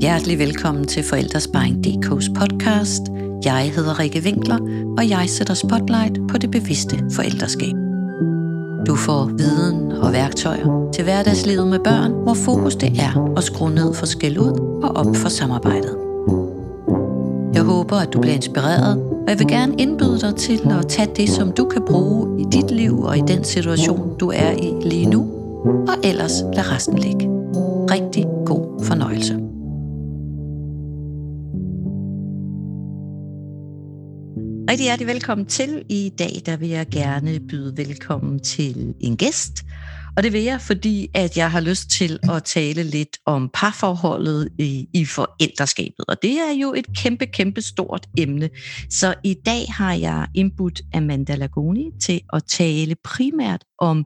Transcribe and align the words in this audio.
Hjertelig 0.00 0.38
velkommen 0.38 0.86
til 0.86 1.02
Forældresparing.dk's 1.02 2.32
podcast. 2.34 3.02
Jeg 3.44 3.72
hedder 3.74 3.98
Rikke 3.98 4.22
Winkler, 4.24 4.58
og 4.98 5.08
jeg 5.08 5.24
sætter 5.28 5.54
spotlight 5.54 6.18
på 6.28 6.38
det 6.38 6.50
bevidste 6.50 7.04
forældreskab. 7.12 7.74
Du 8.86 8.96
får 8.96 9.30
viden 9.38 9.92
og 9.92 10.12
værktøjer 10.12 10.90
til 10.94 11.04
hverdagslivet 11.04 11.68
med 11.68 11.78
børn, 11.78 12.12
hvor 12.12 12.34
fokus 12.34 12.76
det 12.76 13.00
er 13.00 13.34
at 13.36 13.44
skrue 13.44 13.70
ned 13.70 13.94
for 13.94 14.06
skæld 14.06 14.38
ud 14.38 14.80
og 14.82 14.96
op 14.96 15.16
for 15.16 15.28
samarbejdet. 15.28 15.96
Jeg 17.54 17.62
håber, 17.62 17.96
at 17.96 18.12
du 18.12 18.20
bliver 18.20 18.34
inspireret, 18.34 18.96
og 18.96 19.28
jeg 19.28 19.38
vil 19.38 19.48
gerne 19.48 19.74
indbyde 19.78 20.20
dig 20.20 20.34
til 20.36 20.60
at 20.70 20.88
tage 20.88 21.10
det, 21.16 21.28
som 21.28 21.52
du 21.52 21.64
kan 21.64 21.82
bruge 21.86 22.40
i 22.40 22.44
dit 22.52 22.70
liv 22.70 23.00
og 23.02 23.18
i 23.18 23.22
den 23.28 23.44
situation, 23.44 24.18
du 24.18 24.30
er 24.34 24.50
i 24.50 24.88
lige 24.88 25.06
nu, 25.06 25.20
og 25.64 25.94
ellers 26.04 26.42
lad 26.54 26.72
resten 26.72 26.98
ligge. 26.98 27.28
Rigtig 27.90 28.26
god 28.46 28.84
fornøjelse. 28.84 29.49
Rigtig 34.70 34.84
hjertelig 34.84 35.06
velkommen 35.06 35.46
til. 35.46 35.84
I 35.88 36.12
dag 36.18 36.42
der 36.46 36.56
vil 36.56 36.68
jeg 36.68 36.86
gerne 36.90 37.40
byde 37.40 37.76
velkommen 37.76 38.40
til 38.40 38.94
en 39.00 39.16
gæst. 39.16 39.64
Og 40.16 40.22
det 40.22 40.32
vil 40.32 40.42
jeg, 40.42 40.60
fordi 40.60 41.08
at 41.14 41.36
jeg 41.36 41.50
har 41.50 41.60
lyst 41.60 41.90
til 41.90 42.18
at 42.22 42.44
tale 42.44 42.82
lidt 42.82 43.18
om 43.26 43.50
parforholdet 43.54 44.48
i, 44.58 44.88
i 44.94 45.04
forældreskabet. 45.04 46.04
Og 46.08 46.22
det 46.22 46.30
er 46.30 46.52
jo 46.62 46.74
et 46.74 46.86
kæmpe, 46.96 47.26
kæmpe 47.26 47.62
stort 47.62 48.06
emne. 48.18 48.50
Så 48.90 49.14
i 49.24 49.34
dag 49.46 49.66
har 49.68 49.94
jeg 49.94 50.26
indbudt 50.34 50.82
Amanda 50.94 51.34
Lagoni 51.34 51.90
til 52.02 52.20
at 52.32 52.44
tale 52.44 52.94
primært 53.04 53.64
om 53.78 54.04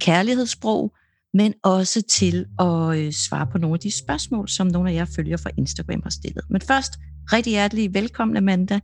kærlighedssprog, 0.00 0.92
men 1.34 1.54
også 1.62 2.02
til 2.02 2.46
at 2.58 2.98
øh, 2.98 3.12
svare 3.12 3.46
på 3.52 3.58
nogle 3.58 3.74
af 3.74 3.80
de 3.80 3.90
spørgsmål, 3.90 4.48
som 4.48 4.66
nogle 4.66 4.90
af 4.90 4.94
jer 4.94 5.04
følger 5.04 5.36
fra 5.36 5.50
Instagram 5.58 6.00
har 6.02 6.10
stillet. 6.10 6.44
Men 6.50 6.60
først, 6.60 6.92
rigtig 7.32 7.50
hjertelig 7.50 7.94
velkommen, 7.94 8.36
Amanda. 8.36 8.80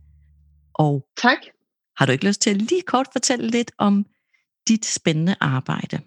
Og 0.77 1.07
tak. 1.17 1.37
Har 1.97 2.05
du 2.05 2.11
ikke 2.11 2.27
lyst 2.27 2.41
til 2.41 2.49
at 2.49 2.57
lige 2.57 2.81
kort 2.81 3.07
fortælle 3.11 3.47
lidt 3.47 3.71
om 3.77 4.05
dit 4.67 4.85
spændende 4.85 5.35
arbejde? 5.39 5.99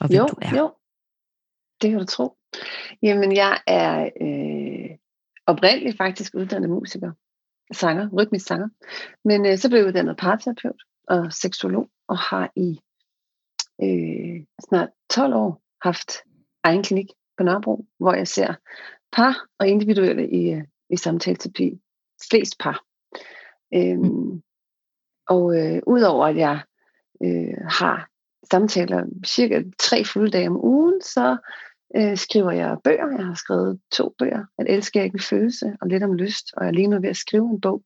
Og 0.00 0.08
hvem 0.08 0.18
jo, 0.18 0.26
du 0.26 0.36
er? 0.42 0.56
Jo, 0.58 0.74
det 1.82 1.90
kan 1.90 1.98
du 1.98 2.06
tro. 2.06 2.36
Jamen, 3.02 3.36
jeg 3.36 3.60
er 3.66 4.10
øh, 4.20 4.96
oprindeligt 5.46 5.96
faktisk 5.96 6.34
uddannet 6.34 6.70
musiker, 6.70 7.12
sanger, 7.72 8.08
rytmisk 8.08 8.46
sanger. 8.46 8.68
Men 9.24 9.46
øh, 9.46 9.58
så 9.58 9.68
blev 9.68 9.78
jeg 9.78 9.88
uddannet 9.88 10.16
parterapeut 10.16 10.82
og 11.08 11.32
seksolog, 11.32 11.90
og 12.08 12.18
har 12.18 12.52
i 12.56 12.80
øh, 13.82 14.46
snart 14.68 14.88
12 15.10 15.34
år 15.34 15.62
haft 15.82 16.10
egen 16.62 16.82
klinik 16.82 17.06
på 17.36 17.44
Nørrebro, 17.44 17.86
hvor 17.98 18.14
jeg 18.14 18.28
ser 18.28 18.54
par 19.12 19.46
og 19.58 19.68
individuelle 19.68 20.30
i, 20.30 20.50
øh, 20.52 20.64
i 20.90 20.96
samtaleterapi. 20.96 21.80
Flest 22.30 22.58
par. 22.58 22.84
Øhm, 23.74 24.02
mm. 24.02 24.42
Og 25.28 25.58
øh, 25.58 25.82
udover 25.86 26.26
at 26.26 26.36
jeg 26.36 26.60
øh, 27.22 27.56
har 27.68 28.08
samtaler 28.50 29.06
cirka 29.26 29.62
tre 29.78 30.04
fulde 30.04 30.30
dage 30.30 30.48
om 30.48 30.64
ugen, 30.64 31.00
så 31.02 31.36
øh, 31.96 32.16
skriver 32.16 32.50
jeg 32.50 32.76
bøger. 32.84 33.16
Jeg 33.16 33.26
har 33.26 33.34
skrevet 33.34 33.80
to 33.92 34.14
bøger. 34.18 34.44
At 34.58 34.66
elske 34.68 34.98
er 34.98 35.02
ikke 35.02 35.14
en 35.14 35.20
følelse, 35.20 35.76
og 35.80 35.88
lidt 35.88 36.02
om 36.02 36.14
lyst. 36.14 36.46
Og 36.56 36.64
jeg 36.64 36.68
er 36.68 36.74
lige 36.74 36.86
nu 36.86 37.00
ved 37.00 37.08
at 37.08 37.16
skrive 37.16 37.50
en 37.50 37.60
bog 37.60 37.82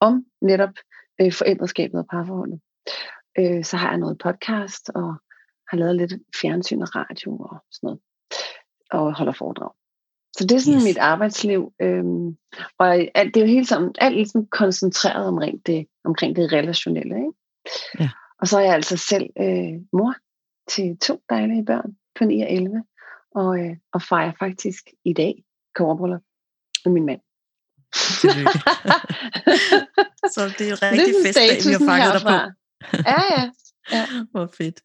om 0.00 0.24
netop 0.42 0.74
øh, 1.20 1.32
forældreskabet 1.32 2.00
og 2.00 2.06
parforholdet. 2.10 2.60
Øh, 3.38 3.64
så 3.64 3.76
har 3.76 3.88
jeg 3.88 3.98
noget 3.98 4.18
podcast, 4.18 4.90
og 4.94 5.14
har 5.68 5.76
lavet 5.76 5.96
lidt 5.96 6.12
fjernsyn 6.40 6.82
og 6.82 6.96
radio 6.96 7.36
og 7.36 7.64
sådan 7.70 7.86
noget. 7.86 8.00
Og 8.90 9.16
holder 9.16 9.32
foredrag. 9.32 9.70
Så 10.36 10.46
det 10.46 10.52
er 10.52 10.58
sådan 10.58 10.78
yes. 10.78 10.84
mit 10.84 10.98
arbejdsliv. 10.98 11.72
Øhm, 11.82 12.36
og 12.78 12.96
alt, 13.14 13.34
det 13.34 13.36
er 13.36 13.46
jo 13.46 13.52
hele 13.52 13.66
sammen, 13.66 13.94
alt 13.98 14.14
ligesom 14.14 14.46
koncentreret 14.46 15.26
omkring 15.26 15.66
det, 15.66 15.86
omkring 16.04 16.36
det 16.36 16.52
relationelle. 16.52 17.16
Ikke? 17.16 17.32
Ja. 18.00 18.10
Og 18.40 18.48
så 18.48 18.58
er 18.58 18.62
jeg 18.62 18.74
altså 18.74 18.96
selv 18.96 19.30
øh, 19.40 19.80
mor 19.92 20.14
til 20.70 20.98
to 20.98 21.22
dejlige 21.30 21.64
børn 21.64 21.96
på 22.18 22.24
9 22.24 22.42
og 22.42 22.52
11. 22.52 22.84
Og, 23.34 23.58
øh, 23.58 23.76
og 23.92 24.02
fejrer 24.02 24.32
faktisk 24.38 24.90
i 25.04 25.12
dag 25.12 25.44
kårebryllup 25.74 26.22
med 26.84 26.92
min 26.92 27.06
mand. 27.06 27.20
så 30.34 30.54
det 30.58 30.66
er 30.66 30.70
jo 30.70 30.76
rigtig 30.82 31.14
festdag, 31.26 31.58
vi 31.66 31.72
har 31.72 31.84
fanget 31.90 32.12
dig 32.14 32.22
på. 32.22 32.28
ja, 33.10 33.20
ja. 33.36 33.44
ja. 33.92 34.04
Hvor 34.32 34.46
fedt. 34.56 34.80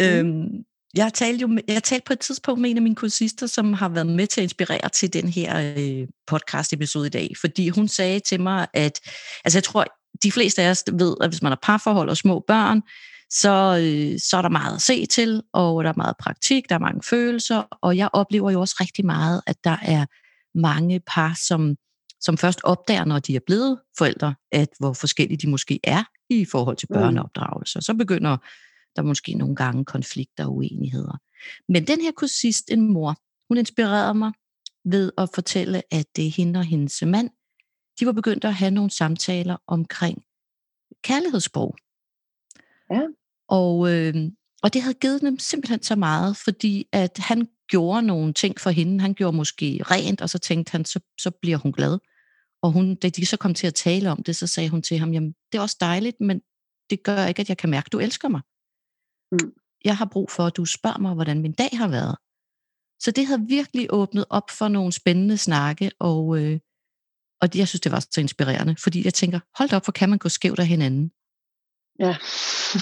Mm. 0.00 0.06
Øhm, 0.06 0.64
jeg 0.98 1.14
talte 1.14 1.42
jo 1.42 1.58
jeg 1.68 1.82
talte 1.82 2.04
på 2.06 2.12
et 2.12 2.20
tidspunkt 2.20 2.60
med 2.60 2.70
en 2.70 2.76
af 2.76 2.82
mine 2.82 2.94
kursister, 2.94 3.46
som 3.46 3.72
har 3.72 3.88
været 3.88 4.06
med 4.06 4.26
til 4.26 4.40
at 4.40 4.42
inspirere 4.42 4.88
til 4.88 5.12
den 5.12 5.28
her 5.28 5.74
øh, 5.78 6.08
podcast 6.26 6.72
episode 6.72 7.06
i 7.06 7.10
dag, 7.10 7.30
fordi 7.40 7.68
hun 7.68 7.88
sagde 7.88 8.20
til 8.20 8.40
mig, 8.40 8.66
at 8.74 9.00
altså 9.44 9.58
jeg 9.58 9.64
tror, 9.64 9.84
de 10.22 10.32
fleste 10.32 10.62
af 10.62 10.70
os 10.70 10.84
ved, 10.92 11.16
at 11.20 11.30
hvis 11.30 11.42
man 11.42 11.52
har 11.52 11.58
parforhold 11.62 12.08
og 12.08 12.16
små 12.16 12.44
børn, 12.46 12.82
så, 13.30 13.78
øh, 13.82 14.18
så 14.30 14.36
er 14.36 14.42
der 14.42 14.48
meget 14.48 14.74
at 14.74 14.82
se 14.82 15.06
til, 15.06 15.42
og 15.52 15.84
der 15.84 15.90
er 15.90 15.94
meget 15.96 16.16
praktik, 16.20 16.68
der 16.68 16.74
er 16.74 16.78
mange 16.78 17.02
følelser, 17.02 17.62
og 17.82 17.96
jeg 17.96 18.08
oplever 18.12 18.50
jo 18.50 18.60
også 18.60 18.76
rigtig 18.80 19.06
meget, 19.06 19.42
at 19.46 19.56
der 19.64 19.76
er 19.82 20.06
mange 20.58 21.00
par, 21.06 21.38
som, 21.46 21.76
som 22.20 22.38
først 22.38 22.60
opdager, 22.64 23.04
når 23.04 23.18
de 23.18 23.36
er 23.36 23.40
blevet 23.46 23.78
forældre, 23.98 24.34
at 24.52 24.68
hvor 24.78 24.92
forskellige 24.92 25.38
de 25.38 25.50
måske 25.50 25.80
er 25.84 26.04
i 26.30 26.44
forhold 26.44 26.76
til 26.76 26.88
mm. 26.90 26.94
børneopdragelse. 26.94 27.80
Så 27.80 27.94
begynder 27.94 28.36
der 28.98 29.04
måske 29.04 29.34
nogle 29.34 29.56
gange 29.56 29.84
konflikter 29.84 30.44
og 30.44 30.56
uenigheder. 30.56 31.16
Men 31.68 31.86
den 31.86 32.00
her 32.00 32.12
kursist, 32.12 32.70
en 32.70 32.92
mor, 32.92 33.14
hun 33.48 33.58
inspirerede 33.58 34.14
mig 34.14 34.32
ved 34.84 35.12
at 35.18 35.28
fortælle, 35.34 35.82
at 35.90 36.06
det 36.16 36.30
hende 36.30 36.60
og 36.60 36.64
hendes 36.64 37.02
mand, 37.02 37.30
de 38.00 38.06
var 38.06 38.12
begyndt 38.12 38.44
at 38.44 38.54
have 38.54 38.70
nogle 38.70 38.90
samtaler 38.90 39.56
omkring 39.66 40.22
kærlighedssprog. 41.02 41.76
Ja. 42.90 43.02
Og, 43.48 43.94
øh, 43.94 44.14
og 44.62 44.74
det 44.74 44.82
havde 44.82 44.94
givet 44.94 45.20
dem 45.20 45.38
simpelthen 45.38 45.82
så 45.82 45.96
meget, 45.96 46.36
fordi 46.36 46.88
at 46.92 47.18
han 47.18 47.48
gjorde 47.68 48.02
nogle 48.02 48.32
ting 48.32 48.60
for 48.60 48.70
hende. 48.70 49.00
Han 49.00 49.14
gjorde 49.14 49.36
måske 49.36 49.80
rent, 49.82 50.20
og 50.20 50.30
så 50.30 50.38
tænkte 50.38 50.72
han, 50.72 50.84
så, 50.84 51.00
så 51.20 51.30
bliver 51.42 51.56
hun 51.56 51.72
glad. 51.72 51.98
Og 52.62 52.72
hun, 52.72 52.94
da 52.94 53.08
de 53.08 53.26
så 53.26 53.36
kom 53.36 53.54
til 53.54 53.66
at 53.66 53.74
tale 53.74 54.10
om 54.10 54.22
det, 54.22 54.36
så 54.36 54.46
sagde 54.46 54.68
hun 54.68 54.82
til 54.82 54.98
ham, 54.98 55.12
jamen 55.12 55.34
det 55.52 55.58
er 55.58 55.62
også 55.62 55.76
dejligt, 55.80 56.20
men 56.20 56.40
det 56.90 57.02
gør 57.02 57.26
ikke, 57.26 57.40
at 57.40 57.48
jeg 57.48 57.56
kan 57.56 57.70
mærke, 57.70 57.86
at 57.86 57.92
du 57.92 57.98
elsker 57.98 58.28
mig. 58.28 58.40
Mm. 59.32 59.52
Jeg 59.84 59.96
har 59.96 60.04
brug 60.04 60.30
for, 60.30 60.42
at 60.46 60.56
du 60.56 60.64
spørger 60.64 60.98
mig, 60.98 61.14
hvordan 61.14 61.42
min 61.42 61.52
dag 61.52 61.70
har 61.72 61.88
været. 61.88 62.16
Så 63.00 63.10
det 63.10 63.26
har 63.26 63.40
virkelig 63.48 63.86
åbnet 63.90 64.24
op 64.30 64.50
for 64.50 64.68
nogle 64.68 64.92
spændende 64.92 65.38
snakke, 65.38 65.90
og, 66.00 66.38
øh, 66.38 66.60
og 67.40 67.48
jeg 67.54 67.68
synes, 67.68 67.80
det 67.80 67.92
var 67.92 68.00
så 68.00 68.20
inspirerende, 68.20 68.76
fordi 68.76 69.04
jeg 69.04 69.14
tænker, 69.14 69.40
hold 69.58 69.72
op, 69.72 69.84
hvor 69.84 69.92
kan 69.92 70.08
man 70.08 70.18
gå 70.18 70.28
skævt 70.28 70.58
af 70.58 70.66
hinanden? 70.66 71.10
Ja. 72.00 72.16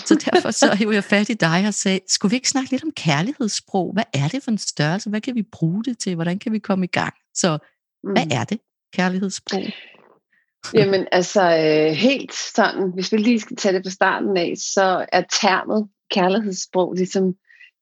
så 0.06 0.28
derfor 0.32 0.50
så 0.50 0.74
hævde 0.78 0.94
jeg 0.94 1.04
fat 1.04 1.28
i 1.28 1.34
dig 1.34 1.64
og 1.66 1.74
sagde, 1.74 2.00
skulle 2.08 2.30
vi 2.30 2.36
ikke 2.36 2.48
snakke 2.48 2.70
lidt 2.70 2.84
om 2.84 2.90
kærlighedssprog? 2.90 3.92
Hvad 3.92 4.04
er 4.14 4.28
det 4.28 4.42
for 4.42 4.50
en 4.50 4.58
størrelse? 4.58 5.10
Hvad 5.10 5.20
kan 5.20 5.34
vi 5.34 5.42
bruge 5.52 5.84
det 5.84 5.98
til? 5.98 6.14
Hvordan 6.14 6.38
kan 6.38 6.52
vi 6.52 6.58
komme 6.58 6.84
i 6.84 6.88
gang? 6.88 7.14
Så 7.34 7.58
hvad 8.02 8.26
mm. 8.26 8.30
er 8.32 8.44
det, 8.44 8.60
kærlighedssprog? 8.92 9.62
Jamen 10.74 11.06
altså 11.12 11.42
øh, 11.42 11.92
helt 11.92 12.34
sådan, 12.34 12.92
hvis 12.94 13.12
vi 13.12 13.16
lige 13.16 13.40
skal 13.40 13.56
tage 13.56 13.74
det 13.74 13.84
fra 13.84 13.90
starten 13.90 14.36
af, 14.36 14.54
så 14.56 15.06
er 15.12 15.22
termet 15.40 15.88
kærlighedssprog 16.10 16.92
ligesom, 16.94 17.34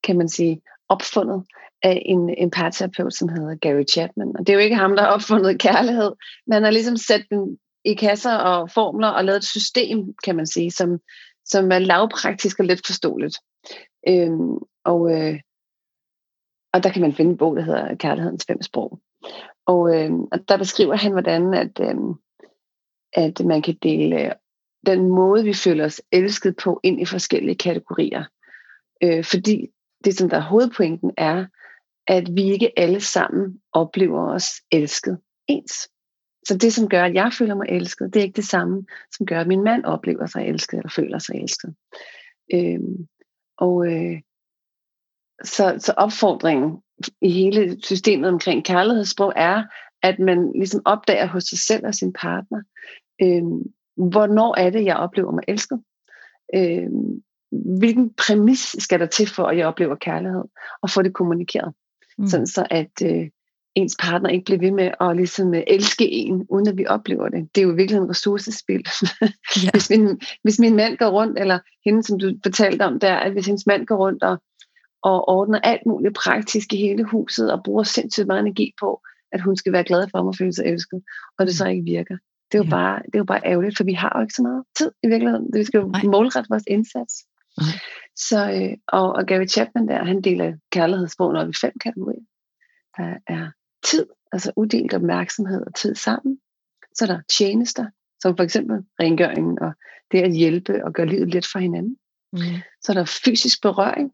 kan 0.03 0.19
man 0.19 0.29
sige, 0.29 0.61
opfundet 0.89 1.45
af 1.83 2.03
en, 2.07 2.35
en 2.39 2.51
parterapeut, 2.51 3.15
som 3.15 3.29
hedder 3.29 3.55
Gary 3.55 3.85
Chapman. 3.91 4.37
Og 4.39 4.47
det 4.47 4.49
er 4.49 4.55
jo 4.55 4.61
ikke 4.61 4.77
ham, 4.77 4.97
der 4.97 5.03
har 5.03 5.11
opfundet 5.11 5.61
kærlighed, 5.61 6.13
men 6.47 6.53
han 6.53 6.63
har 6.63 6.71
ligesom 6.71 6.97
sat 6.97 7.25
den 7.31 7.59
i 7.85 7.95
kasser 7.95 8.35
og 8.37 8.71
formler 8.71 9.09
og 9.09 9.25
lavet 9.25 9.37
et 9.37 9.45
system, 9.45 10.15
kan 10.25 10.37
man 10.37 10.47
sige, 10.47 10.71
som, 10.71 10.99
som 11.45 11.73
er 11.73 11.79
lavpraktisk 11.79 12.59
og 12.59 12.65
let 12.65 12.81
forståeligt. 12.87 13.37
Øhm, 14.09 14.59
og, 14.85 15.13
øh, 15.13 15.41
og 16.73 16.83
der 16.83 16.91
kan 16.91 17.03
man 17.03 17.15
finde 17.15 17.31
en 17.31 17.37
bog, 17.37 17.57
der 17.57 17.63
hedder 17.63 17.95
Kærlighedens 17.95 18.45
fem 18.47 18.63
sprog. 18.63 19.01
Og, 19.67 19.97
øh, 19.97 20.13
og 20.33 20.49
der 20.49 20.57
beskriver 20.57 20.97
han, 20.97 21.13
hvordan 21.13 21.55
at, 21.55 21.81
øh, 21.81 21.97
at 23.13 23.47
man 23.47 23.63
kan 23.63 23.79
dele 23.83 24.35
den 24.87 25.09
måde, 25.09 25.45
vi 25.45 25.55
føler 25.55 25.85
os 25.85 26.01
elsket 26.13 26.57
på, 26.57 26.81
ind 26.83 27.01
i 27.01 27.05
forskellige 27.05 27.55
kategorier. 27.55 28.25
Øh, 29.03 29.25
fordi 29.25 29.69
det, 30.05 30.17
som 30.17 30.29
der 30.29 30.37
er 30.37 30.41
hovedpointen, 30.41 31.11
er, 31.17 31.47
at 32.07 32.29
vi 32.35 32.43
ikke 32.43 32.79
alle 32.79 33.01
sammen 33.01 33.61
oplever 33.73 34.35
os 34.35 34.47
elsket 34.71 35.19
ens. 35.49 35.73
Så 36.49 36.57
det, 36.57 36.73
som 36.73 36.89
gør, 36.89 37.05
at 37.05 37.15
jeg 37.15 37.33
føler 37.39 37.55
mig 37.55 37.67
elsket, 37.69 38.15
det 38.15 38.21
er 38.21 38.25
ikke 38.25 38.37
det 38.37 38.45
samme, 38.45 38.87
som 39.17 39.27
gør, 39.27 39.41
at 39.41 39.47
min 39.47 39.65
mand 39.65 39.85
oplever 39.85 40.27
sig 40.27 40.47
elsket, 40.47 40.79
eller 40.79 40.91
føler 40.97 41.19
sig 41.19 41.35
elsket. 41.35 41.75
Øh, 42.53 42.81
og 43.59 43.87
øh, 43.87 44.21
så, 45.45 45.77
så 45.79 45.93
opfordringen 45.97 46.83
i 47.23 47.31
hele 47.31 47.83
systemet 47.83 48.29
omkring 48.29 48.65
kærlighedssprog 48.65 49.33
er, 49.37 49.63
at 50.03 50.19
man 50.19 50.53
ligesom 50.55 50.83
opdager 50.85 51.27
hos 51.27 51.45
sig 51.45 51.59
selv 51.59 51.87
og 51.87 51.95
sin 51.95 52.13
partner, 52.13 52.63
øh, 53.23 53.43
hvornår 53.97 54.59
er 54.59 54.71
det, 54.71 54.85
jeg 54.85 54.97
oplever 54.97 55.33
mig 55.33 55.43
elsket? 55.49 55.83
Øh, 56.55 56.89
hvilken 57.79 58.15
præmis 58.15 58.77
skal 58.79 59.01
der 59.01 59.07
til 59.07 59.29
for, 59.29 59.45
at 59.45 59.59
jeg 59.59 59.67
oplever 59.67 59.95
kærlighed? 59.95 60.45
Og 60.83 60.91
få 60.91 61.03
det 61.03 61.15
kommunikeret. 61.15 61.75
Mm. 62.19 62.27
Sådan 62.27 62.47
så, 62.47 62.67
at, 62.71 62.93
øh, 63.05 63.29
ens 63.75 63.97
partner 64.01 64.31
ikke 64.31 64.45
bliver 64.45 64.61
ved 64.61 64.71
med 64.71 64.91
at 65.01 65.17
ligesom 65.17 65.55
elske 65.67 66.11
en, 66.11 66.47
uden 66.51 66.69
at 66.69 66.77
vi 66.77 66.87
oplever 66.87 67.29
det. 67.29 67.55
Det 67.55 67.61
er 67.61 67.67
jo 67.67 67.73
virkelig 67.73 67.99
en 67.99 68.11
ressourcespil. 68.11 68.85
Ja. 69.65 69.71
hvis, 69.73 69.91
min, 69.91 70.21
hvis 70.43 70.59
min 70.59 70.77
mand 70.77 70.97
går 70.97 71.11
rundt, 71.11 71.39
eller 71.39 71.59
hende, 71.85 72.03
som 72.03 72.19
du 72.19 72.35
fortalte 72.43 72.83
om 72.83 73.01
der, 73.01 73.15
at 73.15 73.33
hvis 73.33 73.47
hendes 73.47 73.67
mand 73.67 73.87
går 73.87 73.97
rundt 73.97 74.23
og, 74.23 74.43
og 75.03 75.29
ordner 75.29 75.61
alt 75.61 75.87
muligt 75.87 76.15
praktisk 76.15 76.73
i 76.73 76.77
hele 76.77 77.05
huset, 77.05 77.53
og 77.53 77.63
bruger 77.65 77.83
sindssygt 77.83 78.27
meget 78.27 78.41
energi 78.41 78.73
på, 78.81 79.01
at 79.33 79.41
hun 79.41 79.57
skal 79.57 79.73
være 79.73 79.85
glad 79.85 80.09
for 80.11 80.19
ham 80.19 80.27
og 80.27 80.35
føle 80.37 80.53
sig 80.53 80.65
elsket, 80.65 81.03
og 81.39 81.47
det 81.47 81.55
så 81.55 81.65
mm. 81.65 81.71
ikke 81.71 81.85
virker. 81.85 82.17
Det 82.53 82.59
er 82.59 82.63
jo, 82.63 82.65
ja. 82.65 82.71
bare, 82.71 83.03
det 83.07 83.15
er 83.15 83.19
jo 83.19 83.25
bare 83.25 83.41
ærgerligt, 83.45 83.77
for 83.77 83.85
vi 83.85 83.93
har 83.93 84.13
jo 84.17 84.23
ikke 84.23 84.35
så 84.35 84.43
meget 84.43 84.65
tid 84.79 84.91
i 85.03 85.07
virkeligheden. 85.07 85.49
Vi 85.53 85.65
skal 85.65 85.79
jo 85.79 85.87
Nej. 85.87 86.03
målrette 86.03 86.49
vores 86.51 86.63
indsats. 86.67 87.15
Nej. 87.61 87.79
Så, 88.17 88.51
øh, 88.53 88.77
og, 88.89 89.13
og 89.13 89.27
Gary 89.27 89.47
Chapman 89.47 89.89
der, 89.89 90.05
han 90.05 90.23
deler 90.23 90.57
kærlighedssprogen 90.73 91.37
op 91.37 91.49
i 91.49 91.53
fem 91.61 91.73
kategorier. 91.81 92.25
Der 92.97 93.15
er 93.27 93.51
tid, 93.85 94.07
altså 94.33 94.53
uddelt 94.57 94.95
opmærksomhed 94.95 95.67
og 95.67 95.75
tid 95.75 95.95
sammen. 95.95 96.39
Så 96.95 97.05
er 97.05 97.07
der 97.07 97.21
tjenester, 97.39 97.87
som 98.23 98.37
for 98.37 98.45
eksempel 98.45 98.85
rengøringen 99.01 99.59
og 99.59 99.73
det 100.13 100.23
at 100.23 100.33
hjælpe 100.33 100.85
og 100.85 100.93
gøre 100.93 101.07
livet 101.07 101.35
let 101.35 101.47
for 101.53 101.59
hinanden. 101.59 101.97
Mm. 102.33 102.39
Så 102.83 102.93
er 102.93 102.95
der 102.95 103.21
fysisk 103.25 103.63
berøring. 103.63 104.13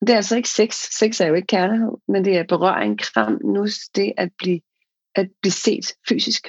Og 0.00 0.06
det 0.06 0.12
er 0.12 0.16
altså 0.16 0.36
ikke 0.36 0.48
sex. 0.48 0.74
Sex 0.98 1.20
er 1.20 1.26
jo 1.26 1.34
ikke 1.34 1.46
kærlighed, 1.46 1.92
men 2.08 2.24
det 2.24 2.38
er 2.38 2.44
berøring, 2.48 2.98
kram, 2.98 3.40
nus, 3.44 3.78
det 3.94 4.12
at 4.16 4.28
blive, 4.38 4.60
at 5.14 5.28
blive 5.42 5.52
set 5.52 5.86
fysisk. 6.08 6.48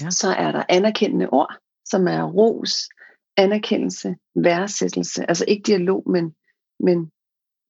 Ja. 0.00 0.10
Så 0.10 0.28
er 0.28 0.52
der 0.52 0.64
anerkendende 0.68 1.28
ord, 1.28 1.54
som 1.84 2.08
er 2.08 2.22
ros, 2.22 2.88
anerkendelse, 3.36 4.16
værdsættelse. 4.34 5.28
Altså 5.28 5.44
ikke 5.48 5.62
dialog, 5.62 6.10
men, 6.10 6.34
men 6.80 7.10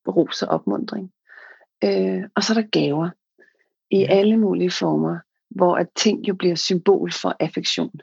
ros 0.07 0.41
og 0.41 0.47
opmundring. 0.47 1.11
Øh, 1.83 2.23
og 2.35 2.43
så 2.43 2.53
er 2.53 2.61
der 2.61 2.67
gaver 2.67 3.09
i 3.91 3.99
ja. 3.99 4.05
alle 4.09 4.37
mulige 4.37 4.71
former, 4.71 5.19
hvor 5.49 5.75
at 5.75 5.87
ting 5.95 6.27
jo 6.27 6.35
bliver 6.35 6.55
symbol 6.55 7.11
for 7.11 7.35
affektion. 7.39 7.99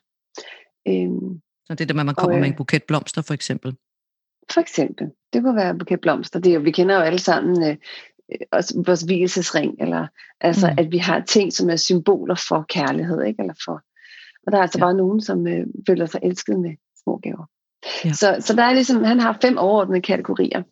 Øhm, 0.88 1.40
så 1.64 1.74
det 1.74 1.80
er 1.80 1.86
det, 1.86 1.90
at 1.90 2.06
man 2.06 2.14
kommer 2.14 2.36
og, 2.36 2.40
med 2.40 2.48
en 2.48 2.56
buket 2.56 2.84
blomster 2.84 3.22
for 3.22 3.34
eksempel? 3.34 3.76
For 4.50 4.60
eksempel. 4.60 5.10
Det 5.32 5.42
kunne 5.42 5.56
være 5.56 5.70
en 5.70 5.78
buket 5.78 6.00
blomster. 6.00 6.40
Det 6.40 6.50
er 6.50 6.54
jo, 6.54 6.60
vi 6.60 6.70
kender 6.70 6.94
jo 6.94 7.00
alle 7.00 7.18
sammen 7.18 7.70
øh, 7.70 7.76
også 8.52 8.82
vores 8.86 9.02
hvilesesring, 9.02 9.76
eller 9.80 10.06
altså, 10.40 10.70
mm. 10.70 10.78
at 10.78 10.92
vi 10.92 10.98
har 10.98 11.20
ting, 11.20 11.52
som 11.52 11.70
er 11.70 11.76
symboler 11.76 12.44
for 12.48 12.64
kærlighed, 12.68 13.22
ikke? 13.22 13.40
Eller 13.42 13.54
for, 13.64 13.82
og 14.46 14.52
der 14.52 14.58
er 14.58 14.62
altså 14.62 14.78
ja. 14.78 14.84
bare 14.84 14.94
nogen, 14.94 15.20
som 15.20 15.46
øh, 15.46 15.66
føler 15.88 16.06
sig 16.06 16.20
elsket 16.22 16.60
med 16.60 16.74
små 17.02 17.18
gaver. 17.22 17.46
Ja. 18.04 18.12
Så, 18.12 18.36
så 18.40 18.56
der 18.56 18.62
er 18.62 18.74
ligesom, 18.74 19.04
han 19.04 19.20
har 19.20 19.38
fem 19.42 19.58
overordnede 19.58 20.00
kategorier. 20.00 20.62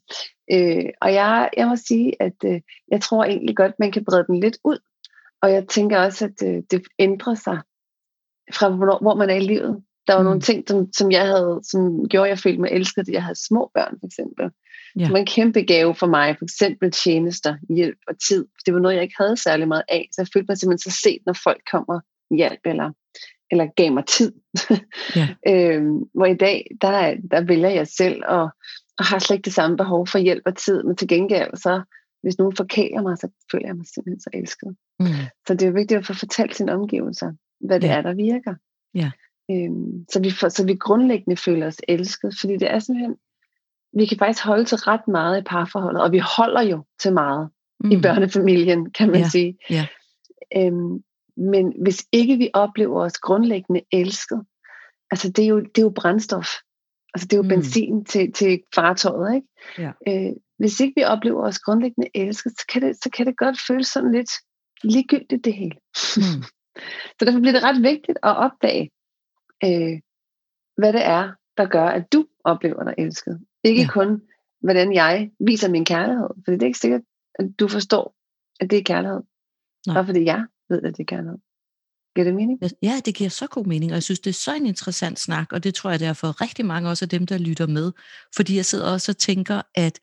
Øh, 0.52 0.84
og 1.00 1.14
jeg, 1.14 1.50
jeg 1.56 1.68
må 1.68 1.76
sige, 1.76 2.22
at 2.22 2.36
øh, 2.44 2.60
jeg 2.88 3.00
tror 3.00 3.24
egentlig 3.24 3.56
godt, 3.56 3.72
man 3.78 3.92
kan 3.92 4.04
brede 4.04 4.24
den 4.26 4.40
lidt 4.40 4.58
ud. 4.64 4.78
Og 5.42 5.52
jeg 5.52 5.68
tænker 5.68 5.98
også, 5.98 6.24
at 6.24 6.48
øh, 6.48 6.62
det 6.70 6.82
ændrer 6.98 7.34
sig 7.34 7.58
fra, 8.54 8.68
hvor, 8.68 8.98
hvor 9.00 9.14
man 9.14 9.30
er 9.30 9.34
i 9.34 9.40
livet. 9.40 9.82
Der 10.06 10.14
var 10.14 10.20
mm. 10.20 10.24
nogle 10.24 10.40
ting, 10.40 10.64
som, 10.68 10.92
som 10.92 11.10
jeg 11.10 11.26
havde, 11.26 11.60
som 11.62 12.08
gjorde, 12.08 12.26
at 12.26 12.30
jeg 12.30 12.38
følte 12.38 12.60
mig 12.60 12.70
elsket, 12.70 13.02
at 13.02 13.08
jeg 13.08 13.22
havde 13.22 13.46
små 13.46 13.70
børn, 13.74 13.96
for 14.00 14.06
eksempel. 14.06 14.50
Ja. 14.96 15.04
Det 15.04 15.12
var 15.12 15.18
en 15.18 15.26
kæmpe 15.26 15.62
gave 15.62 15.94
for 15.94 16.06
mig, 16.06 16.36
for 16.38 16.44
eksempel 16.44 16.90
tjenester, 16.90 17.56
hjælp 17.68 17.98
og 18.08 18.14
tid. 18.28 18.46
Det 18.66 18.74
var 18.74 18.80
noget, 18.80 18.94
jeg 18.94 19.02
ikke 19.02 19.14
havde 19.18 19.36
særlig 19.36 19.68
meget 19.68 19.82
af, 19.88 20.08
så 20.12 20.20
jeg 20.22 20.28
følte 20.34 20.46
mig 20.48 20.58
simpelthen 20.58 20.90
så 20.90 21.00
set, 21.02 21.22
når 21.26 21.36
folk 21.44 21.62
kommer 21.72 22.00
hjælp 22.30 22.60
eller, 22.64 22.92
eller 23.52 23.66
gav 23.76 23.92
mig 23.92 24.06
tid. 24.06 24.32
Ja. 25.16 25.28
øhm, 25.52 25.98
hvor 26.14 26.26
i 26.26 26.36
dag, 26.36 26.66
der, 26.80 27.16
der 27.30 27.44
vælger 27.44 27.68
jeg 27.68 27.86
selv 27.86 28.22
og, 28.26 28.42
og 28.98 29.04
har 29.04 29.18
slet 29.18 29.36
ikke 29.36 29.44
det 29.44 29.54
samme 29.54 29.76
behov 29.76 30.06
for 30.06 30.18
hjælp 30.18 30.42
og 30.46 30.56
tid, 30.56 30.82
men 30.82 30.96
til 30.96 31.08
gengæld, 31.08 31.56
så 31.56 31.82
hvis 32.22 32.38
nogen 32.38 32.56
forkæler 32.56 33.02
mig, 33.02 33.18
så 33.18 33.28
føler 33.52 33.66
jeg 33.66 33.76
mig 33.76 33.86
simpelthen 33.86 34.20
så 34.20 34.30
elsket. 34.32 34.76
Mm. 35.00 35.06
Så 35.46 35.54
det 35.54 35.62
er 35.62 35.72
vigtigt 35.72 35.98
at 35.98 36.06
få 36.06 36.14
fortalt 36.14 36.56
sine 36.56 36.72
omgivelser, 36.72 37.32
hvad 37.60 37.80
det 37.80 37.88
ja. 37.88 37.96
er, 37.96 38.02
der 38.02 38.14
virker. 38.14 38.54
Ja. 38.94 39.10
Øhm, 39.50 40.04
så, 40.12 40.20
vi 40.22 40.30
får, 40.30 40.48
så 40.48 40.66
vi 40.66 40.74
grundlæggende 40.74 41.36
føler 41.36 41.66
os 41.66 41.80
elsket, 41.88 42.34
fordi 42.40 42.56
det 42.56 42.70
er 42.70 42.78
simpelthen, 42.78 43.16
vi 43.92 44.06
kan 44.06 44.18
faktisk 44.18 44.44
holde 44.44 44.64
til 44.64 44.78
ret 44.78 45.08
meget 45.08 45.40
i 45.40 45.44
parforholdet, 45.44 46.02
og 46.02 46.12
vi 46.12 46.18
holder 46.36 46.62
jo 46.62 46.84
til 47.02 47.12
meget 47.12 47.50
mm. 47.84 47.90
i 47.90 48.00
børnefamilien, 48.00 48.90
kan 48.90 49.10
man 49.10 49.20
ja. 49.20 49.28
sige. 49.28 49.58
Ja. 49.70 49.86
Øhm, 50.56 51.02
men 51.36 51.74
hvis 51.82 52.06
ikke 52.12 52.36
vi 52.36 52.50
oplever 52.54 53.00
os 53.00 53.18
grundlæggende 53.18 53.82
elsket, 53.92 54.44
altså 55.10 55.28
det 55.28 55.44
er 55.44 55.48
jo, 55.48 55.60
det 55.60 55.78
er 55.78 55.82
jo 55.82 55.92
brændstof. 55.96 56.48
Altså 57.14 57.26
det 57.26 57.32
er 57.32 57.36
jo 57.36 57.42
mm. 57.42 57.48
benzin 57.48 58.04
til, 58.04 58.32
til 58.32 58.62
fartøjet, 58.74 59.34
ikke? 59.34 59.48
Ja. 59.78 59.92
Øh, 60.08 60.32
hvis 60.58 60.80
ikke 60.80 60.92
vi 60.96 61.04
oplever 61.04 61.42
os 61.46 61.58
grundlæggende 61.58 62.08
elsket, 62.14 62.52
så 62.52 62.64
kan 62.72 62.82
det, 62.82 62.96
så 62.96 63.10
kan 63.10 63.26
det 63.26 63.36
godt 63.36 63.56
føles 63.68 63.86
sådan 63.86 64.12
lidt 64.12 64.30
ligegyldigt 64.84 65.44
det 65.44 65.54
hele. 65.54 65.76
Mm. 66.16 66.42
så 67.16 67.24
derfor 67.24 67.40
bliver 67.40 67.52
det 67.52 67.62
ret 67.62 67.82
vigtigt 67.82 68.18
at 68.22 68.36
opdage, 68.36 68.90
øh, 69.64 70.00
hvad 70.76 70.92
det 70.92 71.04
er, 71.04 71.32
der 71.56 71.66
gør, 71.66 71.86
at 71.86 72.12
du 72.12 72.26
oplever 72.44 72.84
dig 72.84 72.94
elsket. 72.98 73.40
Ikke 73.64 73.82
ja. 73.82 73.88
kun, 73.88 74.22
hvordan 74.60 74.92
jeg 74.92 75.30
viser 75.40 75.70
min 75.70 75.84
kærlighed. 75.84 76.28
For 76.44 76.50
det 76.52 76.62
er 76.62 76.66
ikke 76.66 76.78
sikkert, 76.78 77.02
at 77.34 77.46
du 77.60 77.68
forstår, 77.68 78.14
at 78.60 78.70
det 78.70 78.78
er 78.78 78.82
kærlighed. 78.82 79.20
Nej. 79.86 79.94
Bare 79.94 80.06
fordi 80.06 80.24
jeg 80.24 80.46
ved, 80.72 80.82
at 80.82 80.96
det 80.96 81.02
er 81.02 81.16
kærlighed. 81.16 81.38
Giver 82.14 82.24
det 82.24 82.34
mening? 82.34 82.60
Ja, 82.82 83.00
det 83.04 83.14
giver 83.14 83.30
så 83.30 83.46
god 83.46 83.64
mening, 83.64 83.92
og 83.92 83.94
jeg 83.94 84.02
synes, 84.02 84.20
det 84.20 84.30
er 84.30 84.34
så 84.34 84.54
en 84.54 84.66
interessant 84.66 85.18
snak, 85.20 85.52
og 85.52 85.64
det 85.64 85.74
tror 85.74 85.90
jeg, 85.90 86.00
det 86.00 86.08
er 86.08 86.12
for 86.12 86.40
rigtig 86.40 86.66
mange 86.66 86.88
også 86.88 87.04
af 87.04 87.08
dem, 87.08 87.26
der 87.26 87.38
lytter 87.38 87.66
med. 87.66 87.92
Fordi 88.36 88.56
jeg 88.56 88.64
sidder 88.64 88.92
også 88.92 89.12
og 89.12 89.16
tænker, 89.16 89.62
at 89.74 89.98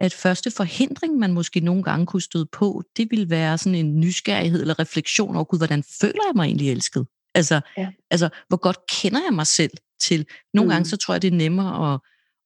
at 0.00 0.12
første 0.12 0.50
forhindring, 0.50 1.18
man 1.18 1.32
måske 1.32 1.60
nogle 1.60 1.82
gange 1.82 2.06
kunne 2.06 2.22
støde 2.22 2.46
på, 2.52 2.82
det 2.96 3.10
ville 3.10 3.30
være 3.30 3.58
sådan 3.58 3.74
en 3.74 4.00
nysgerrighed 4.00 4.60
eller 4.60 4.78
refleksion 4.78 5.36
over, 5.36 5.44
gud, 5.44 5.58
hvordan 5.58 5.82
føler 6.00 6.20
jeg 6.28 6.32
mig 6.34 6.44
egentlig 6.44 6.70
elsket? 6.70 7.06
Altså, 7.34 7.60
ja. 7.76 7.88
altså 8.10 8.28
hvor 8.48 8.56
godt 8.56 8.78
kender 8.88 9.20
jeg 9.26 9.34
mig 9.34 9.46
selv 9.46 9.70
til? 10.00 10.26
Nogle 10.54 10.68
mm. 10.68 10.72
gange, 10.72 10.88
så 10.88 10.96
tror 10.96 11.14
jeg, 11.14 11.22
det 11.22 11.32
er 11.32 11.36
nemmere 11.36 11.94
at, 11.94 12.00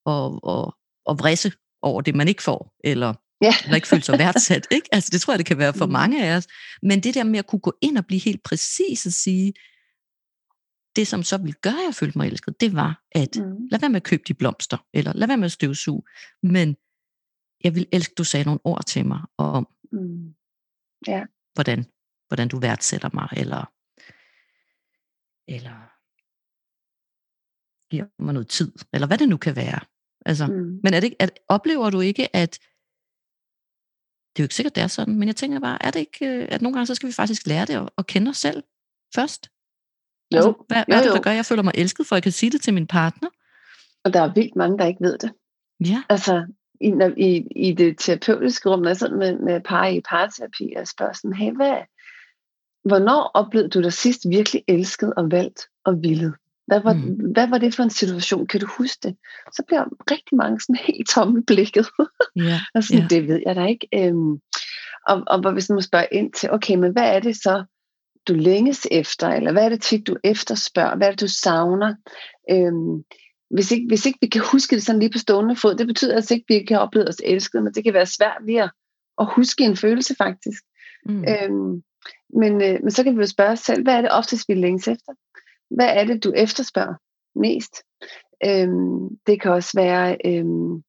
at, 0.06 0.52
at, 0.52 0.72
at 1.10 1.18
vrisse 1.18 1.52
over 1.82 2.00
det, 2.00 2.14
man 2.14 2.28
ikke 2.28 2.42
får, 2.42 2.74
eller, 2.84 3.14
ja. 3.42 3.54
eller 3.64 3.74
ikke 3.74 3.88
føle 3.88 4.02
sig 4.02 4.18
værdsat. 4.18 4.66
Ikke? 4.70 4.88
Altså, 4.92 5.10
det 5.12 5.20
tror 5.20 5.32
jeg, 5.32 5.38
det 5.38 5.46
kan 5.46 5.58
være 5.58 5.74
for 5.74 5.86
mm. 5.86 5.92
mange 5.92 6.26
af 6.26 6.36
os. 6.36 6.46
Men 6.82 7.00
det 7.00 7.14
der 7.14 7.24
med 7.24 7.38
at 7.38 7.46
kunne 7.46 7.60
gå 7.60 7.74
ind 7.82 7.98
og 7.98 8.06
blive 8.06 8.20
helt 8.20 8.42
præcis 8.42 9.06
og 9.06 9.12
sige, 9.12 9.52
det 10.96 11.06
som 11.06 11.22
så 11.22 11.36
ville 11.38 11.58
gøre, 11.62 11.80
at 11.80 11.86
jeg 11.86 11.94
følte 11.94 12.18
mig 12.18 12.26
elsket, 12.28 12.60
det 12.60 12.74
var, 12.74 13.02
at 13.12 13.36
mm. 13.36 13.68
lad 13.70 13.80
være 13.80 13.90
med 13.90 13.96
at 13.96 14.02
købe 14.02 14.22
de 14.28 14.34
blomster, 14.34 14.86
eller 14.94 15.12
lad 15.12 15.26
være 15.26 15.36
med 15.36 15.44
at 15.44 15.52
støvsuge, 15.52 16.02
men 16.42 16.76
jeg 17.64 17.74
vil 17.74 17.86
elske, 17.92 18.14
du 18.18 18.24
sagde 18.24 18.44
nogle 18.44 18.60
ord 18.64 18.84
til 18.86 19.06
mig 19.06 19.20
om, 19.38 19.68
mm. 19.92 20.34
ja. 21.06 21.24
hvordan, 21.54 21.86
hvordan 22.28 22.48
du 22.48 22.58
værdsætter 22.58 23.10
mig, 23.14 23.28
eller, 23.36 23.72
eller 25.48 25.92
giver 27.90 28.06
mig 28.22 28.34
noget 28.34 28.48
tid, 28.48 28.72
eller 28.92 29.06
hvad 29.06 29.18
det 29.18 29.28
nu 29.28 29.36
kan 29.36 29.56
være. 29.56 29.80
Altså, 30.26 30.46
mm. 30.46 30.80
Men 30.82 30.94
er 30.94 31.00
det, 31.00 31.14
at, 31.18 31.30
oplever 31.48 31.90
du 31.90 32.00
ikke, 32.00 32.36
at 32.36 32.58
det 34.32 34.40
er 34.40 34.42
jo 34.42 34.44
ikke 34.44 34.54
sikkert, 34.54 34.74
det 34.74 34.82
er 34.82 34.86
sådan, 34.86 35.18
men 35.18 35.28
jeg 35.28 35.36
tænker 35.36 35.60
bare, 35.60 35.78
er 35.80 35.90
det 35.90 36.00
ikke, 36.00 36.26
øh, 36.26 36.48
at 36.50 36.62
nogle 36.62 36.74
gange, 36.74 36.86
så 36.86 36.94
skal 36.94 37.06
vi 37.06 37.12
faktisk 37.12 37.46
lære 37.46 37.66
det 37.66 37.74
at, 37.74 37.88
at 37.98 38.06
kende 38.06 38.28
os 38.28 38.36
selv 38.36 38.62
først? 39.14 39.50
Jo. 40.32 40.36
Altså, 40.36 40.64
hvad, 40.68 40.84
hvad 40.86 40.86
jo, 40.88 40.94
jo. 40.94 40.98
er 40.98 41.02
det, 41.02 41.12
der 41.12 41.22
gør, 41.22 41.30
at 41.30 41.36
jeg 41.36 41.46
føler 41.46 41.62
mig 41.62 41.72
elsket, 41.76 42.06
for 42.06 42.16
jeg 42.16 42.22
kan 42.22 42.32
sige 42.32 42.50
det 42.50 42.60
til 42.60 42.74
min 42.74 42.86
partner? 42.86 43.28
Og 44.04 44.14
der 44.14 44.20
er 44.20 44.32
vildt 44.34 44.56
mange, 44.56 44.78
der 44.78 44.86
ikke 44.86 45.04
ved 45.04 45.18
det. 45.18 45.32
Ja. 45.84 46.02
Altså, 46.08 46.46
i, 46.80 46.92
i, 47.16 47.46
i 47.68 47.72
det 47.72 47.98
terapeutiske 47.98 48.70
rum, 48.70 48.80
når 48.80 48.94
sådan 48.94 49.18
med, 49.18 49.38
med 49.38 49.60
par 49.60 49.86
i 49.86 50.00
parterapi, 50.00 50.72
og 50.76 50.88
spørger 50.88 51.12
sådan, 51.12 51.32
hey, 51.32 51.52
hvad, 51.52 51.76
hvornår 52.84 53.30
oplevede 53.34 53.68
du 53.68 53.82
dig 53.82 53.92
sidst 53.92 54.28
virkelig 54.28 54.64
elsket 54.68 55.14
og 55.16 55.30
valgt 55.30 55.60
og 55.84 56.02
villet? 56.02 56.34
Hvad 56.66 56.80
var, 56.80 56.92
mm. 56.92 57.32
hvad 57.32 57.48
var 57.48 57.58
det 57.58 57.74
for 57.74 57.82
en 57.82 57.90
situation? 57.90 58.46
Kan 58.46 58.60
du 58.60 58.66
huske 58.78 58.98
det? 59.02 59.16
Så 59.52 59.62
bliver 59.66 59.84
rigtig 60.10 60.36
mange 60.36 60.60
sådan 60.60 60.84
helt 60.86 61.08
tomme 61.08 61.42
blikket. 61.42 61.86
Yeah, 62.38 62.60
altså, 62.74 62.94
yeah. 62.94 63.10
Det 63.10 63.28
ved 63.28 63.40
jeg 63.46 63.56
da 63.56 63.66
ikke. 63.66 63.88
Øhm, 63.94 64.32
og, 65.08 65.22
og 65.26 65.52
hvis 65.52 65.68
man 65.70 65.82
spørger 65.82 66.06
ind 66.12 66.32
til, 66.32 66.50
okay, 66.52 66.74
men 66.74 66.92
hvad 66.92 67.16
er 67.16 67.20
det 67.20 67.36
så, 67.36 67.64
du 68.28 68.34
længes 68.34 68.86
efter? 68.90 69.28
Eller 69.28 69.52
hvad 69.52 69.64
er 69.64 69.68
det 69.68 69.82
tit, 69.82 70.06
du 70.06 70.16
efterspørger? 70.24 70.96
Hvad 70.96 71.06
er 71.06 71.10
det, 71.10 71.20
du 71.20 71.28
savner? 71.28 71.94
Øhm, 72.50 73.04
hvis 73.50 73.72
ikke, 73.72 73.86
hvis 73.88 74.06
ikke 74.06 74.18
vi 74.20 74.26
kan 74.26 74.42
huske 74.52 74.76
det 74.76 74.82
sådan 74.82 74.98
lige 74.98 75.12
på 75.12 75.18
stående 75.18 75.56
fod, 75.56 75.74
det 75.74 75.86
betyder 75.86 76.14
altså 76.14 76.34
ikke, 76.34 76.44
at 76.48 76.54
vi 76.54 76.64
kan 76.64 76.78
opleve 76.78 77.08
os 77.08 77.20
elsket, 77.24 77.62
men 77.62 77.72
det 77.74 77.84
kan 77.84 77.94
være 77.94 78.06
svært 78.06 78.42
lige 78.46 78.62
at, 78.62 78.70
at 79.20 79.26
huske 79.36 79.64
en 79.64 79.76
følelse 79.76 80.14
faktisk. 80.18 80.62
Mm. 81.06 81.24
Øhm, 81.28 81.82
men, 82.40 82.62
øh, 82.62 82.78
men 82.82 82.90
så 82.90 83.04
kan 83.04 83.14
vi 83.16 83.20
jo 83.20 83.26
spørge 83.26 83.50
os 83.50 83.60
selv, 83.60 83.82
hvad 83.82 83.94
er 83.94 84.00
det 84.00 84.12
oftest, 84.12 84.48
vi 84.48 84.54
længes 84.54 84.88
efter? 84.88 85.12
Hvad 85.76 85.88
er 85.88 86.04
det, 86.04 86.24
du 86.24 86.32
efterspørger 86.36 86.94
mest? 87.34 87.74
Øhm, 88.46 89.08
det 89.26 89.40
kan 89.40 89.50
også 89.50 89.70
være, 89.74 90.16
øhm, 90.24 90.82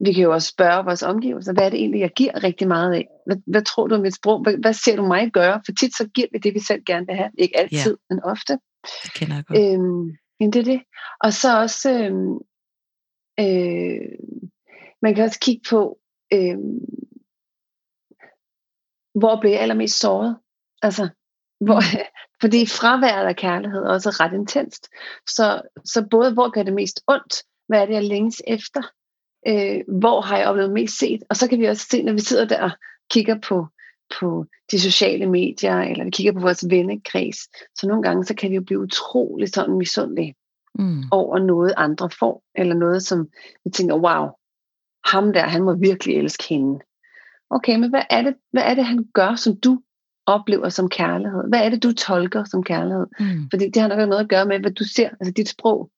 vi 0.00 0.12
kan 0.12 0.22
jo 0.22 0.32
også 0.32 0.48
spørge 0.48 0.84
vores 0.84 1.02
omgivelser, 1.02 1.52
hvad 1.52 1.64
er 1.64 1.70
det 1.70 1.78
egentlig, 1.78 2.00
jeg 2.00 2.10
giver 2.16 2.44
rigtig 2.44 2.68
meget 2.68 2.94
af? 2.94 3.06
Hvad, 3.26 3.36
hvad 3.46 3.62
tror 3.62 3.86
du 3.86 3.94
om 3.94 4.00
mit 4.00 4.14
sprog? 4.14 4.42
Hvad, 4.42 4.54
hvad 4.60 4.72
ser 4.72 4.96
du 4.96 5.06
mig 5.06 5.30
gøre? 5.32 5.60
For 5.66 5.72
tit 5.72 5.96
så 5.96 6.08
giver 6.14 6.28
vi 6.32 6.38
det, 6.38 6.54
vi 6.54 6.60
selv 6.60 6.82
gerne 6.86 7.06
vil 7.06 7.16
have. 7.16 7.30
Ikke 7.38 7.58
altid, 7.58 7.90
yeah. 7.90 8.06
men 8.10 8.20
ofte. 8.24 8.58
Det 9.04 9.12
kender 9.14 9.34
jeg 9.34 9.44
godt. 9.44 9.58
Øhm, 9.58 10.16
Jamen 10.40 10.52
det 10.52 10.60
er 10.60 10.64
det. 10.64 10.82
Og 11.20 11.32
så 11.32 11.60
også, 11.60 11.90
øh, 11.90 12.12
øh, 13.40 14.18
man 15.02 15.14
kan 15.14 15.24
også 15.24 15.40
kigge 15.40 15.62
på, 15.70 15.98
øh, 16.32 16.58
hvor 19.20 19.40
bliver 19.40 19.54
jeg 19.54 19.62
allermest 19.62 20.00
såret? 20.00 20.36
Altså, 20.82 21.08
hvor, 21.60 21.80
mm. 21.80 22.04
fordi 22.40 22.66
fraværet 22.66 23.26
af 23.26 23.36
kærlighed 23.36 23.80
er 23.80 23.88
også 23.88 24.10
ret 24.10 24.32
intenst. 24.32 24.88
Så, 25.28 25.62
så 25.84 26.06
både, 26.10 26.32
hvor 26.32 26.50
gør 26.50 26.62
det 26.62 26.72
mest 26.72 27.00
ondt, 27.06 27.42
hvad 27.68 27.80
er 27.80 27.86
det, 27.86 27.94
jeg 27.94 28.04
længes 28.04 28.42
efter, 28.46 28.82
øh, 29.48 29.98
hvor 29.98 30.20
har 30.20 30.38
jeg 30.38 30.48
oplevet 30.48 30.72
mest 30.72 30.98
set, 30.98 31.22
og 31.30 31.36
så 31.36 31.48
kan 31.48 31.60
vi 31.60 31.66
også 31.66 31.86
se, 31.90 32.02
når 32.02 32.12
vi 32.12 32.20
sidder 32.20 32.44
der 32.44 32.62
og 32.62 32.70
kigger 33.10 33.38
på, 33.48 33.66
på 34.20 34.46
de 34.70 34.80
sociale 34.80 35.26
medier, 35.26 35.76
eller 35.76 36.04
vi 36.04 36.10
kigger 36.10 36.32
på 36.32 36.40
vores 36.40 36.64
vennekreds, 36.70 37.38
så 37.78 37.88
nogle 37.88 38.02
gange, 38.02 38.24
så 38.24 38.34
kan 38.34 38.50
vi 38.50 38.54
jo 38.54 38.62
blive 38.62 38.80
utrolig 38.80 39.48
sådan 39.48 39.78
misundelige 39.78 40.34
mm. 40.78 41.02
over 41.10 41.38
noget 41.38 41.74
andre 41.76 42.10
får, 42.10 42.42
eller 42.54 42.74
noget, 42.74 43.02
som 43.02 43.28
vi 43.64 43.70
tænker, 43.70 43.94
wow, 43.94 44.28
ham 45.04 45.32
der, 45.32 45.40
han 45.40 45.62
må 45.62 45.74
virkelig 45.74 46.16
elske 46.16 46.44
hende. 46.48 46.78
Okay, 47.50 47.76
men 47.76 47.90
hvad 47.90 48.02
er 48.10 48.22
det, 48.22 48.34
hvad 48.52 48.62
er 48.62 48.74
det 48.74 48.84
han 48.84 49.04
gør, 49.14 49.34
som 49.34 49.60
du 49.60 49.80
oplever 50.26 50.68
som 50.68 50.88
kærlighed? 50.88 51.42
Hvad 51.48 51.64
er 51.64 51.68
det, 51.68 51.82
du 51.82 51.92
tolker 51.92 52.44
som 52.44 52.62
kærlighed? 52.62 53.06
Mm. 53.20 53.50
Fordi 53.52 53.64
det 53.70 53.82
har 53.82 53.88
nok 53.88 53.98
noget 53.98 54.22
at 54.22 54.28
gøre 54.28 54.46
med, 54.46 54.60
hvad 54.60 54.70
du 54.70 54.84
ser, 54.84 55.08
altså 55.20 55.32
dit 55.36 55.48
sprog. 55.48 55.90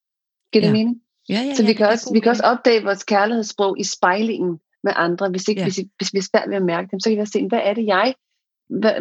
Giver 0.52 0.62
det 0.62 0.68
ja. 0.68 0.72
mening? 0.72 1.00
Ja, 1.28 1.40
ja, 1.40 1.54
så 1.54 1.62
vi, 1.62 1.68
ja, 1.68 1.76
kan 1.76 1.86
også, 1.86 2.10
vi 2.12 2.20
kan 2.20 2.30
også 2.30 2.42
opdage 2.42 2.84
vores 2.84 3.04
kærlighedssprog 3.04 3.80
i 3.80 3.84
spejlingen 3.84 4.60
med 4.84 4.92
andre. 4.96 5.28
Hvis, 5.28 5.48
ikke, 5.48 5.60
ja. 5.60 5.64
hvis, 5.64 5.80
hvis 5.96 6.14
vi 6.14 6.18
er 6.18 6.22
svært 6.22 6.48
ved 6.48 6.56
at 6.56 6.62
mærke 6.62 6.88
dem, 6.90 7.00
så 7.00 7.10
kan 7.10 7.18
vi 7.18 7.26
se, 7.26 7.48
hvad 7.48 7.60
er 7.62 7.74
det 7.74 7.86
jeg, 7.86 8.14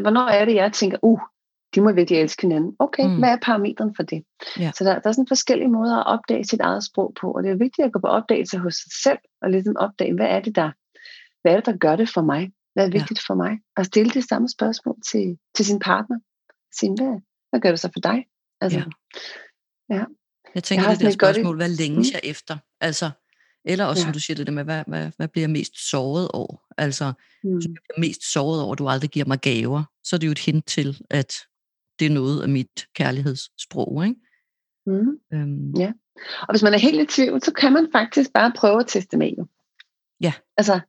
hvornår 0.02 0.28
er 0.28 0.46
det 0.46 0.56
jeg 0.56 0.74
tænker, 0.74 0.98
uh, 1.02 1.20
de 1.76 1.82
må 1.82 1.92
virkelig 1.92 2.20
elske 2.20 2.42
hinanden. 2.42 2.76
Okay, 2.80 3.06
mm. 3.06 3.18
hvad 3.20 3.30
er 3.30 3.38
parametren 3.42 3.96
for 3.96 4.04
det? 4.04 4.24
Ja. 4.60 4.72
Så 4.76 4.84
der, 4.84 5.00
der 5.00 5.10
er 5.10 5.12
sådan 5.12 5.28
forskellige 5.28 5.70
måder 5.70 5.98
at 5.98 6.08
opdage 6.08 6.44
sit 6.44 6.60
eget 6.60 6.84
sprog 6.84 7.14
på, 7.22 7.32
og 7.32 7.44
det 7.44 7.52
er 7.52 7.56
vigtigt 7.56 7.86
at 7.86 7.92
gå 7.94 8.00
på 8.00 8.08
opdagelse 8.08 8.58
hos 8.58 8.76
sig 8.76 8.92
selv, 9.04 9.20
og 9.42 9.50
ligesom 9.50 9.76
opdage, 9.80 10.14
hvad 10.14 10.28
er 10.28 10.40
det, 10.40 10.56
der, 10.56 10.72
hvad 11.42 11.52
er 11.52 11.56
det, 11.56 11.66
der 11.66 11.78
gør 11.78 11.96
det 11.96 12.10
for 12.10 12.22
mig? 12.22 12.52
Hvad 12.78 12.86
er 12.86 12.92
vigtigt 12.92 13.20
ja. 13.20 13.34
for 13.34 13.36
mig? 13.36 13.60
Og 13.78 13.86
stille 13.86 14.12
det 14.12 14.24
samme 14.24 14.50
spørgsmål 14.50 14.96
til, 15.12 15.38
til 15.56 15.66
sin 15.66 15.80
partner. 15.80 16.18
Sige, 16.80 16.92
hvad, 16.98 17.22
hvad 17.50 17.60
gør 17.60 17.70
det 17.70 17.80
så 17.80 17.90
for 17.94 18.00
dig? 18.00 18.26
Altså, 18.62 18.80
ja. 19.90 19.96
ja. 19.96 20.04
Jeg 20.56 20.64
tænker, 20.64 20.90
jeg 20.90 20.98
det 20.98 21.06
der 21.06 21.12
spørgsmål, 21.12 21.56
hvad 21.56 21.70
længes 21.70 22.08
mm. 22.08 22.14
jeg 22.14 22.22
efter? 22.24 22.58
Altså, 22.82 23.10
eller 23.66 23.86
også, 23.86 24.00
ja. 24.00 24.04
som 24.04 24.14
du 24.14 24.20
siger 24.20 24.38
det 24.38 24.48
der 24.48 24.54
med, 24.54 24.64
hvad, 24.64 24.84
hvad, 24.88 25.12
hvad 25.18 25.28
bliver 25.28 25.44
jeg 25.44 25.50
mest 25.50 25.90
såret 25.90 26.28
over? 26.28 26.56
Altså, 26.78 27.14
mm. 27.44 27.54
hvis 27.54 27.66
jeg 27.66 27.74
bliver 27.74 28.08
mest 28.08 28.32
såret 28.34 28.62
over, 28.62 28.72
at 28.72 28.80
du 28.80 28.88
aldrig 28.88 29.10
giver 29.10 29.26
mig 29.26 29.40
gaver, 29.40 29.84
så 30.04 30.16
er 30.16 30.20
det 30.20 30.28
jo 30.28 30.32
et 30.32 30.40
hint 30.40 30.68
til, 30.68 31.02
at 31.10 31.34
det 32.00 32.06
er 32.06 32.12
noget 32.12 32.42
af 32.44 32.50
mit 32.50 32.88
kærlighedssprog, 32.96 34.06
ikke? 34.06 34.20
Mm. 34.86 35.20
Øhm. 35.34 35.72
Ja. 35.78 35.92
Og 36.42 36.54
hvis 36.54 36.64
man 36.64 36.74
er 36.74 36.78
helt 36.78 37.02
i 37.02 37.06
tvivl, 37.16 37.42
så 37.44 37.54
kan 37.54 37.74
man 37.74 37.88
faktisk 37.92 38.34
bare 38.34 38.52
prøve 38.56 38.80
at 38.80 38.88
teste 38.88 39.18
med. 39.18 39.34
Ja. 40.22 40.34
Altså, 40.58 40.80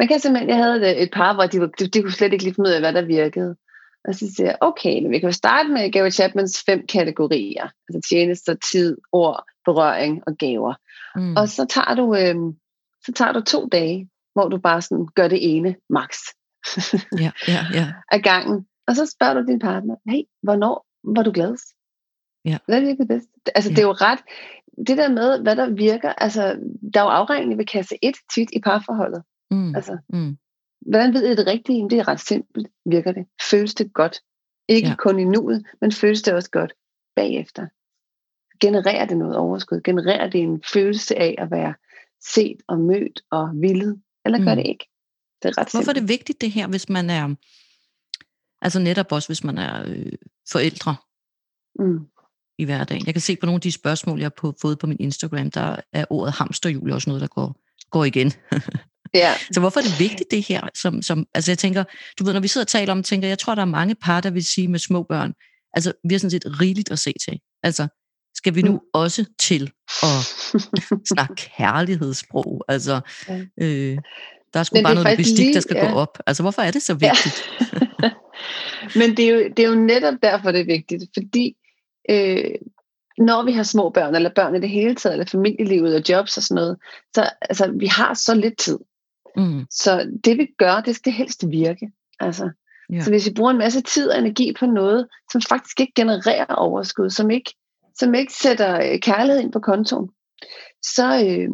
man 0.00 0.08
kan 0.08 0.20
simpelthen, 0.20 0.48
jeg 0.48 0.56
havde 0.56 0.96
et 0.96 1.10
par, 1.12 1.34
hvor 1.34 1.46
de, 1.46 1.58
de, 1.60 1.86
de 1.86 2.02
kunne 2.02 2.12
slet 2.12 2.32
ikke 2.32 2.44
lige 2.44 2.54
finde 2.54 2.70
ud 2.70 2.74
af, 2.74 2.80
hvad 2.80 2.92
der 2.92 3.02
virkede. 3.02 3.56
Og 4.08 4.14
så 4.14 4.32
siger 4.36 4.46
jeg, 4.46 4.56
okay, 4.60 5.02
men 5.02 5.10
vi 5.10 5.18
kan 5.18 5.28
jo 5.28 5.32
starte 5.32 5.68
med 5.68 5.92
Gary 5.92 6.10
Chapmans 6.10 6.62
fem 6.66 6.86
kategorier. 6.86 7.68
Altså 7.88 8.08
tjenester, 8.08 8.54
tid, 8.72 8.96
ord, 9.12 9.44
berøring 9.64 10.22
og 10.26 10.36
gaver. 10.36 10.74
Mm. 11.16 11.36
Og 11.36 11.48
så 11.48 11.66
tager, 11.70 11.94
du, 11.94 12.14
øh, 12.14 12.34
så 13.06 13.12
tager 13.12 13.32
du 13.32 13.40
to 13.40 13.68
dage, 13.72 14.08
hvor 14.32 14.48
du 14.48 14.58
bare 14.58 14.82
sådan 14.82 15.06
gør 15.14 15.28
det 15.28 15.56
ene 15.56 15.76
max. 15.90 16.16
ja, 17.24 17.30
ja, 17.48 17.62
ja. 17.74 17.92
Af 18.14 18.22
gangen. 18.22 18.66
Og 18.86 18.96
så 18.96 19.06
spørger 19.06 19.34
du 19.34 19.46
din 19.46 19.58
partner, 19.58 19.96
hey, 20.08 20.22
hvornår 20.42 20.86
var 21.16 21.22
du 21.22 21.30
gladest? 21.32 21.68
Ja. 22.44 22.58
Hvad 22.66 22.80
virker 22.80 23.04
bedst? 23.04 23.28
Altså, 23.54 23.70
ja. 23.70 23.74
det 23.74 23.82
er 23.82 23.86
jo 23.86 23.92
ret, 23.92 24.20
det 24.86 24.98
der 24.98 25.08
med, 25.08 25.42
hvad 25.42 25.56
der 25.56 25.70
virker, 25.70 26.12
altså, 26.12 26.42
der 26.94 27.00
er 27.00 27.04
jo 27.04 27.10
afregning 27.10 27.58
ved 27.58 27.66
kasse 27.66 27.96
1 28.02 28.14
tit 28.34 28.48
i 28.52 28.60
parforholdet. 28.60 29.22
Mm. 29.50 29.74
Altså, 29.74 29.98
mm. 30.08 30.38
hvordan 30.80 31.14
ved 31.14 31.32
I 31.32 31.36
det 31.36 31.46
rigtige? 31.46 31.90
Det 31.90 31.98
er 31.98 32.08
ret 32.08 32.20
simpelt, 32.20 32.68
virker 32.84 33.12
det. 33.12 33.26
Føles 33.50 33.74
det 33.74 33.92
godt? 33.92 34.20
Ikke 34.68 34.88
ja. 34.88 34.94
kun 34.94 35.18
i 35.18 35.24
nuet, 35.24 35.66
men 35.80 35.92
føles 35.92 36.22
det 36.22 36.34
også 36.34 36.50
godt 36.50 36.72
bagefter. 37.16 37.66
Genererer 38.60 39.06
det 39.06 39.16
noget 39.16 39.36
overskud? 39.36 39.80
Genererer 39.80 40.30
det 40.30 40.40
en 40.40 40.62
følelse 40.72 41.18
af 41.18 41.34
at 41.38 41.50
være 41.50 41.74
set 42.34 42.56
og 42.68 42.78
mødt 42.78 43.22
og 43.30 43.50
villet? 43.54 44.00
Eller 44.24 44.38
gør 44.38 44.54
mm. 44.54 44.56
det 44.56 44.66
ikke? 44.66 44.88
Det 45.42 45.48
er 45.48 45.58
ret 45.58 45.70
Hvorfor 45.70 45.70
simpelt. 45.70 45.96
er 45.96 46.00
det 46.00 46.08
vigtigt 46.08 46.40
det 46.40 46.50
her, 46.50 46.66
hvis 46.66 46.88
man 46.88 47.10
er, 47.10 47.34
altså 48.62 48.78
netop 48.78 49.12
også 49.12 49.28
hvis 49.28 49.44
man 49.44 49.58
er 49.58 49.84
øh, 49.88 50.12
forældre 50.52 50.96
mm. 51.78 52.06
i 52.58 52.64
hverdagen? 52.64 53.06
Jeg 53.06 53.14
kan 53.14 53.20
se 53.20 53.36
på 53.36 53.46
nogle 53.46 53.56
af 53.56 53.60
de 53.60 53.72
spørgsmål, 53.72 54.18
jeg 54.18 54.30
har 54.36 54.54
fået 54.60 54.78
på 54.78 54.86
min 54.86 54.96
Instagram, 55.00 55.50
der 55.50 55.76
er 55.92 56.04
ordet 56.10 56.34
hamsterhjul 56.34 56.92
også 56.92 57.10
noget, 57.10 57.20
der 57.20 57.28
går, 57.28 57.56
går 57.90 58.04
igen. 58.04 58.32
Ja. 59.14 59.34
Så 59.52 59.60
hvorfor 59.60 59.80
er 59.80 59.84
det 59.84 60.00
vigtigt 60.00 60.30
det 60.30 60.46
her? 60.46 60.68
Som, 60.74 61.02
som, 61.02 61.26
altså 61.34 61.50
jeg 61.50 61.58
tænker, 61.58 61.84
du 62.18 62.24
ved, 62.24 62.32
når 62.32 62.40
vi 62.40 62.48
sidder 62.48 62.64
og 62.64 62.68
taler 62.68 62.92
om, 62.92 63.02
tænker 63.02 63.28
jeg 63.28 63.38
tror, 63.38 63.54
der 63.54 63.62
er 63.62 63.66
mange 63.66 63.94
par, 63.94 64.20
der 64.20 64.30
vil 64.30 64.44
sige 64.44 64.68
med 64.68 64.78
små 64.78 65.02
børn, 65.02 65.32
altså 65.72 65.92
vi 66.08 66.14
har 66.14 66.18
sådan 66.18 66.30
set 66.30 66.60
rigeligt 66.60 66.90
at 66.90 66.98
se 66.98 67.12
til. 67.28 67.38
Altså, 67.62 67.88
skal 68.34 68.54
vi 68.54 68.62
nu 68.62 68.72
mm. 68.72 68.78
også 68.94 69.24
til 69.40 69.70
at 70.02 70.18
snakke 71.12 71.34
kærlighedssprog? 71.34 72.64
Altså, 72.68 73.00
ja. 73.28 73.40
øh, 73.60 73.98
der 74.54 74.60
er 74.60 74.64
sgu 74.64 74.74
Men 74.74 74.84
bare 74.84 74.94
noget 74.94 75.10
logistik, 75.10 75.38
lige, 75.38 75.54
der 75.54 75.60
skal 75.60 75.76
ja. 75.76 75.90
gå 75.90 75.98
op. 75.98 76.18
Altså, 76.26 76.42
hvorfor 76.42 76.62
er 76.62 76.70
det 76.70 76.82
så 76.82 76.94
vigtigt? 76.94 77.50
Ja. 78.02 78.10
Men 79.00 79.16
det 79.16 79.24
er, 79.24 79.30
jo, 79.30 79.48
det 79.56 79.64
er 79.64 79.68
jo 79.68 79.74
netop 79.74 80.14
derfor, 80.22 80.52
det 80.52 80.60
er 80.60 80.64
vigtigt, 80.64 81.04
fordi 81.14 81.56
øh, 82.10 82.54
når 83.18 83.44
vi 83.44 83.52
har 83.52 83.62
små 83.62 83.90
børn, 83.90 84.14
eller 84.14 84.30
børn 84.34 84.54
i 84.54 84.60
det 84.60 84.68
hele 84.68 84.94
taget, 84.94 85.14
eller 85.14 85.26
familielivet 85.26 85.94
og 85.94 86.02
jobs 86.08 86.36
og 86.36 86.42
sådan 86.42 86.54
noget, 86.54 86.76
så 87.14 87.30
altså, 87.40 87.72
vi 87.78 87.86
har 87.86 88.14
så 88.14 88.34
lidt 88.34 88.58
tid. 88.58 88.78
Mm. 89.36 89.66
Så 89.70 90.10
det 90.24 90.38
vi 90.38 90.48
gør, 90.58 90.80
det 90.80 90.96
skal 90.96 91.12
helst 91.12 91.50
virke. 91.50 91.90
Altså, 92.20 92.50
ja. 92.92 93.00
Så 93.00 93.10
hvis 93.10 93.26
vi 93.26 93.34
bruger 93.34 93.50
en 93.50 93.58
masse 93.58 93.80
tid 93.80 94.10
og 94.10 94.18
energi 94.18 94.52
på 94.58 94.66
noget, 94.66 95.08
som 95.32 95.42
faktisk 95.48 95.80
ikke 95.80 95.92
genererer 95.96 96.54
overskud, 96.54 97.10
som 97.10 97.30
ikke, 97.30 97.54
som 97.94 98.14
ikke 98.14 98.32
sætter 98.32 98.92
øh, 98.92 98.98
kærlighed 98.98 99.42
ind 99.42 99.52
på 99.52 99.60
kontoen, 99.60 100.10
så, 100.82 101.24
øh, 101.26 101.48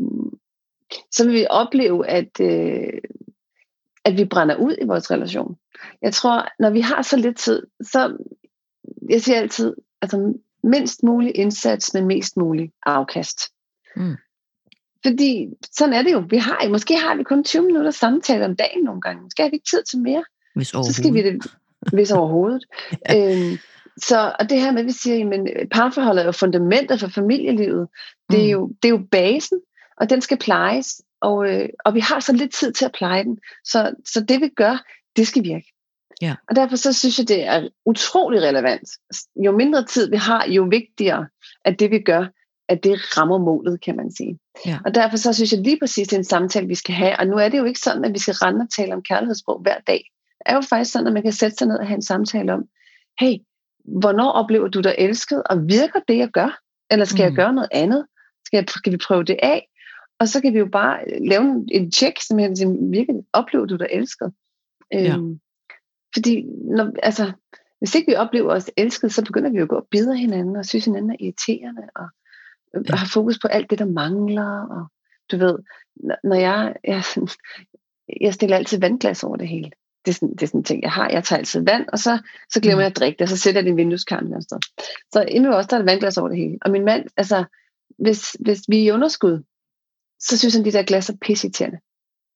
så 1.10 1.24
vil 1.24 1.34
vi 1.34 1.46
opleve, 1.50 2.06
at, 2.06 2.40
øh, 2.40 3.00
at 4.04 4.16
vi 4.16 4.24
brænder 4.24 4.56
ud 4.56 4.76
i 4.80 4.84
vores 4.84 5.10
relation. 5.10 5.56
Jeg 6.02 6.14
tror, 6.14 6.48
når 6.58 6.70
vi 6.70 6.80
har 6.80 7.02
så 7.02 7.16
lidt 7.16 7.36
tid, 7.36 7.62
så 7.80 8.16
jeg 9.10 9.22
siger 9.22 9.38
altid, 9.38 9.74
altså 10.02 10.34
mindst 10.62 11.02
mulig 11.02 11.36
indsats, 11.36 11.94
men 11.94 12.06
mest 12.06 12.36
mulig 12.36 12.72
afkast. 12.82 13.40
Mm. 13.96 14.16
Fordi 15.06 15.46
sådan 15.72 15.94
er 15.94 16.02
det 16.02 16.12
jo. 16.12 16.24
Vi 16.30 16.36
har, 16.36 16.68
måske 16.68 16.96
har 16.96 17.16
vi 17.16 17.22
kun 17.22 17.44
20 17.44 17.66
minutter 17.66 17.90
samtale 17.90 18.44
om 18.44 18.56
dagen 18.56 18.84
nogle 18.84 19.00
gange. 19.00 19.22
Måske 19.22 19.42
har 19.42 19.50
vi 19.50 19.54
ikke 19.54 19.70
tid 19.70 19.82
til 19.90 19.98
mere. 19.98 20.24
Hvis 20.54 20.68
Så 20.68 20.92
skal 20.92 21.14
vi 21.14 21.22
det, 21.22 21.46
hvis 21.92 22.10
overhovedet. 22.10 22.64
ja. 23.08 23.32
øhm, 23.32 23.58
så, 23.96 24.34
og 24.40 24.50
det 24.50 24.60
her 24.60 24.72
med, 24.72 24.80
at 24.80 24.86
vi 24.86 24.92
siger, 24.92 25.30
at 25.56 25.68
parforholdet 25.68 26.22
er 26.22 26.26
jo 26.26 26.32
fundamentet 26.32 27.00
for 27.00 27.08
familielivet. 27.08 27.88
Det 28.30 28.38
er, 28.38 28.44
mm. 28.44 28.50
jo, 28.50 28.68
det 28.82 28.88
er 28.88 28.92
jo 28.92 29.06
basen, 29.10 29.58
og 30.00 30.10
den 30.10 30.20
skal 30.20 30.38
plejes. 30.38 31.02
Og, 31.20 31.48
øh, 31.48 31.68
og 31.84 31.94
vi 31.94 32.00
har 32.00 32.20
så 32.20 32.32
lidt 32.32 32.54
tid 32.54 32.72
til 32.72 32.84
at 32.84 32.92
pleje 32.92 33.24
den. 33.24 33.38
Så, 33.64 33.94
så 34.04 34.20
det 34.20 34.40
vi 34.40 34.48
gør, 34.48 34.84
det 35.16 35.26
skal 35.26 35.42
virke. 35.42 35.72
Ja. 36.22 36.34
Og 36.48 36.56
derfor 36.56 36.76
så 36.76 36.92
synes 36.92 37.18
jeg, 37.18 37.28
det 37.28 37.44
er 37.44 37.68
utrolig 37.86 38.42
relevant. 38.42 38.88
Jo 39.44 39.52
mindre 39.52 39.84
tid 39.84 40.10
vi 40.10 40.16
har, 40.16 40.46
jo 40.48 40.66
vigtigere, 40.70 41.26
at 41.64 41.80
det 41.80 41.90
vi 41.90 41.98
gør, 41.98 42.26
at 42.68 42.84
det 42.84 43.18
rammer 43.18 43.38
målet, 43.38 43.80
kan 43.80 43.96
man 43.96 44.10
sige. 44.10 44.38
Ja. 44.66 44.78
Og 44.84 44.94
derfor 44.94 45.16
så 45.16 45.32
synes 45.32 45.52
jeg 45.52 45.60
lige 45.60 45.78
præcis, 45.78 46.08
det 46.08 46.16
er 46.16 46.20
en 46.20 46.24
samtale, 46.24 46.66
vi 46.66 46.74
skal 46.74 46.94
have. 46.94 47.18
Og 47.18 47.26
nu 47.26 47.36
er 47.36 47.48
det 47.48 47.58
jo 47.58 47.64
ikke 47.64 47.80
sådan, 47.80 48.04
at 48.04 48.14
vi 48.14 48.18
skal 48.18 48.34
rende 48.34 48.62
og 48.62 48.70
tale 48.70 48.94
om 48.94 49.02
kærlighedssprog 49.02 49.60
hver 49.62 49.78
dag. 49.86 50.10
Det 50.38 50.52
er 50.52 50.54
jo 50.54 50.60
faktisk 50.60 50.92
sådan, 50.92 51.06
at 51.06 51.12
man 51.12 51.22
kan 51.22 51.32
sætte 51.32 51.56
sig 51.56 51.66
ned 51.66 51.78
og 51.78 51.86
have 51.86 51.94
en 51.94 52.02
samtale 52.02 52.52
om, 52.52 52.64
hey, 53.20 53.34
hvornår 53.84 54.30
oplever 54.30 54.68
du 54.68 54.80
dig 54.80 54.94
elsket, 54.98 55.42
og 55.42 55.68
virker 55.68 56.00
det, 56.08 56.18
jeg 56.18 56.28
gør? 56.28 56.60
Eller 56.90 57.04
skal 57.04 57.22
mm. 57.22 57.24
jeg 57.24 57.32
gøre 57.32 57.52
noget 57.52 57.68
andet? 57.72 58.06
Skal, 58.44 58.56
jeg, 58.56 58.64
skal 58.68 58.92
vi 58.92 58.96
prøve 58.96 59.24
det 59.24 59.36
af? 59.42 59.68
Og 60.20 60.28
så 60.28 60.40
kan 60.40 60.52
vi 60.54 60.58
jo 60.58 60.68
bare 60.72 61.20
lave 61.28 61.42
en, 61.42 61.68
en 61.72 61.92
check, 61.92 62.20
som 62.20 62.38
simpelthen 62.38 62.92
virker, 62.92 63.22
oplever 63.32 63.66
du 63.66 63.76
dig 63.76 63.88
elsket? 63.90 64.32
Ja. 64.92 65.16
Øhm, 65.16 65.40
fordi 66.14 66.42
når, 66.76 66.92
altså, 67.02 67.32
hvis 67.78 67.94
ikke 67.94 68.12
vi 68.12 68.16
oplever 68.16 68.52
os 68.52 68.70
elsket, 68.76 69.14
så 69.14 69.24
begynder 69.24 69.50
vi 69.50 69.56
jo 69.56 69.62
at 69.62 69.68
gå 69.68 69.76
og 69.76 69.86
bide 69.90 70.16
hinanden, 70.16 70.56
og 70.56 70.64
synes 70.64 70.84
hinanden 70.84 71.10
er 71.10 71.16
irriterende, 71.20 71.82
og 71.96 72.08
ja. 72.88 72.96
har 72.96 73.06
fokus 73.06 73.38
på 73.38 73.48
alt 73.48 73.70
det, 73.70 73.78
der 73.78 73.84
mangler, 73.84 74.66
og 74.70 74.86
du 75.30 75.36
ved, 75.36 75.58
når 76.24 76.34
jeg, 76.34 76.74
jeg, 76.84 77.02
jeg 78.20 78.34
stiller 78.34 78.56
altid 78.56 78.80
vandglas 78.80 79.24
over 79.24 79.36
det 79.36 79.48
hele. 79.48 79.70
Det 80.04 80.12
er, 80.12 80.14
sådan, 80.14 80.32
det 80.32 80.42
er 80.42 80.46
sådan 80.46 80.60
en 80.60 80.64
ting, 80.64 80.82
jeg 80.82 80.92
har. 80.92 81.08
Jeg 81.08 81.24
tager 81.24 81.38
altid 81.38 81.64
vand, 81.64 81.86
og 81.92 81.98
så, 81.98 82.18
så 82.52 82.60
glemmer 82.60 82.76
mm. 82.76 82.80
jeg 82.80 82.90
at 82.90 82.96
drikke 82.96 83.18
det, 83.18 83.22
og 83.22 83.28
så 83.28 83.36
sætter 83.36 83.60
jeg 83.60 83.64
det 83.64 83.72
i 83.72 83.74
vindueskarmen 83.74 84.34
og 84.34 84.42
sted. 84.42 84.58
Så 85.12 85.24
inde 85.28 85.56
også, 85.56 85.68
der 85.70 85.76
er 85.76 85.80
et 85.80 85.86
vandglas 85.86 86.18
over 86.18 86.28
det 86.28 86.38
hele. 86.38 86.58
Og 86.62 86.70
min 86.70 86.84
mand, 86.84 87.06
altså, 87.16 87.44
hvis, 87.98 88.36
hvis 88.40 88.60
vi 88.68 88.78
er 88.78 88.82
i 88.82 88.90
underskud, 88.90 89.42
så 90.20 90.38
synes 90.38 90.54
han, 90.54 90.64
de 90.64 90.72
der 90.72 90.82
glas 90.82 91.08
er 91.10 91.16
pisseirriterende. 91.20 91.78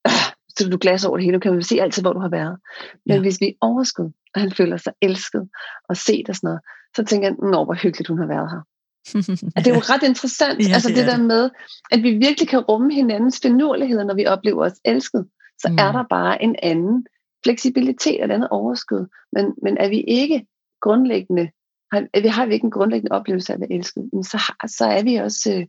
Så 0.57 0.69
du 0.69 0.77
glas 0.77 1.05
over 1.05 1.17
det 1.17 1.23
hele, 1.23 1.35
du 1.35 1.39
kan 1.39 1.53
jo 1.53 1.61
se 1.61 1.81
altid, 1.81 2.03
hvor 2.03 2.13
du 2.13 2.19
har 2.19 2.29
været. 2.29 2.57
Men 3.05 3.15
ja. 3.15 3.21
hvis 3.21 3.41
vi 3.41 3.45
er 3.45 3.53
overskud, 3.61 4.11
og 4.35 4.41
han 4.41 4.51
føler 4.51 4.77
sig 4.77 4.93
elsket 5.01 5.49
og 5.89 5.97
set 5.97 6.29
og 6.29 6.35
sådan 6.35 6.47
noget, 6.47 6.61
så 6.95 7.03
tænker 7.03 7.27
jeg, 7.27 7.35
nå, 7.51 7.65
hvor 7.65 7.73
hyggeligt 7.73 8.07
hun 8.07 8.17
har 8.17 8.27
været 8.27 8.51
her 8.51 8.61
det 9.63 9.67
er 9.67 9.75
jo 9.75 9.79
ret 9.93 10.03
interessant, 10.03 10.67
ja, 10.67 10.73
altså 10.73 10.89
det, 10.89 10.97
det 10.97 11.07
der 11.07 11.17
med, 11.17 11.49
at 11.91 12.03
vi 12.03 12.11
virkelig 12.11 12.47
kan 12.49 12.59
rumme 12.59 12.93
hinandens 12.93 13.39
finurligheder, 13.41 14.03
når 14.03 14.15
vi 14.15 14.25
oplever 14.25 14.65
os 14.65 14.79
elsket, 14.85 15.27
så 15.61 15.67
mm. 15.69 15.77
er 15.77 15.91
der 15.91 16.03
bare 16.09 16.43
en 16.43 16.55
anden 16.63 17.07
fleksibilitet 17.43 18.19
og 18.19 18.25
et 18.25 18.31
andet 18.31 18.49
overskud, 18.49 19.07
men, 19.33 19.45
men 19.63 19.77
er 19.77 19.89
vi 19.89 20.01
ikke 20.07 20.45
grundlæggende, 20.81 21.49
har, 21.91 22.21
vi 22.21 22.27
har 22.27 22.45
vi 22.45 22.53
ikke 22.53 22.65
en 22.65 22.71
grundlæggende 22.71 23.15
oplevelse 23.15 23.53
af 23.53 23.55
at 23.55 23.61
være 23.61 23.71
elsket, 23.71 24.09
så, 24.23 24.37
har, 24.37 24.67
så 24.67 24.85
er 24.85 25.03
vi 25.03 25.15
også 25.15 25.53
øh, 25.53 25.67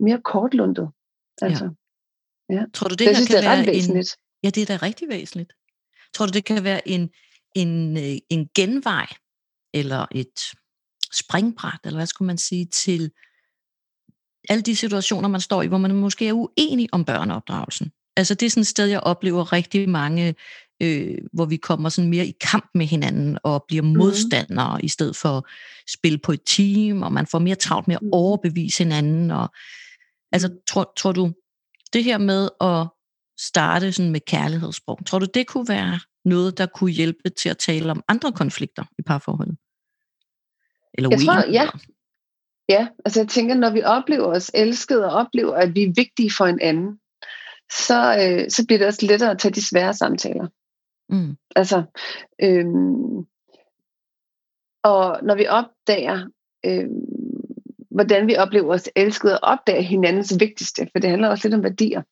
mere 0.00 0.20
kortlundet. 0.24 0.88
Altså. 1.42 1.64
Ja. 1.64 1.70
Ja. 2.56 2.64
Tror 2.74 2.88
du, 2.88 2.94
det, 2.94 3.06
jeg 3.06 3.16
synes, 3.16 3.28
kan 3.28 3.36
det 3.36 3.46
er 3.46 3.50
ret 3.50 3.66
være 3.66 3.74
væsentligt. 3.74 4.16
En, 4.18 4.40
ja, 4.44 4.50
det 4.50 4.62
er 4.62 4.66
da 4.66 4.86
rigtig 4.86 5.08
væsentligt. 5.08 5.52
Tror 6.14 6.26
du, 6.26 6.32
det 6.32 6.44
kan 6.44 6.64
være 6.64 6.88
en, 6.88 7.10
en, 7.56 7.96
øh, 7.96 8.16
en 8.30 8.48
genvej, 8.54 9.06
eller 9.74 10.06
et 10.10 10.38
springbræt, 11.12 11.80
eller 11.84 11.98
hvad 11.98 12.06
skulle 12.06 12.26
man 12.26 12.38
sige, 12.38 12.64
til 12.64 13.10
alle 14.48 14.62
de 14.62 14.76
situationer, 14.76 15.28
man 15.28 15.40
står 15.40 15.62
i, 15.62 15.66
hvor 15.66 15.78
man 15.78 15.94
måske 15.94 16.28
er 16.28 16.32
uenig 16.32 16.88
om 16.92 17.04
børneopdragelsen. 17.04 17.92
Altså 18.16 18.34
det 18.34 18.46
er 18.46 18.50
sådan 18.50 18.60
et 18.60 18.66
sted, 18.66 18.86
jeg 18.86 19.00
oplever 19.00 19.52
rigtig 19.52 19.88
mange, 19.88 20.34
øh, 20.82 21.18
hvor 21.32 21.44
vi 21.44 21.56
kommer 21.56 21.88
sådan 21.88 22.10
mere 22.10 22.26
i 22.26 22.34
kamp 22.40 22.70
med 22.74 22.86
hinanden 22.86 23.38
og 23.42 23.64
bliver 23.68 23.82
mhm. 23.82 23.96
modstandere 23.96 24.78
mm. 24.78 24.84
i 24.84 24.88
stedet 24.88 25.16
for 25.16 25.28
at 25.28 25.44
spille 25.88 26.18
på 26.18 26.32
et 26.32 26.40
team, 26.46 27.02
og 27.02 27.12
man 27.12 27.26
får 27.26 27.38
mere 27.38 27.54
travlt 27.54 27.88
med 27.88 27.96
at 27.96 28.02
mhm. 28.02 28.12
overbevise 28.12 28.78
hinanden. 28.78 29.30
Og, 29.30 29.48
altså 30.32 30.48
mhm. 30.48 30.56
tror, 30.68 30.92
tror 30.96 31.12
du, 31.12 31.32
det 31.92 32.04
her 32.04 32.18
med 32.18 32.48
at 32.60 32.88
starte 33.40 33.92
sådan 33.92 34.12
med 34.12 34.20
kærlighedssprog, 34.20 34.98
tror 35.06 35.18
du 35.18 35.26
det 35.34 35.46
kunne 35.46 35.68
være 35.68 36.00
noget, 36.24 36.58
der 36.58 36.66
kunne 36.66 36.90
hjælpe 36.90 37.30
til 37.40 37.48
at 37.48 37.58
tale 37.58 37.90
om 37.90 38.02
andre 38.08 38.32
konflikter 38.32 38.84
i 38.98 39.02
parforholdet? 39.02 39.56
Eller 40.94 41.10
jeg 41.10 41.20
tror, 41.20 41.52
ja. 41.52 41.68
Ja, 42.68 42.88
altså 43.04 43.20
jeg 43.20 43.28
tænker, 43.28 43.54
når 43.54 43.70
vi 43.70 43.82
oplever 43.82 44.26
os 44.26 44.50
elsket 44.54 45.04
og 45.04 45.10
oplever, 45.10 45.54
at 45.54 45.74
vi 45.74 45.82
er 45.82 45.92
vigtige 45.96 46.32
for 46.38 46.46
en 46.46 46.60
anden, 46.60 47.00
så, 47.72 48.16
øh, 48.22 48.50
så 48.50 48.64
bliver 48.66 48.78
det 48.78 48.86
også 48.86 49.06
lettere 49.06 49.30
at 49.30 49.38
tage 49.38 49.52
de 49.52 49.68
svære 49.68 49.94
samtaler. 49.94 50.48
Mm. 51.08 51.36
Altså, 51.56 51.82
øhm, 52.42 53.26
og 54.82 55.20
når 55.22 55.34
vi 55.34 55.46
opdager, 55.46 56.26
øhm, 56.66 57.04
hvordan 57.90 58.26
vi 58.26 58.36
oplever 58.36 58.74
os 58.74 58.88
elsket 58.96 59.32
og 59.32 59.38
opdager 59.42 59.80
hinandens 59.80 60.36
vigtigste, 60.40 60.88
for 60.92 60.98
det 60.98 61.10
handler 61.10 61.28
også 61.28 61.48
lidt 61.48 61.54
om 61.54 61.62
værdier, 61.62 62.02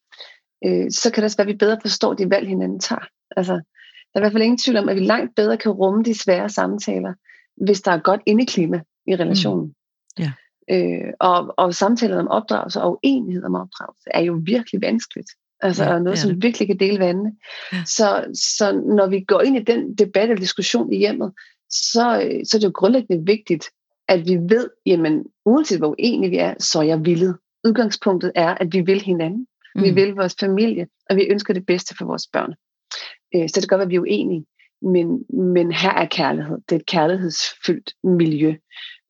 øh, 0.66 0.90
så 0.90 1.10
kan 1.10 1.22
det 1.22 1.24
også 1.24 1.36
være, 1.36 1.48
at 1.48 1.52
vi 1.52 1.58
bedre 1.58 1.78
forstår 1.82 2.14
de 2.14 2.30
valg, 2.30 2.48
hinanden 2.48 2.80
tager. 2.80 3.06
Altså, 3.36 3.52
der 3.52 4.14
er 4.14 4.18
i 4.18 4.22
hvert 4.22 4.32
fald 4.32 4.42
ingen 4.42 4.58
tvivl 4.58 4.76
om, 4.76 4.88
at 4.88 4.96
vi 4.96 5.00
langt 5.00 5.34
bedre 5.36 5.56
kan 5.56 5.70
rumme 5.72 6.02
de 6.04 6.18
svære 6.18 6.48
samtaler, 6.48 7.14
hvis 7.56 7.80
der 7.80 7.92
er 7.92 7.98
godt 7.98 8.20
indeklima 8.26 8.80
i 9.06 9.16
relationen. 9.16 9.74
Mm. 10.18 10.24
Ja. 10.24 10.32
Øh, 10.70 11.12
og, 11.20 11.54
og 11.56 11.74
samtaler 11.74 12.18
om 12.18 12.28
opdragelse 12.28 12.82
og 12.82 13.00
uenighed 13.04 13.44
om 13.44 13.54
opdragelse 13.54 14.08
er 14.10 14.20
jo 14.20 14.40
virkelig 14.44 14.82
vanskeligt. 14.82 15.30
Altså 15.62 15.84
ja, 15.84 15.98
noget, 15.98 16.18
som 16.18 16.30
det. 16.30 16.42
virkelig 16.42 16.68
kan 16.68 16.78
dele 16.80 16.98
vandene. 16.98 17.32
Ja. 17.72 17.82
Så, 17.86 18.24
så 18.34 18.72
når 18.72 19.06
vi 19.06 19.20
går 19.20 19.40
ind 19.40 19.56
i 19.56 19.62
den 19.62 19.94
debat 19.94 20.30
eller 20.30 20.40
diskussion 20.40 20.92
i 20.92 20.96
hjemmet, 20.96 21.32
så, 21.70 22.02
så 22.44 22.56
er 22.56 22.58
det 22.58 22.64
jo 22.64 22.72
grundlæggende 22.74 23.26
vigtigt, 23.26 23.64
at 24.08 24.28
vi 24.28 24.34
ved, 24.36 24.70
jamen 24.86 25.24
uanset 25.44 25.78
hvor 25.78 25.88
uenige 25.88 26.30
vi 26.30 26.36
er, 26.36 26.54
så 26.58 26.78
er 26.78 26.82
jeg 26.82 27.04
villet. 27.04 27.36
Udgangspunktet 27.64 28.32
er, 28.34 28.54
at 28.54 28.72
vi 28.72 28.80
vil 28.80 29.00
hinanden. 29.00 29.46
Mm. 29.74 29.82
Vi 29.82 29.90
vil 29.90 30.14
vores 30.14 30.36
familie, 30.40 30.86
og 31.10 31.16
vi 31.16 31.22
ønsker 31.22 31.54
det 31.54 31.66
bedste 31.66 31.96
for 31.96 32.04
vores 32.04 32.26
børn. 32.32 32.54
Øh, 33.34 33.48
så 33.48 33.60
det 33.60 33.68
kan 33.68 33.68
godt 33.68 33.78
være, 33.78 33.86
at 33.86 33.90
vi 33.90 33.96
er 33.96 34.00
uenige, 34.00 34.44
men, 34.82 35.24
men 35.54 35.72
her 35.72 35.90
er 35.90 36.06
kærlighed. 36.06 36.58
Det 36.68 36.76
er 36.76 36.80
et 36.80 36.86
kærlighedsfyldt 36.86 37.92
miljø, 38.04 38.54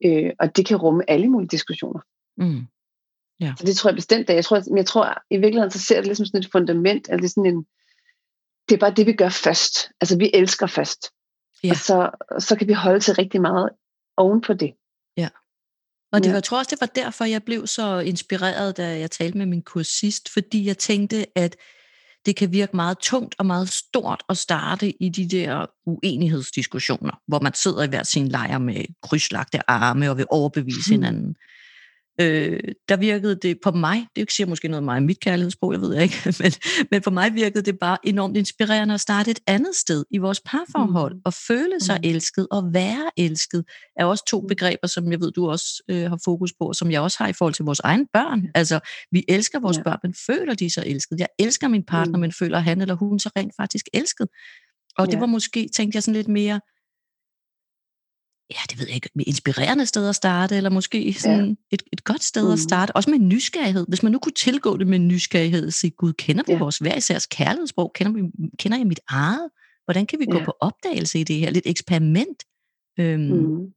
øh, 0.04 0.30
og 0.38 0.56
det 0.56 0.66
kan 0.66 0.76
rumme 0.76 1.10
alle 1.10 1.28
mulige 1.28 1.48
diskussioner. 1.48 2.00
Mm. 2.36 2.66
Ja. 3.40 3.54
Så 3.58 3.66
det 3.66 3.76
tror 3.76 3.90
jeg 3.90 3.94
bestemt, 3.94 4.30
at 4.30 4.36
jeg 4.36 4.44
tror, 4.44 4.76
jeg 4.76 4.86
tror 4.86 5.22
i 5.30 5.36
virkeligheden, 5.36 5.70
så 5.70 5.78
ser 5.78 5.96
det 5.96 6.06
ligesom 6.06 6.26
sådan 6.26 6.40
et 6.40 6.52
fundament, 6.52 7.08
altså 7.10 7.16
det 7.16 7.24
er 7.24 7.28
sådan 7.28 7.54
en, 7.54 7.66
det 8.68 8.74
er 8.74 8.80
bare 8.80 8.94
det, 8.94 9.06
vi 9.06 9.12
gør 9.12 9.28
først. 9.28 9.90
Altså 10.00 10.18
vi 10.18 10.30
elsker 10.34 10.66
først. 10.66 11.10
Ja. 11.64 11.70
Og 11.70 11.76
så, 11.76 12.10
så 12.38 12.56
kan 12.56 12.68
vi 12.68 12.72
holde 12.72 13.00
til 13.00 13.14
rigtig 13.14 13.40
meget 13.40 13.70
oven 14.16 14.40
på 14.40 14.54
det. 14.54 14.74
Ja. 15.16 15.28
Og 16.12 16.22
det 16.22 16.28
var, 16.28 16.36
jeg 16.36 16.44
tror 16.44 16.58
også, 16.58 16.70
det 16.70 16.80
var 16.80 17.02
derfor, 17.02 17.24
jeg 17.24 17.42
blev 17.42 17.66
så 17.66 17.98
inspireret, 17.98 18.76
da 18.76 18.98
jeg 18.98 19.10
talte 19.10 19.38
med 19.38 19.46
min 19.46 19.62
kursist, 19.62 20.28
fordi 20.32 20.66
jeg 20.66 20.78
tænkte, 20.78 21.26
at 21.38 21.56
det 22.26 22.36
kan 22.36 22.52
virke 22.52 22.76
meget 22.76 22.98
tungt 22.98 23.34
og 23.38 23.46
meget 23.46 23.68
stort 23.68 24.22
at 24.28 24.36
starte 24.36 25.02
i 25.02 25.08
de 25.08 25.28
der 25.28 25.66
uenighedsdiskussioner, 25.86 27.20
hvor 27.26 27.40
man 27.40 27.54
sidder 27.54 27.82
i 27.82 27.88
hver 27.88 28.02
sin 28.02 28.28
lejr 28.28 28.58
med 28.58 28.84
krydslagte 29.02 29.70
arme 29.70 30.10
og 30.10 30.16
vil 30.16 30.26
overbevise 30.30 30.94
hmm. 30.94 31.02
hinanden 31.02 31.36
øh, 32.20 32.60
der 32.88 32.96
virkede 32.96 33.38
det 33.42 33.58
på 33.62 33.70
mig, 33.70 34.06
det 34.16 34.32
siger 34.32 34.46
måske 34.46 34.68
noget 34.68 34.88
om 34.88 35.02
mit 35.02 35.20
kærlighedssprog, 35.20 35.72
jeg 35.72 35.80
ved 35.80 36.00
ikke, 36.00 36.16
men, 36.40 36.52
men 36.90 37.02
for 37.02 37.10
mig 37.10 37.34
virkede 37.34 37.62
det 37.62 37.78
bare 37.78 37.98
enormt 38.04 38.36
inspirerende 38.36 38.94
at 38.94 39.00
starte 39.00 39.30
et 39.30 39.40
andet 39.46 39.76
sted 39.76 40.04
i 40.10 40.18
vores 40.18 40.40
parforhold, 40.40 41.14
mm. 41.14 41.20
og 41.24 41.34
føle 41.34 41.80
sig 41.80 41.98
mm. 42.02 42.10
elsket 42.10 42.46
og 42.50 42.74
være 42.74 43.10
elsket, 43.16 43.64
er 43.96 44.04
også 44.04 44.24
to 44.28 44.40
mm. 44.40 44.46
begreber, 44.46 44.86
som 44.86 45.12
jeg 45.12 45.20
ved, 45.20 45.32
du 45.32 45.50
også 45.50 45.82
øh, 45.90 46.10
har 46.10 46.18
fokus 46.24 46.52
på, 46.60 46.68
og 46.68 46.74
som 46.74 46.90
jeg 46.90 47.00
også 47.00 47.16
har 47.20 47.28
i 47.28 47.32
forhold 47.32 47.54
til 47.54 47.64
vores 47.64 47.80
egne 47.80 48.06
børn. 48.12 48.42
Altså, 48.54 48.80
vi 49.12 49.24
elsker 49.28 49.60
vores 49.60 49.76
ja. 49.76 49.82
børn, 49.82 49.98
men 50.02 50.14
føler 50.26 50.54
de 50.54 50.70
sig 50.70 50.84
elsket? 50.86 51.20
Jeg 51.20 51.28
elsker 51.38 51.68
min 51.68 51.84
partner, 51.84 52.16
mm. 52.16 52.20
men 52.20 52.32
føler 52.32 52.58
han 52.58 52.80
eller 52.80 52.94
hun 52.94 53.18
så 53.18 53.30
rent 53.36 53.52
faktisk 53.60 53.86
elsket? 53.94 54.28
Og 54.98 55.06
ja. 55.06 55.10
det 55.10 55.20
var 55.20 55.26
måske, 55.26 55.68
tænkte 55.76 55.96
jeg 55.96 56.02
sådan 56.02 56.16
lidt 56.16 56.28
mere, 56.28 56.60
ja, 58.50 58.60
det 58.70 58.78
ved 58.78 58.86
jeg 58.86 58.94
ikke, 58.94 59.10
med 59.14 59.24
inspirerende 59.26 59.86
sted 59.86 60.08
at 60.08 60.14
starte, 60.14 60.56
eller 60.56 60.70
måske 60.70 61.14
sådan 61.18 61.46
ja. 61.46 61.54
et, 61.70 61.82
et 61.92 62.04
godt 62.04 62.22
sted 62.22 62.46
mm. 62.46 62.52
at 62.52 62.58
starte, 62.58 62.96
også 62.96 63.10
med 63.10 63.18
nysgerrighed. 63.18 63.84
Hvis 63.88 64.02
man 64.02 64.12
nu 64.12 64.18
kunne 64.18 64.32
tilgå 64.32 64.76
det 64.76 64.86
med 64.86 64.98
nysgerrighed, 64.98 65.66
og 65.66 65.72
sige, 65.72 65.90
Gud, 65.90 66.12
kender 66.12 66.42
vi 66.46 66.52
ja. 66.52 66.58
vores 66.58 66.78
hver 66.78 66.96
isærs 66.96 67.26
kærlighedssprog? 67.26 67.92
Kender, 67.94 68.12
vi, 68.12 68.20
kender 68.58 68.78
jeg 68.78 68.86
mit 68.86 69.00
eget? 69.08 69.48
Hvordan 69.84 70.06
kan 70.06 70.18
vi 70.18 70.26
ja. 70.28 70.38
gå 70.38 70.44
på 70.44 70.52
opdagelse 70.60 71.18
i 71.18 71.24
det 71.24 71.36
her? 71.36 71.50
Lidt 71.50 71.66
eksperiment. 71.66 72.42
Øhm. 73.00 73.20
Mm. 73.20 73.72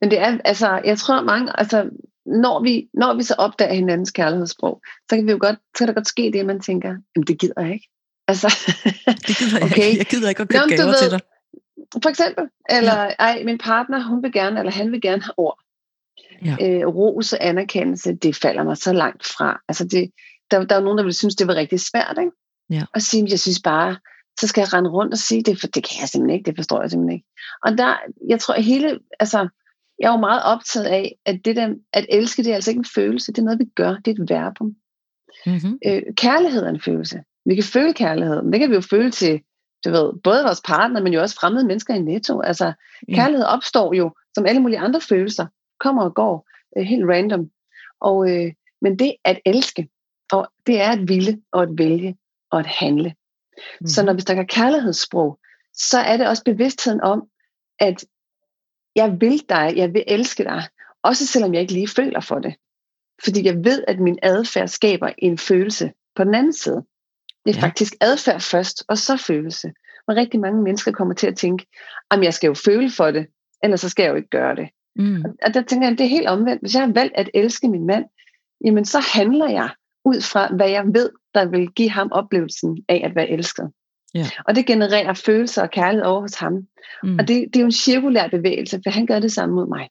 Men 0.00 0.10
det 0.10 0.18
er, 0.18 0.38
altså, 0.44 0.80
jeg 0.84 0.98
tror 0.98 1.22
mange, 1.22 1.58
altså, 1.58 1.90
når 2.26 2.62
vi, 2.62 2.88
når 2.94 3.16
vi 3.16 3.22
så 3.22 3.34
opdager 3.38 3.74
hinandens 3.74 4.10
kærlighedssprog, 4.10 4.82
så 5.10 5.16
kan 5.16 5.26
vi 5.26 5.32
jo 5.32 5.38
godt, 5.40 5.56
så 5.56 5.78
kan 5.78 5.88
der 5.88 5.94
godt 5.94 6.08
ske 6.08 6.22
det, 6.32 6.38
at 6.38 6.46
man 6.46 6.60
tænker, 6.60 6.88
jamen 6.88 7.26
det 7.26 7.38
gider 7.38 7.62
jeg 7.62 7.72
ikke. 7.72 7.88
Altså, 8.28 8.48
det 9.26 9.36
gider 9.38 9.58
jeg 9.58 9.64
okay. 9.64 9.86
ikke. 9.86 9.98
Jeg 9.98 10.06
gider 10.06 10.28
ikke 10.28 10.42
at 10.42 10.48
købe 10.48 10.68
gaver 10.68 10.86
ved, 10.86 11.02
til 11.02 11.10
dig. 11.10 11.20
For 12.02 12.08
eksempel. 12.08 12.44
Eller, 12.70 13.02
ja. 13.02 13.10
ej, 13.18 13.42
min 13.44 13.58
partner, 13.58 14.02
hun 14.02 14.22
vil 14.22 14.32
gerne, 14.32 14.58
eller 14.58 14.72
han 14.72 14.92
vil 14.92 15.00
gerne 15.00 15.22
have 15.22 15.38
ord. 15.38 15.58
Ja. 16.44 16.56
Øh, 16.62 16.86
ros 16.86 17.32
og 17.32 17.38
anerkendelse, 17.46 18.14
det 18.14 18.36
falder 18.36 18.64
mig 18.64 18.76
så 18.76 18.92
langt 18.92 19.26
fra. 19.26 19.60
Altså 19.68 19.84
det, 19.84 20.10
der, 20.50 20.64
der 20.64 20.76
er 20.76 20.80
nogen, 20.80 20.98
der 20.98 21.04
vil 21.04 21.14
synes, 21.14 21.34
det 21.36 21.46
var 21.46 21.54
rigtig 21.54 21.80
svært, 21.80 22.18
ikke? 22.20 22.32
Ja. 22.70 22.82
Og 22.94 23.02
sige, 23.02 23.26
jeg 23.30 23.40
synes 23.40 23.60
bare, 23.62 23.96
så 24.40 24.46
skal 24.46 24.60
jeg 24.60 24.72
rende 24.72 24.90
rundt 24.90 25.12
og 25.12 25.18
sige 25.18 25.42
det, 25.42 25.60
for 25.60 25.66
det 25.66 25.84
kan 25.84 26.00
jeg 26.00 26.08
simpelthen 26.08 26.38
ikke, 26.38 26.50
det 26.50 26.58
forstår 26.58 26.80
jeg 26.80 26.90
simpelthen 26.90 27.16
ikke. 27.16 27.26
Og 27.62 27.78
der, 27.78 27.96
jeg 28.28 28.40
tror, 28.40 28.54
hele, 28.54 28.98
altså, 29.20 29.48
jeg 29.98 30.08
er 30.08 30.12
jo 30.12 30.20
meget 30.20 30.42
optaget 30.42 30.86
af, 30.86 31.16
at 31.24 31.40
det 31.44 31.56
der, 31.56 31.74
at 31.92 32.06
elske, 32.08 32.42
det 32.42 32.50
er 32.50 32.54
altså 32.54 32.70
ikke 32.70 32.78
en 32.78 32.94
følelse, 32.94 33.32
det 33.32 33.38
er 33.38 33.44
noget, 33.44 33.58
vi 33.58 33.66
gør, 33.74 33.94
det 34.04 34.18
er 34.18 34.22
et 34.22 34.30
verbum. 34.30 34.74
Mm-hmm. 35.46 35.78
Øh, 35.86 36.02
kærlighed 36.16 36.62
er 36.62 36.68
en 36.68 36.80
følelse. 36.80 37.22
Vi 37.46 37.54
kan 37.54 37.64
føle 37.64 37.94
kærlighed, 37.94 38.42
men 38.42 38.52
det 38.52 38.60
kan 38.60 38.70
vi 38.70 38.74
jo 38.74 38.80
føle 38.80 39.10
til 39.10 39.40
du 39.84 39.90
ved, 39.90 40.12
både 40.24 40.42
vores 40.42 40.60
partner, 40.64 41.02
men 41.02 41.12
jo 41.12 41.20
også 41.20 41.34
fremmede 41.34 41.66
mennesker 41.66 41.94
i 41.94 42.02
netto. 42.02 42.40
Altså, 42.40 42.72
mm. 43.08 43.14
kærlighed 43.14 43.44
opstår 43.44 43.94
jo, 43.94 44.14
som 44.34 44.46
alle 44.46 44.60
mulige 44.60 44.78
andre 44.78 45.00
følelser, 45.00 45.46
kommer 45.80 46.04
og 46.04 46.14
går 46.14 46.48
øh, 46.76 46.84
helt 46.84 47.04
random. 47.08 47.50
Og, 48.00 48.30
øh, 48.30 48.52
men 48.82 48.98
det 48.98 49.14
at 49.24 49.40
elske, 49.46 49.88
og 50.32 50.48
det 50.66 50.80
er 50.80 50.90
at 50.90 51.08
ville, 51.08 51.42
og 51.52 51.62
at 51.62 51.68
vælge, 51.78 52.16
og 52.50 52.58
at 52.58 52.66
handle. 52.66 53.14
Mm. 53.80 53.86
Så 53.86 54.04
når 54.04 54.12
vi 54.12 54.20
snakker 54.20 54.44
kærlighedssprog, 54.44 55.38
så 55.74 55.98
er 55.98 56.16
det 56.16 56.28
også 56.28 56.44
bevidstheden 56.44 57.00
om, 57.00 57.28
at 57.78 58.04
jeg 58.96 59.20
vil 59.20 59.48
dig, 59.48 59.72
jeg 59.76 59.94
vil 59.94 60.04
elske 60.06 60.44
dig, 60.44 60.62
også 61.02 61.26
selvom 61.26 61.54
jeg 61.54 61.62
ikke 61.62 61.72
lige 61.72 61.88
føler 61.88 62.20
for 62.20 62.38
det. 62.38 62.54
Fordi 63.24 63.46
jeg 63.46 63.64
ved, 63.64 63.84
at 63.88 64.00
min 64.00 64.18
adfærd 64.22 64.68
skaber 64.68 65.12
en 65.18 65.38
følelse 65.38 65.92
på 66.16 66.24
den 66.24 66.34
anden 66.34 66.52
side. 66.52 66.84
Det 67.44 67.56
er 67.56 67.58
ja. 67.60 67.66
faktisk 67.66 67.94
adfærd 68.00 68.40
først, 68.40 68.84
og 68.88 68.98
så 68.98 69.16
følelse. 69.16 69.72
Og 70.08 70.16
rigtig 70.16 70.40
mange 70.40 70.62
mennesker 70.62 70.92
kommer 70.92 71.14
til 71.14 71.26
at 71.26 71.36
tænke, 71.36 71.66
at 72.10 72.22
jeg 72.22 72.34
skal 72.34 72.48
jo 72.48 72.54
føle 72.54 72.90
for 72.90 73.10
det, 73.10 73.26
ellers 73.62 73.80
så 73.80 73.88
skal 73.88 74.02
jeg 74.02 74.10
jo 74.10 74.16
ikke 74.16 74.28
gøre 74.28 74.56
det. 74.56 74.68
Mm. 74.96 75.24
Og 75.46 75.54
der 75.54 75.62
tænker 75.62 75.86
jeg, 75.86 75.92
at 75.92 75.98
det 75.98 76.04
er 76.04 76.08
helt 76.08 76.28
omvendt. 76.28 76.62
Hvis 76.62 76.74
jeg 76.74 76.82
har 76.82 76.92
valgt 76.92 77.14
at 77.16 77.30
elske 77.34 77.68
min 77.68 77.86
mand, 77.86 78.04
jamen 78.64 78.84
så 78.84 78.98
handler 79.14 79.48
jeg 79.50 79.70
ud 80.04 80.20
fra, 80.20 80.54
hvad 80.56 80.70
jeg 80.70 80.84
ved, 80.86 81.10
der 81.34 81.44
vil 81.44 81.68
give 81.68 81.90
ham 81.90 82.08
oplevelsen 82.12 82.84
af 82.88 83.02
at 83.04 83.14
være 83.14 83.30
elsket. 83.30 83.70
Ja. 84.14 84.26
Og 84.48 84.54
det 84.54 84.66
genererer 84.66 85.12
følelser 85.12 85.62
og 85.62 85.70
kærlighed 85.70 86.06
over 86.06 86.20
hos 86.20 86.34
ham. 86.34 86.52
Mm. 87.02 87.18
Og 87.18 87.28
det, 87.28 87.44
det 87.46 87.56
er 87.56 87.60
jo 87.60 87.66
en 87.66 87.72
cirkulær 87.72 88.28
bevægelse, 88.28 88.80
for 88.84 88.90
han 88.90 89.06
gør 89.06 89.18
det 89.18 89.32
samme 89.32 89.54
mod 89.54 89.68
mig. 89.68 89.88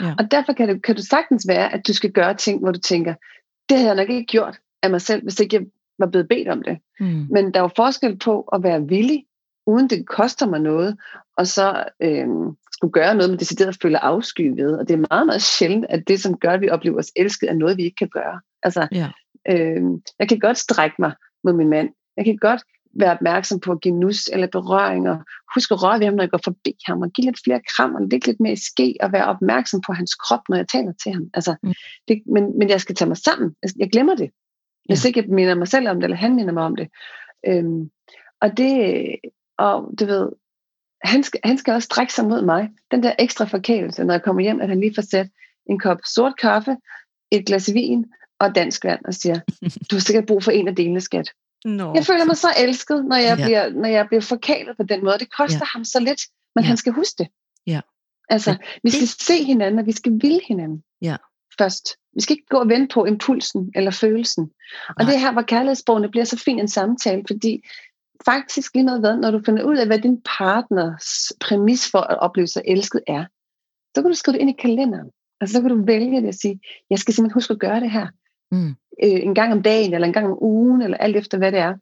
Ja. 0.00 0.14
Og 0.18 0.30
derfor 0.30 0.52
kan 0.52 0.68
det, 0.68 0.82
kan 0.82 0.96
du 0.96 1.02
sagtens 1.02 1.44
være, 1.48 1.72
at 1.72 1.86
du 1.86 1.92
skal 1.92 2.12
gøre 2.12 2.34
ting, 2.34 2.60
hvor 2.60 2.72
du 2.72 2.78
tænker, 2.78 3.14
det 3.68 3.76
havde 3.76 3.88
jeg 3.88 3.96
nok 3.96 4.10
ikke 4.10 4.26
gjort 4.26 4.58
af 4.82 4.90
mig 4.90 5.00
selv, 5.00 5.22
hvis 5.22 5.40
ikke 5.40 5.56
jeg 5.56 5.66
var 6.00 6.06
blevet 6.06 6.28
bedt 6.28 6.48
om 6.48 6.62
det. 6.62 6.78
Mm. 7.00 7.26
Men 7.30 7.54
der 7.54 7.60
er 7.60 7.64
jo 7.64 7.70
forskel 7.76 8.18
på 8.18 8.40
at 8.40 8.62
være 8.62 8.88
villig, 8.88 9.24
uden 9.66 9.90
det 9.90 10.06
koster 10.06 10.46
mig 10.46 10.60
noget, 10.60 10.96
og 11.36 11.46
så 11.46 11.84
øh, 12.02 12.26
skulle 12.72 12.92
gøre 12.92 13.14
noget, 13.14 13.30
man 13.30 13.38
decideret 13.38 13.78
føler 13.82 13.98
afsky 13.98 14.52
ved. 14.56 14.72
Og 14.78 14.88
det 14.88 14.94
er 14.94 15.06
meget, 15.10 15.26
meget 15.26 15.42
sjældent, 15.42 15.86
at 15.88 16.08
det, 16.08 16.20
som 16.20 16.38
gør, 16.38 16.50
at 16.50 16.60
vi 16.60 16.70
oplever 16.70 16.98
os 16.98 17.12
elsket, 17.16 17.50
er 17.50 17.54
noget, 17.54 17.76
vi 17.76 17.82
ikke 17.82 17.96
kan 17.96 18.08
gøre. 18.08 18.40
Altså, 18.62 18.88
ja. 18.92 19.08
øh, 19.50 19.82
jeg 20.18 20.28
kan 20.28 20.38
godt 20.38 20.58
strække 20.58 20.96
mig 20.98 21.12
mod 21.44 21.52
min 21.52 21.68
mand. 21.68 21.88
Jeg 22.16 22.24
kan 22.24 22.36
godt 22.36 22.62
være 22.94 23.12
opmærksom 23.12 23.60
på 23.60 23.72
at 23.72 23.80
give 23.80 23.94
nus 23.94 24.28
eller 24.32 24.46
berøringer. 24.46 25.18
Husk 25.54 25.70
at 25.70 25.82
røre 25.82 25.98
ved 25.98 26.06
ham, 26.06 26.14
når 26.14 26.22
jeg 26.22 26.30
går 26.30 26.40
forbi 26.44 26.76
ham, 26.86 27.02
og 27.02 27.10
give 27.10 27.24
lidt 27.24 27.40
flere 27.44 27.60
kram, 27.76 27.94
og 27.94 28.02
lægge 28.10 28.26
lidt 28.26 28.40
mere 28.40 28.52
i 28.52 28.56
ske, 28.56 28.96
og 29.00 29.12
være 29.12 29.26
opmærksom 29.26 29.80
på 29.86 29.92
hans 29.92 30.14
krop, 30.14 30.40
når 30.48 30.56
jeg 30.56 30.68
taler 30.68 30.92
til 31.02 31.12
ham. 31.12 31.30
Altså, 31.34 31.54
mm. 31.62 31.72
det, 32.08 32.22
men, 32.26 32.58
men 32.58 32.68
jeg 32.68 32.80
skal 32.80 32.94
tage 32.94 33.08
mig 33.08 33.16
sammen. 33.16 33.54
Jeg 33.78 33.90
glemmer 33.90 34.14
det. 34.14 34.30
Hvis 34.84 35.04
ja. 35.04 35.08
ikke 35.08 35.20
jeg 35.20 35.28
minder 35.28 35.54
mig 35.54 35.68
selv 35.68 35.88
om 35.88 35.96
det, 35.96 36.04
eller 36.04 36.16
han 36.16 36.34
minder 36.34 36.52
mig 36.52 36.62
om 36.62 36.76
det. 36.76 36.88
Øhm, 37.46 37.90
og 38.40 38.56
det, 38.56 39.16
og 39.58 39.90
du 40.00 40.06
ved, 40.06 40.28
han 41.02 41.22
skal, 41.22 41.40
han 41.44 41.58
skal 41.58 41.74
også 41.74 41.86
strække 41.86 42.12
sig 42.12 42.24
mod 42.24 42.42
mig. 42.42 42.70
Den 42.90 43.02
der 43.02 43.12
ekstra 43.18 43.44
forkælelse, 43.44 44.04
når 44.04 44.14
jeg 44.14 44.22
kommer 44.22 44.42
hjem, 44.42 44.60
at 44.60 44.68
han 44.68 44.80
lige 44.80 44.94
får 44.94 45.02
sat 45.02 45.28
en 45.66 45.78
kop 45.78 45.98
sort 46.04 46.36
kaffe, 46.38 46.76
et 47.30 47.46
glas 47.46 47.74
vin 47.74 48.06
og 48.38 48.54
dansk 48.54 48.84
vand, 48.84 49.04
og 49.04 49.14
siger, 49.14 49.40
du 49.90 49.96
har 49.96 50.00
sikkert 50.00 50.26
brug 50.26 50.42
for 50.42 50.50
en 50.50 50.68
af 50.68 50.76
delene, 50.76 51.00
skat. 51.00 51.32
No. 51.64 51.94
Jeg 51.94 52.04
føler 52.04 52.24
mig 52.24 52.36
så 52.36 52.48
elsket, 52.58 53.04
når 53.04 53.16
jeg, 53.16 53.38
ja. 53.38 53.44
bliver, 53.44 53.70
når 53.70 53.88
jeg 53.88 54.06
bliver 54.06 54.20
forkælet 54.20 54.76
på 54.76 54.82
den 54.82 55.04
måde. 55.04 55.18
Det 55.18 55.36
koster 55.36 55.58
ja. 55.60 55.64
ham 55.64 55.84
så 55.84 56.00
lidt, 56.00 56.20
men 56.54 56.64
ja. 56.64 56.68
han 56.68 56.76
skal 56.76 56.92
huske 56.92 57.14
det. 57.18 57.28
Ja. 57.66 57.80
Altså, 58.28 58.56
vi 58.82 58.90
skal 58.90 59.00
det... 59.00 59.08
se 59.08 59.44
hinanden, 59.44 59.78
og 59.78 59.86
vi 59.86 59.92
skal 59.92 60.12
ville 60.22 60.40
hinanden 60.48 60.82
ja. 61.02 61.16
Først. 61.58 61.96
Vi 62.14 62.20
skal 62.20 62.32
ikke 62.32 62.46
gå 62.50 62.56
og 62.56 62.68
vente 62.68 62.94
på 62.94 63.04
impulsen 63.04 63.72
eller 63.74 63.90
følelsen. 63.90 64.50
Og 64.88 64.94
Nej. 64.98 65.06
det 65.06 65.14
er 65.14 65.20
her, 65.20 65.32
hvor 65.32 65.42
kærlighedssprogene 65.42 66.10
bliver 66.10 66.24
så 66.24 66.38
fin 66.38 66.58
en 66.58 66.68
samtale, 66.68 67.22
fordi 67.26 67.62
faktisk 68.24 68.74
lige 68.74 68.84
noget 68.84 69.00
hvad, 69.00 69.16
når 69.16 69.30
du 69.30 69.40
finder 69.46 69.62
ud 69.64 69.76
af, 69.76 69.86
hvad 69.86 69.98
din 69.98 70.22
partners 70.38 71.32
præmis 71.40 71.90
for 71.90 71.98
at 71.98 72.18
opleve 72.18 72.46
sig 72.46 72.62
elsket 72.66 73.00
er, 73.06 73.24
så 73.94 74.02
kan 74.02 74.10
du 74.10 74.16
skrive 74.16 74.32
det 74.32 74.40
ind 74.40 74.50
i 74.50 74.62
kalenderen. 74.62 75.10
Altså 75.40 75.54
så 75.54 75.60
kan 75.60 75.70
du 75.70 75.84
vælge 75.84 76.20
det 76.20 76.28
og 76.28 76.34
sige, 76.34 76.60
jeg 76.90 76.98
skal 76.98 77.14
simpelthen 77.14 77.36
huske 77.36 77.52
at 77.52 77.60
gøre 77.60 77.80
det 77.80 77.90
her. 77.90 78.06
Mm. 78.52 78.68
Øh, 79.02 79.20
en 79.22 79.34
gang 79.34 79.52
om 79.52 79.62
dagen, 79.62 79.94
eller 79.94 80.06
en 80.06 80.12
gang 80.12 80.26
om 80.26 80.38
ugen, 80.42 80.82
eller 80.82 80.96
alt 80.96 81.16
efter 81.16 81.38
hvad 81.38 81.52
det 81.52 81.58
er. 81.58 81.74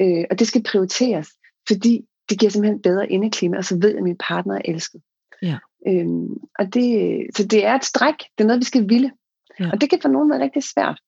Øh, 0.00 0.24
og 0.30 0.38
det 0.38 0.46
skal 0.46 0.62
prioriteres, 0.62 1.28
fordi 1.68 2.04
det 2.28 2.38
giver 2.38 2.50
simpelthen 2.50 2.82
bedre 2.82 3.10
indeklima, 3.10 3.56
og 3.56 3.64
så 3.64 3.78
ved 3.80 3.88
jeg, 3.88 3.98
at 3.98 4.04
min 4.04 4.16
partner 4.28 4.54
er 4.54 4.62
elsket. 4.64 5.00
Ja. 5.42 5.58
Øhm, 5.86 6.28
og 6.58 6.74
det, 6.74 7.20
så 7.36 7.46
det 7.46 7.66
er 7.66 7.74
et 7.74 7.84
stræk, 7.84 8.14
det 8.38 8.44
er 8.44 8.46
noget, 8.46 8.60
vi 8.60 8.64
skal 8.64 8.88
ville. 8.88 9.10
Ja. 9.60 9.70
Og 9.72 9.80
det 9.80 9.90
kan 9.90 9.98
for 10.02 10.08
nogen 10.08 10.30
være 10.30 10.40
rigtig 10.40 10.62
svært. 10.62 11.00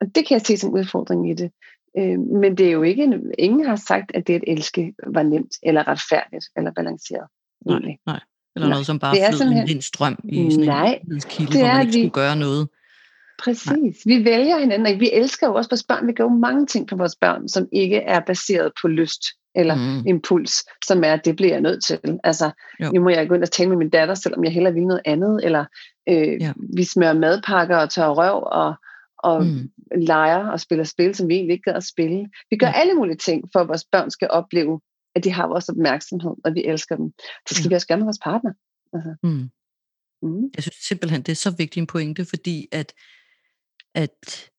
Og 0.00 0.06
det 0.14 0.28
kan 0.28 0.34
jeg 0.34 0.40
se 0.40 0.56
som 0.56 0.72
udfordring 0.72 1.30
i 1.30 1.34
det. 1.34 1.50
Øh, 1.98 2.18
men 2.18 2.58
det 2.58 2.66
er 2.66 2.70
jo 2.70 2.82
ikke, 2.82 3.20
ingen 3.38 3.66
har 3.66 3.76
sagt, 3.76 4.10
at 4.14 4.26
det 4.26 4.34
at 4.34 4.44
elske 4.46 4.94
var 5.06 5.22
nemt, 5.22 5.52
eller 5.62 5.88
retfærdigt, 5.88 6.44
eller 6.56 6.72
balanceret. 6.72 7.28
Nej, 7.66 7.78
nej. 8.06 8.20
Eller 8.56 8.68
nej. 8.68 8.74
noget, 8.74 8.86
som 8.86 8.98
bare 8.98 9.16
flød 9.16 9.38
simpelthen... 9.38 9.76
en 9.76 9.82
strøm 9.82 10.18
i 10.24 10.50
sådan 10.50 10.66
nej, 10.66 11.00
en 11.12 11.20
kilde, 11.20 11.52
det 11.52 11.60
hvor 11.60 11.68
man 11.68 11.80
ikke 11.80 11.92
vi... 11.92 12.00
skulle 12.00 12.10
gøre 12.10 12.36
noget. 12.36 12.68
Præcis. 13.38 14.06
Nej. 14.06 14.16
Vi 14.16 14.24
vælger 14.24 14.58
hinanden, 14.58 14.94
og 14.94 15.00
vi 15.00 15.10
elsker 15.12 15.46
jo 15.46 15.54
også 15.54 15.70
vores 15.70 15.82
børn. 15.82 16.06
Vi 16.06 16.12
gør 16.12 16.24
jo 16.24 16.30
mange 16.30 16.66
ting 16.66 16.88
for 16.88 16.96
vores 16.96 17.16
børn, 17.16 17.48
som 17.48 17.68
ikke 17.72 17.96
er 17.96 18.20
baseret 18.20 18.72
på 18.82 18.88
lyst 18.88 19.22
eller 19.54 19.74
mm. 19.74 20.06
impuls, 20.06 20.52
som 20.86 21.04
er, 21.04 21.12
at 21.12 21.24
det 21.24 21.36
bliver 21.36 21.52
jeg 21.52 21.60
nødt 21.60 21.84
til. 21.84 22.18
Altså, 22.24 22.50
jo. 22.80 22.90
nu 22.92 23.00
må 23.00 23.10
jeg 23.10 23.28
gå 23.28 23.34
ind 23.34 23.42
og 23.42 23.50
tale 23.50 23.68
med 23.68 23.76
min 23.76 23.90
datter, 23.90 24.14
selvom 24.14 24.44
jeg 24.44 24.52
hellere 24.52 24.74
vil 24.74 24.82
noget 24.82 25.02
andet, 25.04 25.44
eller 25.44 25.64
øh, 26.08 26.42
ja. 26.42 26.52
vi 26.76 26.84
smører 26.84 27.12
madpakker 27.12 27.76
og 27.76 27.90
tør 27.90 28.08
røv, 28.08 28.42
og, 28.46 28.74
og 29.18 29.46
mm. 29.46 29.70
leger 29.96 30.48
og 30.48 30.60
spiller 30.60 30.84
spil, 30.84 31.14
som 31.14 31.28
vi 31.28 31.34
egentlig 31.34 31.52
ikke 31.52 31.70
gad 31.70 31.74
at 31.74 31.84
spille. 31.84 32.28
Vi 32.50 32.56
gør 32.56 32.66
ja. 32.66 32.80
alle 32.80 32.94
mulige 32.94 33.16
ting, 33.16 33.48
for 33.52 33.60
at 33.60 33.68
vores 33.68 33.84
børn 33.92 34.10
skal 34.10 34.28
opleve, 34.30 34.80
at 35.14 35.24
de 35.24 35.32
har 35.32 35.46
vores 35.46 35.68
opmærksomhed, 35.68 36.34
og 36.44 36.54
vi 36.54 36.64
elsker 36.64 36.96
dem. 36.96 37.12
Det 37.48 37.56
skal 37.56 37.64
ja. 37.64 37.68
vi 37.68 37.74
også 37.74 37.86
gøre 37.86 37.98
med 37.98 38.06
vores 38.06 38.18
partner. 38.24 38.52
Altså. 38.92 39.14
Mm. 39.22 39.50
Mm. 40.22 40.50
Jeg 40.56 40.62
synes 40.62 40.76
simpelthen, 40.88 41.22
det 41.22 41.32
er 41.32 41.36
så 41.36 41.50
vigtig 41.50 41.80
en 41.80 41.86
pointe, 41.86 42.24
fordi 42.24 42.68
at, 42.72 42.92
at 43.94 44.50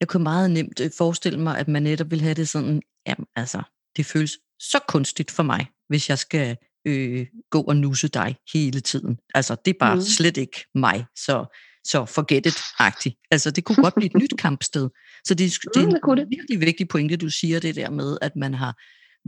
jeg 0.00 0.08
kunne 0.08 0.22
meget 0.22 0.50
nemt 0.50 0.80
øh, 0.80 0.90
forestille 0.98 1.40
mig, 1.40 1.58
at 1.58 1.68
man 1.68 1.82
netop 1.82 2.10
vil 2.10 2.20
have 2.20 2.34
det 2.34 2.48
sådan, 2.48 2.82
jamen 3.06 3.26
altså, 3.36 3.62
det 3.96 4.06
føles 4.06 4.38
så 4.58 4.78
kunstigt 4.88 5.30
for 5.30 5.42
mig, 5.42 5.66
hvis 5.88 6.08
jeg 6.08 6.18
skal 6.18 6.56
øh, 6.86 7.26
gå 7.50 7.62
og 7.62 7.76
nusse 7.76 8.08
dig 8.08 8.36
hele 8.52 8.80
tiden. 8.80 9.18
Altså, 9.34 9.56
det 9.64 9.70
er 9.70 9.78
bare 9.78 9.94
mm. 9.94 10.00
slet 10.00 10.36
ikke 10.36 10.64
mig. 10.74 11.06
Så 11.16 11.56
så 11.84 12.04
forget 12.04 12.46
it-agtigt. 12.46 13.26
Altså, 13.30 13.50
det 13.50 13.64
kunne 13.64 13.82
godt 13.82 13.94
blive 13.94 14.06
et 14.06 14.22
nyt 14.22 14.36
kampsted. 14.44 14.88
Så 15.24 15.34
det, 15.34 15.52
det 15.74 15.82
er 15.82 15.86
mm, 16.06 16.18
en 16.18 16.30
virkelig 16.30 16.60
vigtig 16.60 16.88
pointe, 16.88 17.16
du 17.16 17.30
siger 17.30 17.60
det 17.60 17.76
der 17.76 17.90
med, 17.90 18.18
at 18.22 18.36
man 18.36 18.54
har 18.54 18.74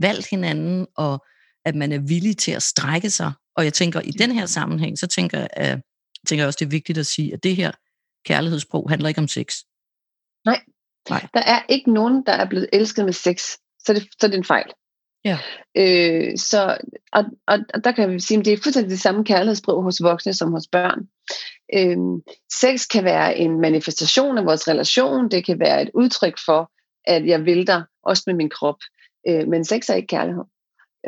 valgt 0.01 0.29
hinanden, 0.29 0.87
og 0.97 1.25
at 1.65 1.75
man 1.75 1.91
er 1.91 1.99
villig 1.99 2.37
til 2.37 2.51
at 2.51 2.63
strække 2.63 3.09
sig. 3.09 3.31
Og 3.55 3.63
jeg 3.63 3.73
tænker, 3.73 4.01
i 4.01 4.11
den 4.11 4.31
her 4.31 4.45
sammenhæng, 4.45 4.99
så 4.99 5.07
tænker 5.07 5.39
jeg, 5.39 5.47
at, 5.51 5.81
tænker 6.27 6.43
jeg 6.43 6.47
også, 6.47 6.57
det 6.59 6.65
er 6.65 6.69
vigtigt 6.69 6.97
at 6.97 7.07
sige, 7.07 7.33
at 7.33 7.43
det 7.43 7.55
her 7.55 7.71
kærlighedssprog 8.25 8.89
handler 8.89 9.09
ikke 9.09 9.21
om 9.21 9.27
sex. 9.27 9.55
Nej. 10.45 10.61
Nej. 11.09 11.27
Der 11.33 11.43
er 11.45 11.61
ikke 11.69 11.93
nogen, 11.93 12.23
der 12.25 12.33
er 12.33 12.49
blevet 12.49 12.69
elsket 12.73 13.05
med 13.05 13.13
sex, 13.13 13.43
så 13.85 13.93
det, 13.93 14.07
så 14.19 14.27
det 14.27 14.33
er 14.33 14.37
en 14.37 14.43
fejl. 14.43 14.73
Ja. 15.25 15.37
Øh, 15.77 16.37
så, 16.37 16.77
og, 17.11 17.25
og, 17.47 17.59
og 17.73 17.83
der 17.83 17.91
kan 17.91 18.11
vi 18.11 18.19
sige, 18.19 18.39
at 18.39 18.45
det 18.45 18.53
er 18.53 18.57
fuldstændig 18.63 18.91
det 18.91 18.99
samme 18.99 19.25
kærlighedssprog 19.25 19.83
hos 19.83 20.03
voksne 20.03 20.33
som 20.33 20.51
hos 20.51 20.67
børn. 20.71 20.99
Øh, 21.73 21.97
sex 22.59 22.87
kan 22.87 23.03
være 23.03 23.37
en 23.37 23.61
manifestation 23.61 24.37
af 24.37 24.45
vores 24.45 24.67
relation, 24.67 25.29
det 25.31 25.45
kan 25.45 25.59
være 25.59 25.81
et 25.81 25.89
udtryk 25.93 26.39
for, 26.45 26.71
at 27.05 27.27
jeg 27.27 27.45
vil 27.45 27.67
dig, 27.67 27.83
også 28.03 28.23
med 28.27 28.35
min 28.35 28.49
krop. 28.49 28.77
Øh, 29.27 29.47
men 29.47 29.65
sex 29.65 29.89
er 29.89 29.93
ikke 29.93 30.07
kærlighed. 30.07 30.43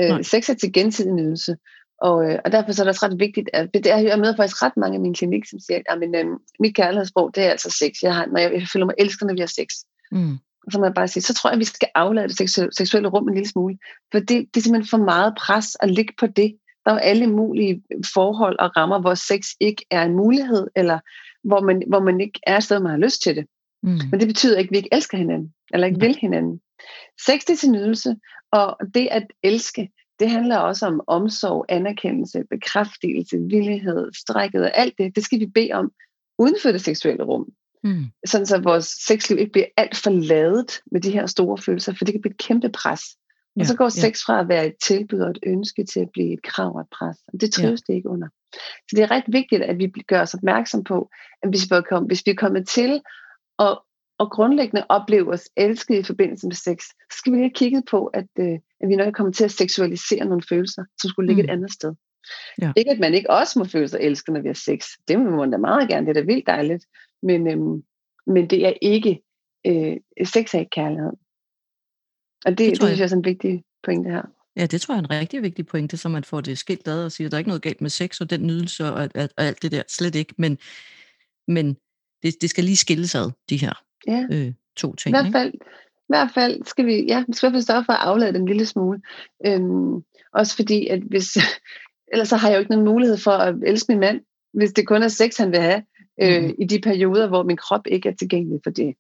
Øh, 0.02 0.24
sex 0.24 0.50
er 0.50 0.54
til 0.54 0.74
gensidig 0.74 1.14
nydelse. 1.14 1.58
Og, 2.02 2.26
øh, 2.26 2.40
og 2.46 2.52
derfor 2.52 2.72
så 2.72 2.82
er 2.82 2.84
det 2.84 2.90
også 2.90 3.06
ret 3.06 3.20
vigtigt, 3.20 3.50
at 3.54 3.70
det 3.74 3.88
er, 3.88 3.98
jeg 3.98 4.20
møder 4.20 4.36
faktisk 4.36 4.64
ret 4.64 4.78
mange 4.78 4.96
af 4.96 5.02
mine 5.02 5.16
klinik, 5.16 5.50
som 5.50 5.60
siger, 5.60 5.80
at 5.90 5.98
øh, 6.04 6.26
mit 6.60 6.76
kærlighedssprog, 6.76 7.36
det 7.36 7.44
er 7.44 7.50
altså 7.50 7.70
sex. 7.70 8.04
Jeg, 8.04 8.16
har, 8.16 8.26
når 8.26 8.40
jeg, 8.40 8.54
jeg 8.54 8.68
føler 8.74 8.86
mig 8.86 8.96
elsket, 8.98 9.28
når 9.28 9.34
vi 9.34 9.40
har 9.40 9.48
sex. 9.48 9.68
Mm 10.12 10.38
så 10.72 10.80
må 10.80 10.86
jeg 10.86 10.94
bare 10.94 11.08
sige, 11.08 11.24
så 11.24 11.34
tror 11.34 11.50
jeg, 11.50 11.54
at 11.54 11.60
vi 11.60 11.66
skal 11.66 11.88
aflade 11.96 12.28
det 12.28 12.50
seksuelle 12.78 13.10
rum 13.10 13.28
en 13.28 13.34
lille 13.34 13.50
smule. 13.50 13.78
For 14.12 14.20
det, 14.20 14.30
det 14.30 14.58
er 14.58 14.62
simpelthen 14.62 14.90
for 14.90 15.06
meget 15.06 15.34
pres 15.38 15.78
at 15.80 15.92
ligge 15.92 16.14
på 16.20 16.28
det. 16.28 16.58
Der 16.86 16.92
er 16.92 16.96
jo 16.96 17.00
alle 17.00 17.28
mulige 17.28 17.84
forhold 18.14 18.60
og 18.60 18.78
rammer, 18.78 19.00
hvor 19.02 19.14
sex 19.14 19.48
ikke 19.60 19.86
er 19.92 20.04
en 20.04 20.16
mulighed, 20.16 20.68
eller 20.76 21.00
hvor 21.44 21.62
man, 21.62 21.84
hvor 21.88 22.00
man 22.00 22.22
ikke 22.22 22.40
er 22.48 22.58
et 22.58 22.64
sted, 22.64 22.80
man 22.80 22.92
har 22.92 22.98
lyst 22.98 23.22
til 23.24 23.36
det. 23.36 23.46
Mm. 23.84 24.00
Men 24.12 24.20
det 24.20 24.28
betyder 24.28 24.58
ikke, 24.58 24.68
at 24.68 24.72
vi 24.72 24.78
ikke 24.78 24.94
elsker 24.94 25.18
hinanden, 25.18 25.54
eller 25.74 25.88
ikke 25.88 26.00
vil 26.00 26.16
hinanden. 26.16 26.62
Sex 27.26 27.46
det 27.48 27.54
er 27.54 27.58
til 27.58 27.72
nydelse, 27.72 28.16
og 28.52 28.78
det 28.94 29.08
at 29.12 29.28
elske, 29.44 29.90
det 30.20 30.30
handler 30.30 30.58
også 30.58 30.86
om 30.86 31.02
omsorg, 31.08 31.66
anerkendelse, 31.70 32.44
bekræftelse, 32.50 33.38
villighed, 33.38 34.12
strækket 34.14 34.62
og 34.62 34.78
alt 34.78 34.94
det. 34.98 35.16
Det 35.16 35.24
skal 35.24 35.40
vi 35.40 35.46
bede 35.46 35.72
om 35.72 35.92
uden 36.40 36.56
for 36.62 36.72
det 36.72 36.82
seksuelle 36.82 37.24
rum. 37.24 37.46
Mm. 37.86 38.06
Sådan 38.26 38.46
så 38.46 38.58
vores 38.58 38.86
sexliv 38.86 39.40
ikke 39.40 39.52
bliver 39.52 39.68
alt 39.78 39.98
for 39.98 40.10
ladet 40.10 40.72
med 40.92 41.02
de 41.02 41.12
her 41.12 41.26
store 41.26 41.58
følelser, 41.58 41.94
for 41.98 42.06
det 42.06 42.14
kan 42.14 42.22
blive 42.22 42.32
et 42.32 42.38
kæmpe 42.48 42.70
pres. 42.70 43.02
Ja, 43.56 43.62
og 43.62 43.66
så 43.66 43.76
går 43.76 43.90
sex 43.90 44.20
fra 44.26 44.40
at 44.40 44.48
være 44.48 44.68
et 44.68 44.76
tilbud 44.84 45.20
og 45.20 45.30
et 45.30 45.40
ønske 45.46 45.86
til 45.86 46.00
at 46.00 46.10
blive 46.14 46.34
et 46.34 46.44
krav 46.44 46.76
og 46.76 46.82
et 46.82 46.88
pres. 46.92 47.18
Og 47.34 47.42
det 47.42 47.54
trives 47.54 47.82
ja. 47.82 47.94
det 47.94 47.98
ikke 47.98 48.10
under. 48.10 48.28
Så 48.88 48.92
det 48.96 49.04
er 49.04 49.12
ret 49.12 49.24
vigtigt, 49.28 49.62
at 49.62 49.78
vi 49.78 49.88
gør 50.08 50.22
os 50.22 50.34
opmærksom 50.34 50.84
på, 50.84 51.10
at 51.44 51.50
hvis 51.50 51.64
vi 51.72 51.76
er 51.76 51.82
kommet, 51.82 52.10
hvis 52.10 52.24
vi 52.26 52.32
er 52.32 52.36
kommet 52.36 52.68
til 52.68 53.02
at, 53.60 53.78
og 54.20 54.32
grundlæggende 54.32 54.86
opleve 54.90 55.34
os 55.34 55.50
elsket 55.58 55.96
i 55.96 56.04
forbindelse 56.04 56.48
med 56.48 56.56
sex, 56.56 56.78
så 57.12 57.18
skal 57.18 57.32
vi 57.32 57.38
lige 57.38 57.44
have 57.44 57.54
kigget 57.54 57.84
på, 57.92 58.06
at, 58.06 58.30
øh, 58.40 58.54
at 58.82 58.90
vi 58.90 58.96
nok 58.96 59.08
er 59.08 59.12
kommet 59.12 59.36
til 59.36 59.44
at 59.44 59.52
seksualisere 59.52 60.26
nogle 60.26 60.44
følelser, 60.50 60.84
som 61.02 61.10
skulle 61.10 61.28
ligge 61.28 61.44
mm. 61.44 61.50
et 61.50 61.52
andet 61.52 61.72
sted. 61.72 61.94
Ja. 62.62 62.72
Ikke 62.76 62.92
at 62.92 63.00
man 63.00 63.14
ikke 63.14 63.30
også 63.30 63.60
må 63.60 63.66
føle 63.66 63.88
sig 63.88 64.00
elsket, 64.02 64.34
når 64.34 64.42
vi 64.42 64.48
har 64.48 64.54
sex. 64.54 64.86
Det 65.08 65.20
må 65.20 65.30
man 65.30 65.52
da 65.52 65.58
meget 65.58 65.90
gerne, 65.90 66.08
det 66.08 66.18
er 66.18 66.22
da 66.22 66.26
vildt 66.26 66.48
dejligt. 66.48 66.86
Men, 67.26 67.48
øhm, 67.48 67.84
men 68.28 68.50
det 68.50 68.66
er 68.66 68.74
ikke, 68.82 69.22
øh, 69.68 69.98
sex 70.26 70.54
er 70.54 70.60
ikke 70.60 70.70
kærlighed. 70.70 71.12
Og 72.46 72.52
det, 72.52 72.58
det, 72.58 72.70
det 72.70 72.78
synes 72.78 72.98
jeg 72.98 73.04
er 73.04 73.08
sådan 73.08 73.20
en 73.20 73.26
vigtig 73.26 73.64
pointe 73.84 74.10
her. 74.10 74.22
Ja, 74.56 74.66
det 74.66 74.82
tror 74.82 74.94
jeg 74.94 75.00
er 75.00 75.04
en 75.04 75.22
rigtig 75.22 75.42
vigtig 75.42 75.66
pointe, 75.66 75.98
så 75.98 76.10
man 76.10 76.24
får 76.24 76.42
det 76.42 76.58
skilt 76.58 76.88
ad 76.88 77.06
og 77.06 77.12
siger, 77.12 77.28
at 77.28 77.32
der 77.32 77.36
er 77.36 77.40
ikke 77.40 77.50
noget 77.50 77.62
galt 77.62 77.82
med 77.82 77.90
sex 77.90 78.22
og 78.22 78.30
den 78.30 78.48
nydelse 78.48 78.86
og, 78.86 78.94
og, 78.94 79.10
og 79.16 79.44
alt 79.44 79.62
det 79.62 79.72
der, 79.72 79.84
slet 79.88 80.16
ikke. 80.16 80.34
Men, 80.38 80.58
men 81.48 81.78
det, 82.24 82.42
det 82.42 82.50
skal 82.50 82.64
lige 82.64 82.78
skilles 82.78 83.16
ad, 83.16 83.32
de 83.50 83.58
her 83.58 83.74
ja. 84.08 84.26
øh, 84.32 84.54
to 84.76 84.96
ting. 84.96 85.16
I 85.16 85.20
hvert 85.20 85.32
fald, 85.32 85.54
i 85.54 86.08
hvert 86.08 86.32
fald 86.34 86.66
skal 86.66 86.86
vi, 86.86 87.06
ja, 87.06 87.24
vi 87.28 87.34
skal 87.34 87.48
i 87.48 87.50
hvert 87.50 87.58
fald 87.58 87.64
stå 87.64 87.84
for 87.86 87.94
at 87.94 88.08
aflade 88.08 88.34
den 88.34 88.46
lille 88.46 88.66
smule. 88.66 89.02
Øhm, 89.46 90.04
også 90.34 90.56
fordi, 90.56 90.88
at 90.88 91.00
hvis, 91.00 91.38
ellers 92.14 92.30
så 92.30 92.36
har 92.36 92.50
jeg 92.50 92.56
jo 92.56 92.60
ikke 92.60 92.72
nogen 92.72 92.86
mulighed 92.86 93.18
for 93.18 93.32
at 93.32 93.56
elske 93.66 93.92
min 93.92 94.00
mand, 94.00 94.22
hvis 94.54 94.74
det 94.74 94.88
kun 94.88 95.04
er 95.04 95.08
sex, 95.08 95.38
han 95.38 95.52
vil 95.52 95.60
have 95.60 95.84
øh, 96.22 96.44
mm. 96.44 96.56
i 96.60 96.66
de 96.66 96.82
perioder, 96.82 97.28
hvor 97.28 97.44
min 97.44 97.58
krop 97.58 97.88
ikke 97.88 98.10
er 98.10 98.14
tilgængelig 98.14 98.60
for 98.64 98.72
det. 98.72 98.96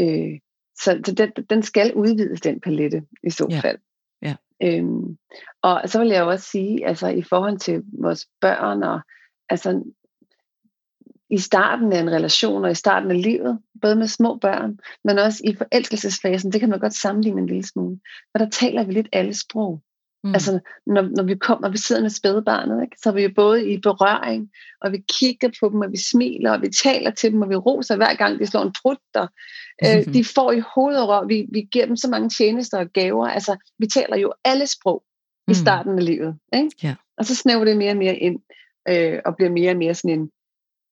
Øh, 0.00 0.40
så 0.76 1.00
så 1.06 1.14
den, 1.14 1.30
den 1.50 1.62
skal 1.62 1.94
udvides, 1.94 2.40
den 2.40 2.60
palette, 2.60 3.02
i 3.22 3.30
så 3.30 3.46
ja. 3.50 3.60
fald. 3.60 3.78
Ja. 4.22 4.36
Øhm, 4.62 5.18
og 5.62 5.82
så 5.86 5.98
vil 5.98 6.08
jeg 6.08 6.20
jo 6.20 6.28
også 6.28 6.50
sige, 6.50 6.86
altså 6.86 7.08
i 7.08 7.22
forhold 7.22 7.58
til 7.58 7.82
vores 8.00 8.28
børn, 8.40 8.82
og 8.82 9.00
altså 9.48 9.82
i 11.30 11.38
starten 11.38 11.92
af 11.92 12.00
en 12.00 12.10
relation, 12.10 12.64
og 12.64 12.70
i 12.70 12.74
starten 12.74 13.10
af 13.10 13.22
livet, 13.22 13.58
både 13.82 13.96
med 13.96 14.06
små 14.06 14.38
børn, 14.38 14.78
men 15.04 15.18
også 15.18 15.42
i 15.44 15.54
forelskelsesfasen, 15.54 16.52
det 16.52 16.60
kan 16.60 16.70
man 16.70 16.78
godt 16.78 16.94
sammenligne 16.94 17.40
en 17.40 17.46
lille 17.46 17.66
smule. 17.66 18.00
Og 18.34 18.40
der 18.40 18.48
taler 18.48 18.84
vi 18.84 18.92
lidt 18.92 19.08
alle 19.12 19.34
sprog. 19.34 19.80
Mm. 20.24 20.34
Altså, 20.34 20.60
når, 20.86 21.02
når 21.16 21.22
vi 21.22 21.34
kommer, 21.34 21.68
vi 21.68 21.78
sidder 21.78 22.02
med 22.02 22.10
spædebarnet, 22.10 22.82
ikke, 22.82 22.96
så 23.02 23.08
er 23.08 23.14
vi 23.14 23.22
jo 23.22 23.30
både 23.36 23.70
i 23.72 23.80
berøring, 23.80 24.50
og 24.80 24.92
vi 24.92 24.98
kigger 25.18 25.48
på 25.60 25.68
dem, 25.68 25.80
og 25.80 25.92
vi 25.92 25.96
smiler, 25.96 26.52
og 26.52 26.62
vi 26.62 26.68
taler 26.68 27.10
til 27.10 27.32
dem, 27.32 27.42
og 27.42 27.50
vi 27.50 27.56
roser 27.56 27.96
hver 27.96 28.14
gang, 28.14 28.40
de 28.40 28.46
slår 28.46 28.62
en 28.62 28.72
trut 28.72 28.98
der. 29.14 29.26
Mm-hmm. 29.82 30.12
De 30.12 30.24
får 30.34 30.52
i 30.52 30.62
hovedet 30.74 31.08
og 31.08 31.28
vi, 31.28 31.46
vi 31.52 31.60
giver 31.72 31.86
dem 31.86 31.96
så 31.96 32.08
mange 32.10 32.30
tjenester 32.30 32.78
og 32.78 32.86
gaver. 32.92 33.28
Altså, 33.28 33.56
vi 33.78 33.86
taler 33.86 34.16
jo 34.16 34.32
alle 34.44 34.66
sprog 34.66 35.04
mm. 35.48 35.52
i 35.52 35.54
starten 35.54 35.98
af 35.98 36.04
livet. 36.04 36.38
Ikke? 36.54 36.70
Yeah. 36.84 36.96
Og 37.18 37.24
så 37.24 37.34
snæver 37.34 37.64
det 37.64 37.76
mere 37.76 37.90
og 37.90 37.96
mere 37.96 38.16
ind, 38.16 38.38
øh, 38.88 39.20
og 39.24 39.36
bliver 39.36 39.50
mere 39.50 39.70
og 39.70 39.76
mere 39.76 39.94
sådan 39.94 40.18
en, 40.18 40.30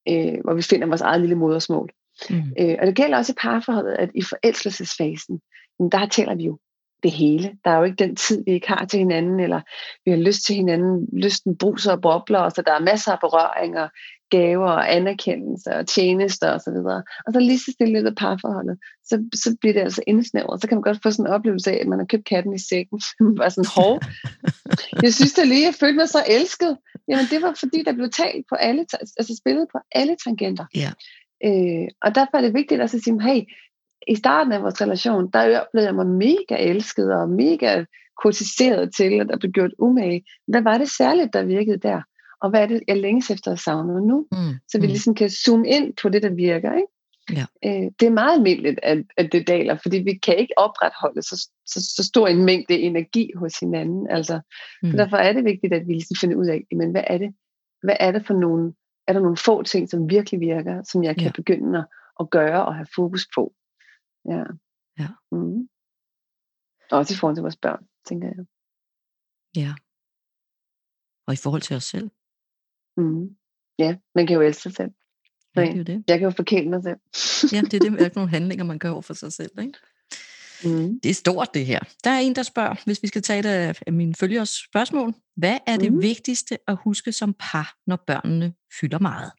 øh, 0.08 0.40
hvor 0.44 0.54
vi 0.54 0.62
finder 0.62 0.86
vores 0.86 1.00
eget 1.00 1.20
lille 1.20 1.36
modersmål. 1.36 1.90
Mm. 2.30 2.36
Øh, 2.60 2.76
og 2.80 2.86
det 2.86 2.96
gælder 2.96 3.18
også 3.18 3.32
i 3.32 3.40
parforholdet, 3.40 3.92
at 3.92 4.10
i 4.14 4.22
forelskelsesfasen, 4.22 5.40
der 5.92 6.06
taler 6.06 6.34
vi 6.34 6.44
jo 6.44 6.58
det 7.02 7.10
hele. 7.10 7.52
Der 7.64 7.70
er 7.70 7.78
jo 7.78 7.84
ikke 7.84 8.04
den 8.04 8.16
tid, 8.16 8.44
vi 8.46 8.52
ikke 8.52 8.68
har 8.68 8.84
til 8.84 8.98
hinanden, 8.98 9.40
eller 9.40 9.60
vi 10.04 10.10
har 10.10 10.18
lyst 10.18 10.46
til 10.46 10.56
hinanden. 10.56 11.08
Lysten 11.12 11.56
bruser 11.56 11.92
og 11.92 12.00
bobler, 12.00 12.48
så 12.48 12.62
der 12.66 12.72
er 12.72 12.80
masser 12.80 13.12
af 13.12 13.20
berøringer, 13.20 13.88
gaver 14.36 14.70
og 14.70 14.94
anerkendelse 14.96 15.70
og 15.78 15.86
tjenester 15.86 16.48
osv. 16.48 16.54
Og, 16.54 16.60
så 16.60 16.70
videre. 16.70 17.02
og 17.26 17.32
så 17.32 17.40
lige 17.40 17.58
så 17.58 17.70
stille 17.72 17.92
lidt 17.92 18.06
af 18.06 18.14
parforholdet, 18.14 18.76
så, 19.04 19.14
så 19.34 19.56
bliver 19.60 19.72
det 19.72 19.80
altså 19.80 20.02
indsnævret. 20.06 20.60
Så 20.60 20.68
kan 20.68 20.76
man 20.76 20.82
godt 20.82 21.02
få 21.02 21.10
sådan 21.10 21.26
en 21.26 21.32
oplevelse 21.32 21.72
af, 21.72 21.78
at 21.80 21.88
man 21.88 21.98
har 21.98 22.06
købt 22.06 22.24
katten 22.24 22.54
i 22.54 22.62
sækken. 22.70 23.00
man 23.20 23.38
var 23.38 23.48
sådan, 23.48 23.72
hov, 23.76 23.92
jeg 25.04 25.14
synes 25.14 25.32
da 25.34 25.42
lige, 25.44 25.66
jeg 25.66 25.74
følte 25.80 25.98
mig 26.02 26.08
så 26.08 26.22
elsket. 26.28 26.72
Jamen 27.08 27.26
det 27.30 27.42
var 27.42 27.52
fordi, 27.62 27.78
der 27.86 27.92
blev 27.92 28.10
talt 28.10 28.44
på 28.50 28.54
alle, 28.54 28.82
altså 29.18 29.32
spillet 29.40 29.66
på 29.72 29.78
alle 29.92 30.16
tangenter. 30.24 30.66
Ja. 30.82 30.90
Øh, 31.48 31.88
og 32.04 32.14
derfor 32.14 32.34
er 32.36 32.40
det 32.40 32.54
vigtigt 32.54 32.80
også 32.80 32.96
at 32.96 33.02
sige, 33.02 33.22
hey, 33.22 33.40
i 34.08 34.14
starten 34.14 34.52
af 34.52 34.62
vores 34.62 34.80
relation, 34.80 35.30
der 35.30 35.60
oplevede 35.60 35.86
jeg 35.86 35.94
mig 35.94 36.06
mega 36.06 36.56
elsket 36.58 37.12
og 37.14 37.28
mega 37.28 37.84
kortiseret 38.22 38.94
til, 38.94 39.20
at 39.20 39.28
der 39.28 39.38
blev 39.38 39.52
gjort 39.52 39.70
umage. 39.78 40.24
Hvad 40.46 40.62
var 40.62 40.78
det 40.78 40.90
særligt, 40.90 41.32
der 41.32 41.42
virkede 41.44 41.76
der? 41.78 42.02
Og 42.40 42.50
hvad 42.50 42.62
er 42.62 42.66
det, 42.66 42.80
jeg 42.88 42.96
længes 42.96 43.30
efter 43.30 43.52
at 43.52 43.58
savne 43.58 44.06
nu? 44.06 44.26
Mm. 44.32 44.54
Så 44.68 44.78
vi 44.78 44.86
mm. 44.86 44.88
ligesom 44.88 45.14
kan 45.14 45.30
zoome 45.30 45.68
ind 45.68 45.92
på 46.02 46.08
det, 46.08 46.22
der 46.22 46.30
virker. 46.30 46.72
Ikke? 46.74 46.92
Ja. 47.30 47.44
Øh, 47.64 47.90
det 48.00 48.06
er 48.06 48.10
meget 48.10 48.36
almindeligt, 48.36 48.80
at, 48.82 48.98
at 49.16 49.32
det 49.32 49.46
daler, 49.48 49.78
fordi 49.82 49.98
vi 49.98 50.14
kan 50.14 50.36
ikke 50.38 50.58
opretholde 50.58 51.22
så, 51.22 51.48
så, 51.66 51.80
så 51.96 52.04
stor 52.04 52.28
en 52.28 52.44
mængde 52.44 52.74
energi 52.74 53.30
hos 53.36 53.60
hinanden. 53.60 54.10
Altså, 54.10 54.40
mm. 54.82 54.90
Så 54.90 54.96
derfor 54.96 55.16
er 55.16 55.32
det 55.32 55.44
vigtigt, 55.44 55.72
at 55.72 55.86
vi 55.86 55.92
ligesom 55.92 56.16
finder 56.20 56.36
ud 56.36 56.46
af, 56.46 56.64
men 56.76 56.90
hvad 56.90 57.04
er 57.06 57.18
det, 57.18 57.34
hvad 57.82 57.96
er 58.00 58.12
det 58.12 58.26
for 58.26 58.34
nogle, 58.34 58.72
er 59.08 59.12
der 59.12 59.20
nogle 59.20 59.36
få 59.36 59.62
ting, 59.62 59.90
som 59.90 60.10
virkelig 60.10 60.40
virker, 60.40 60.82
som 60.82 61.04
jeg 61.04 61.16
kan 61.16 61.26
ja. 61.26 61.32
begynde 61.34 61.78
at, 61.78 61.84
at 62.20 62.30
gøre 62.30 62.66
og 62.66 62.74
have 62.74 62.86
fokus 62.94 63.28
på. 63.34 63.52
Ja. 64.28 64.44
ja. 64.98 65.08
Mm. 65.32 65.68
Også 66.90 67.14
i 67.14 67.16
forhold 67.16 67.36
til 67.36 67.42
vores 67.42 67.56
børn, 67.56 67.86
tænker 68.08 68.28
jeg. 68.28 68.46
Ja. 69.56 69.74
Og 71.26 71.34
i 71.34 71.36
forhold 71.36 71.62
til 71.62 71.76
os 71.76 71.84
selv. 71.84 72.10
Mm. 72.96 73.36
Ja, 73.78 73.96
man 74.14 74.26
kan 74.26 74.34
jo 74.36 74.42
elske 74.42 74.62
sig 74.62 74.74
selv. 74.74 74.90
Ja, 75.56 75.60
det 75.60 75.70
er 75.70 75.76
jo 75.76 75.82
det. 75.82 76.04
Jeg 76.08 76.18
kan 76.18 76.24
jo 76.24 76.30
forkæle 76.30 76.70
mig 76.70 76.82
selv. 76.82 76.98
ja, 77.52 77.60
det 77.60 77.74
er 77.74 77.78
det 77.78 77.92
med 77.92 78.10
nogle 78.14 78.30
handlinger, 78.30 78.64
man 78.64 78.78
gør 78.78 78.90
over 78.90 79.02
for 79.02 79.14
sig 79.14 79.32
selv. 79.32 79.50
Ikke? 79.60 79.78
Mm. 80.64 81.00
Det 81.00 81.10
er 81.10 81.14
stort, 81.14 81.54
det 81.54 81.66
her. 81.66 81.80
Der 82.04 82.10
er 82.10 82.18
en, 82.18 82.34
der 82.34 82.42
spørger, 82.42 82.74
hvis 82.84 83.02
vi 83.02 83.08
skal 83.08 83.22
tage 83.22 83.42
det 83.42 83.82
af 83.86 83.92
mine 83.92 84.14
følgers 84.14 84.50
spørgsmål. 84.70 85.14
Hvad 85.36 85.58
er 85.66 85.76
det 85.76 85.92
mm. 85.92 86.02
vigtigste 86.02 86.58
at 86.68 86.76
huske 86.84 87.12
som 87.12 87.34
par, 87.38 87.76
når 87.86 87.96
børnene 88.06 88.54
fylder 88.80 88.98
meget? 88.98 89.32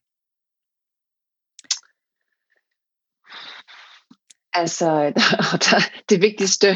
Altså, 4.54 5.14
der, 5.66 5.92
det 6.10 6.22
vigtigste. 6.22 6.68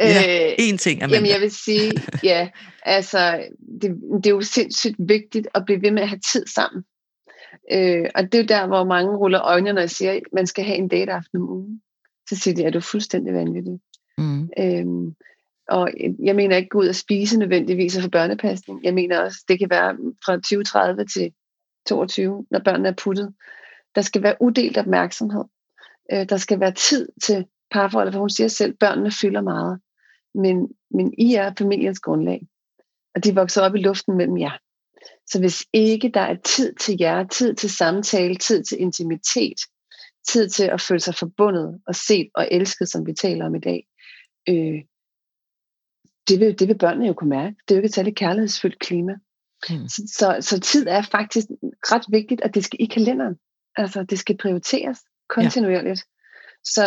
Ja, 0.00 0.48
øh, 0.48 0.54
en 0.58 0.78
ting, 0.78 1.02
Amanda. 1.02 1.16
Jamen, 1.16 1.30
jeg 1.30 1.40
vil 1.40 1.50
sige, 1.50 1.92
ja, 2.32 2.48
altså, 2.82 3.44
det, 3.82 4.00
det 4.16 4.26
er 4.26 4.34
jo 4.34 4.40
sindssygt 4.40 4.96
vigtigt 4.98 5.48
at 5.54 5.64
blive 5.64 5.82
ved 5.82 5.90
med 5.90 6.02
at 6.02 6.08
have 6.08 6.20
tid 6.32 6.46
sammen. 6.46 6.84
Øh, 7.72 8.06
og 8.14 8.22
det 8.22 8.34
er 8.34 8.42
jo 8.42 8.46
der, 8.46 8.66
hvor 8.66 8.84
mange 8.84 9.16
ruller 9.16 9.42
øjnene, 9.42 9.72
når 9.72 9.80
jeg 9.80 9.90
siger, 9.90 10.12
at 10.12 10.22
man 10.32 10.46
skal 10.46 10.64
have 10.64 10.78
en 10.78 10.88
dateaften 10.88 11.38
om 11.38 11.48
ugen. 11.48 11.82
Så 12.28 12.36
siger 12.36 12.54
de, 12.54 12.66
at 12.66 12.72
du 12.72 12.78
er 12.78 12.82
fuldstændig 12.82 13.34
vanvittig. 13.34 13.80
Mm. 14.18 14.50
Øhm, 14.58 15.14
og 15.68 15.90
jeg 16.22 16.36
mener 16.36 16.56
ikke 16.56 16.68
gå 16.68 16.78
ud 16.78 16.88
og 16.88 16.94
spise 16.94 17.38
nødvendigvis 17.38 18.00
for 18.00 18.08
børnepasning. 18.08 18.84
Jeg 18.84 18.94
mener 18.94 19.20
også, 19.20 19.44
det 19.48 19.58
kan 19.58 19.70
være 19.70 19.96
fra 20.24 20.36
2030 20.36 21.04
til 21.04 21.32
22, 21.88 22.46
når 22.50 22.58
børnene 22.58 22.88
er 22.88 22.92
puttet. 22.92 23.34
Der 23.94 24.02
skal 24.02 24.22
være 24.22 24.36
uddelt 24.40 24.78
opmærksomhed. 24.78 25.44
Øh, 26.12 26.28
der 26.28 26.36
skal 26.36 26.60
være 26.60 26.72
tid 26.72 27.08
til 27.22 27.46
parforholdet, 27.70 28.14
for 28.14 28.20
hun 28.20 28.30
siger 28.30 28.48
selv, 28.48 28.72
at 28.72 28.78
børnene 28.78 29.10
fylder 29.10 29.40
meget. 29.40 29.80
Men, 30.34 30.68
men 30.90 31.14
I 31.18 31.34
er 31.34 31.52
familiens 31.58 32.00
grundlag. 32.00 32.46
Og 33.14 33.24
de 33.24 33.34
vokser 33.34 33.62
op 33.62 33.74
i 33.74 33.78
luften 33.78 34.16
mellem 34.16 34.38
jer. 34.38 34.58
Så 35.26 35.40
hvis 35.40 35.64
ikke 35.72 36.10
der 36.14 36.20
er 36.20 36.36
tid 36.44 36.74
til 36.74 36.96
jer, 37.00 37.26
tid 37.26 37.54
til 37.54 37.70
samtale, 37.70 38.36
tid 38.36 38.64
til 38.64 38.80
intimitet, 38.80 39.60
tid 40.28 40.48
til 40.48 40.64
at 40.64 40.80
føle 40.80 41.00
sig 41.00 41.14
forbundet 41.14 41.80
og 41.86 41.94
set 41.94 42.28
og 42.34 42.48
elsket, 42.50 42.88
som 42.88 43.06
vi 43.06 43.14
taler 43.14 43.46
om 43.46 43.54
i 43.54 43.60
dag, 43.60 43.86
øh, 44.48 44.82
det, 46.28 46.40
vil, 46.40 46.58
det 46.58 46.68
vil 46.68 46.78
børnene 46.78 47.06
jo 47.06 47.12
kunne 47.12 47.30
mærke. 47.30 47.56
Det 47.68 47.74
er 47.74 47.76
jo 47.76 47.78
ikke 47.78 47.86
et 47.86 47.94
særligt 47.94 48.16
kærlighedsfyldt 48.16 48.78
klima. 48.78 49.12
Mm. 49.70 49.88
Så, 49.88 50.02
så, 50.06 50.36
så 50.40 50.60
tid 50.60 50.86
er 50.86 51.02
faktisk 51.02 51.46
ret 51.92 52.04
vigtigt, 52.08 52.40
at 52.40 52.54
det 52.54 52.64
skal 52.64 52.82
i 52.82 52.86
kalenderen. 52.86 53.36
Altså, 53.76 54.02
det 54.02 54.18
skal 54.18 54.36
prioriteres 54.36 54.98
kontinuerligt. 55.34 56.00
Ja. 56.00 56.12
Så, 56.64 56.82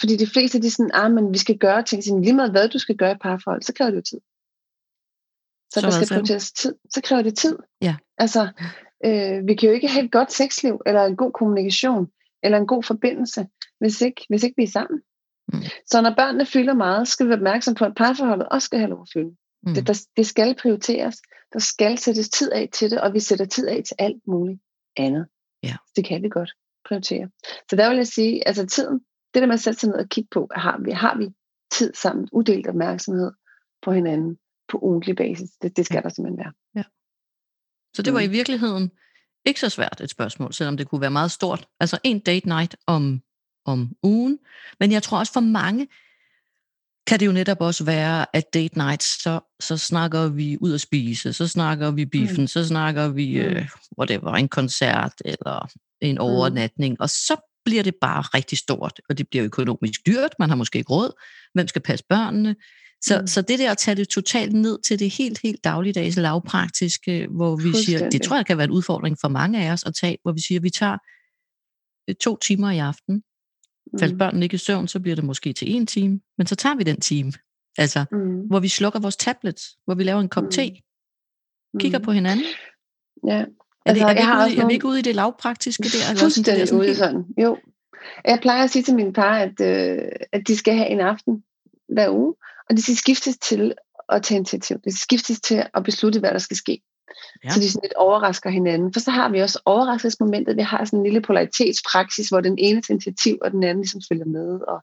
fordi 0.00 0.16
de 0.16 0.26
fleste, 0.26 0.62
de 0.62 0.66
er 0.66 0.70
sådan, 0.70 0.90
ah, 0.94 1.12
men 1.12 1.32
vi 1.32 1.38
skal 1.38 1.58
gøre 1.58 1.82
ting, 1.82 2.04
så 2.04 2.18
lige 2.22 2.34
meget 2.34 2.50
hvad 2.50 2.68
du 2.68 2.78
skal 2.78 2.96
gøre 2.96 3.12
i 3.12 3.22
parforhold, 3.22 3.62
så 3.62 3.72
kræver 3.72 3.90
det 3.90 3.96
jo 3.96 4.02
tid. 4.02 4.20
Så, 5.72 5.80
så 5.80 5.86
der 5.86 5.90
skal 5.90 6.08
prioriteres 6.08 6.52
tid, 6.52 6.74
så 6.90 7.00
kræver 7.04 7.22
det 7.22 7.38
tid. 7.38 7.56
Ja. 7.82 7.96
Altså, 8.18 8.42
øh, 9.04 9.46
vi 9.46 9.54
kan 9.54 9.68
jo 9.68 9.74
ikke 9.74 9.88
have 9.88 10.04
et 10.04 10.12
godt 10.12 10.32
sexliv, 10.32 10.80
eller 10.86 11.04
en 11.04 11.16
god 11.16 11.32
kommunikation, 11.32 12.08
eller 12.42 12.58
en 12.58 12.66
god 12.66 12.82
forbindelse, 12.82 13.46
hvis 13.80 14.00
ikke, 14.00 14.26
hvis 14.28 14.42
ikke 14.42 14.54
vi 14.56 14.62
er 14.62 14.74
sammen. 14.78 15.00
Mm. 15.52 15.62
Så 15.86 16.02
når 16.02 16.14
børnene 16.16 16.46
fylder 16.46 16.74
meget, 16.74 17.08
skal 17.08 17.26
vi 17.26 17.28
være 17.28 17.38
opmærksom 17.38 17.74
på, 17.74 17.84
at 17.84 17.94
parforholdet 17.96 18.48
også 18.48 18.66
skal 18.66 18.78
have 18.78 18.90
lov 18.90 19.02
at 19.02 19.08
fylde. 19.12 19.36
Mm. 19.62 19.74
Det, 19.74 19.86
der, 19.86 20.06
det 20.16 20.26
skal 20.26 20.56
prioriteres. 20.62 21.16
Der 21.52 21.58
skal 21.58 21.98
sættes 21.98 22.28
tid 22.28 22.52
af 22.52 22.68
til 22.72 22.90
det, 22.90 23.00
og 23.00 23.14
vi 23.14 23.20
sætter 23.20 23.44
tid 23.44 23.68
af 23.68 23.82
til 23.86 23.96
alt 23.98 24.22
muligt 24.26 24.60
andet. 24.96 25.26
Ja. 25.62 25.76
Det 25.96 26.04
kan 26.04 26.22
vi 26.22 26.28
godt 26.28 26.52
prioritere. 26.88 27.28
Så 27.70 27.76
der 27.76 27.88
vil 27.88 27.96
jeg 27.96 28.06
sige, 28.06 28.48
altså 28.48 28.66
tiden, 28.66 29.00
det 29.34 29.42
der 29.42 29.46
med 29.46 29.54
at 29.54 29.60
sætte 29.60 29.80
sig 29.80 29.88
ned 29.88 29.96
og 29.96 30.08
kigge 30.08 30.28
på, 30.30 30.48
har 30.54 30.80
vi, 30.84 30.90
har 30.90 31.16
vi 31.18 31.28
tid 31.72 31.94
sammen, 31.94 32.28
uddelt 32.32 32.66
opmærksomhed 32.66 33.32
på 33.82 33.92
hinanden 33.92 34.38
på 34.68 34.78
ugentlig 34.78 35.16
basis. 35.16 35.50
Det, 35.62 35.76
det 35.76 35.86
skal 35.86 35.96
ja. 35.96 36.00
der 36.00 36.08
simpelthen 36.08 36.38
være. 36.38 36.52
Ja. 36.74 36.82
Så 37.94 38.02
det 38.02 38.12
var 38.12 38.20
i 38.20 38.26
mm. 38.26 38.32
virkeligheden 38.32 38.90
ikke 39.44 39.60
så 39.60 39.68
svært 39.68 40.00
et 40.00 40.10
spørgsmål, 40.10 40.52
selvom 40.52 40.76
det 40.76 40.88
kunne 40.88 41.00
være 41.00 41.10
meget 41.10 41.30
stort. 41.30 41.68
Altså 41.80 41.98
en 42.04 42.18
date 42.18 42.48
night 42.48 42.76
om, 42.86 43.22
om 43.64 43.96
ugen. 44.02 44.38
Men 44.80 44.92
jeg 44.92 45.02
tror 45.02 45.18
også 45.18 45.32
for 45.32 45.40
mange, 45.40 45.88
kan 47.06 47.20
det 47.20 47.26
jo 47.26 47.32
netop 47.32 47.60
også 47.60 47.84
være, 47.84 48.26
at 48.32 48.44
date 48.54 48.78
nights, 48.78 49.22
så, 49.22 49.40
så 49.60 49.76
snakker 49.76 50.28
vi 50.28 50.56
ud 50.60 50.74
at 50.74 50.80
spise, 50.80 51.32
så 51.32 51.48
snakker 51.48 51.90
vi 51.90 52.06
biffen, 52.06 52.40
mm. 52.40 52.46
så 52.46 52.66
snakker 52.66 53.08
vi, 53.08 53.42
mm. 53.42 53.56
uh, 53.56 53.62
whatever, 53.98 54.32
en 54.32 54.48
koncert, 54.48 55.12
eller 55.24 55.68
en 56.00 56.14
mm. 56.14 56.20
overnatning, 56.20 56.92
mm. 56.92 56.96
og 57.00 57.10
så 57.10 57.36
bliver 57.64 57.82
det 57.82 57.94
bare 58.00 58.22
rigtig 58.22 58.58
stort, 58.58 59.00
og 59.08 59.18
det 59.18 59.28
bliver 59.28 59.44
økonomisk 59.44 60.06
dyrt, 60.06 60.30
man 60.38 60.48
har 60.48 60.56
måske 60.56 60.78
ikke 60.78 60.92
råd, 60.92 61.22
hvem 61.54 61.68
skal 61.68 61.82
passe 61.82 62.04
børnene, 62.08 62.56
så, 63.04 63.20
mm. 63.20 63.26
så 63.26 63.42
det 63.42 63.58
der 63.58 63.70
at 63.70 63.78
tage 63.78 63.94
det 63.94 64.08
totalt 64.08 64.52
ned 64.52 64.78
til 64.88 64.98
det 64.98 65.10
helt, 65.10 65.38
helt 65.42 65.64
dagligdags 65.64 66.16
lavpraktiske, 66.16 67.26
hvor 67.30 67.56
vi 67.56 67.72
siger, 67.84 68.10
det 68.10 68.22
tror 68.22 68.36
jeg 68.36 68.46
kan 68.46 68.56
være 68.56 68.64
en 68.64 68.70
udfordring 68.70 69.16
for 69.20 69.28
mange 69.28 69.64
af 69.64 69.72
os 69.72 69.84
at 69.86 69.94
tage, 70.00 70.18
hvor 70.22 70.32
vi 70.32 70.40
siger, 70.40 70.60
vi 70.60 70.70
tager 70.70 70.98
øh, 72.08 72.14
to 72.14 72.36
timer 72.36 72.70
i 72.70 72.78
aften, 72.78 73.22
Mm. 73.92 73.98
Faldt 73.98 74.18
børnene 74.18 74.44
ikke 74.44 74.54
i 74.54 74.58
søvn, 74.58 74.88
så 74.88 75.00
bliver 75.00 75.14
det 75.14 75.24
måske 75.24 75.52
til 75.52 75.70
en 75.70 75.86
time, 75.86 76.20
men 76.38 76.46
så 76.46 76.56
tager 76.56 76.76
vi 76.76 76.82
den 76.82 77.00
time. 77.00 77.32
Altså, 77.78 78.04
mm. 78.12 78.40
hvor 78.40 78.60
vi 78.60 78.68
slukker 78.68 79.00
vores 79.00 79.16
tablets, 79.16 79.78
hvor 79.84 79.94
vi 79.94 80.04
laver 80.04 80.20
en 80.20 80.28
kop 80.28 80.44
mm. 80.44 80.50
te, 80.50 80.70
kigger 81.80 81.98
mm. 81.98 82.04
på 82.04 82.12
hinanden. 82.12 82.44
Ja. 83.26 83.44
Er, 83.86 83.92
det, 83.94 84.02
altså, 84.02 84.06
er, 84.06 84.14
vi, 84.14 84.20
ikke 84.20 84.32
ude, 84.32 84.48
nogle... 84.48 84.62
er 84.62 84.66
vi 84.66 84.72
ikke 84.72 84.86
ude 84.86 84.98
i 84.98 85.02
det 85.02 85.14
lavpraktiske 85.14 85.82
der? 85.82 86.10
Eller 86.10 86.28
sådan, 86.28 86.58
det 86.58 86.68
sådan 86.68 86.80
ude 86.80 86.94
sådan. 86.94 87.24
Jo. 87.42 87.58
Jeg 88.24 88.38
plejer 88.42 88.64
at 88.64 88.70
sige 88.70 88.82
til 88.82 88.94
mine 88.94 89.12
par, 89.12 89.38
at, 89.38 89.60
øh, 89.60 90.08
at 90.32 90.48
de 90.48 90.56
skal 90.56 90.74
have 90.74 90.88
en 90.88 91.00
aften 91.00 91.44
hver 91.88 92.10
uge, 92.10 92.34
og 92.70 92.76
de 92.76 92.82
skal 92.82 92.96
skiftes 92.96 93.38
til 93.38 93.74
at 94.08 94.22
tage 94.22 94.36
initiativ. 94.36 94.76
De 94.76 94.90
skal 94.90 95.00
skiftes 95.00 95.40
til 95.40 95.66
at 95.74 95.84
beslutte, 95.84 96.20
hvad 96.20 96.30
der 96.30 96.38
skal 96.38 96.56
ske. 96.56 96.82
Ja. 97.44 97.50
Så 97.50 97.60
de 97.60 97.70
sådan 97.70 97.84
lidt 97.84 97.94
overrasker 97.94 98.50
hinanden. 98.50 98.92
For 98.92 99.00
så 99.00 99.10
har 99.10 99.28
vi 99.28 99.40
også 99.40 99.60
overraskelsesmomentet. 99.64 100.56
Vi 100.56 100.62
har 100.62 100.84
sådan 100.84 100.98
en 100.98 101.02
lille 101.02 101.20
polaritetspraksis, 101.20 102.28
hvor 102.28 102.40
den 102.40 102.58
ene 102.58 102.82
tager 102.82 102.94
initiativ, 102.94 103.38
og 103.40 103.50
den 103.50 103.64
anden 103.64 103.82
ligesom 103.82 104.00
følger 104.08 104.24
med. 104.24 104.60
Og, 104.68 104.80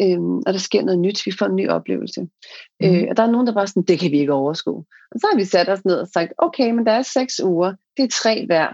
øhm, 0.00 0.38
og 0.46 0.52
der 0.52 0.58
sker 0.58 0.82
noget 0.82 1.00
nyt. 1.00 1.26
Vi 1.26 1.32
får 1.38 1.46
en 1.46 1.56
ny 1.56 1.68
oplevelse. 1.68 2.20
Mm. 2.20 2.86
Øh, 2.86 3.06
og 3.10 3.16
der 3.16 3.22
er 3.22 3.30
nogen, 3.30 3.46
der 3.46 3.54
bare 3.54 3.66
sådan, 3.66 3.82
det 3.82 3.98
kan 3.98 4.10
vi 4.10 4.18
ikke 4.20 4.32
overskue. 4.32 4.84
Og 5.10 5.20
så 5.20 5.28
har 5.32 5.38
vi 5.38 5.44
sat 5.44 5.68
os 5.68 5.84
ned 5.84 5.94
og 6.00 6.08
sagt, 6.08 6.32
okay, 6.38 6.70
men 6.70 6.86
der 6.86 6.92
er 6.92 7.02
seks 7.02 7.40
uger. 7.42 7.74
Det 7.96 8.04
er 8.04 8.08
tre 8.22 8.46
hver. 8.46 8.68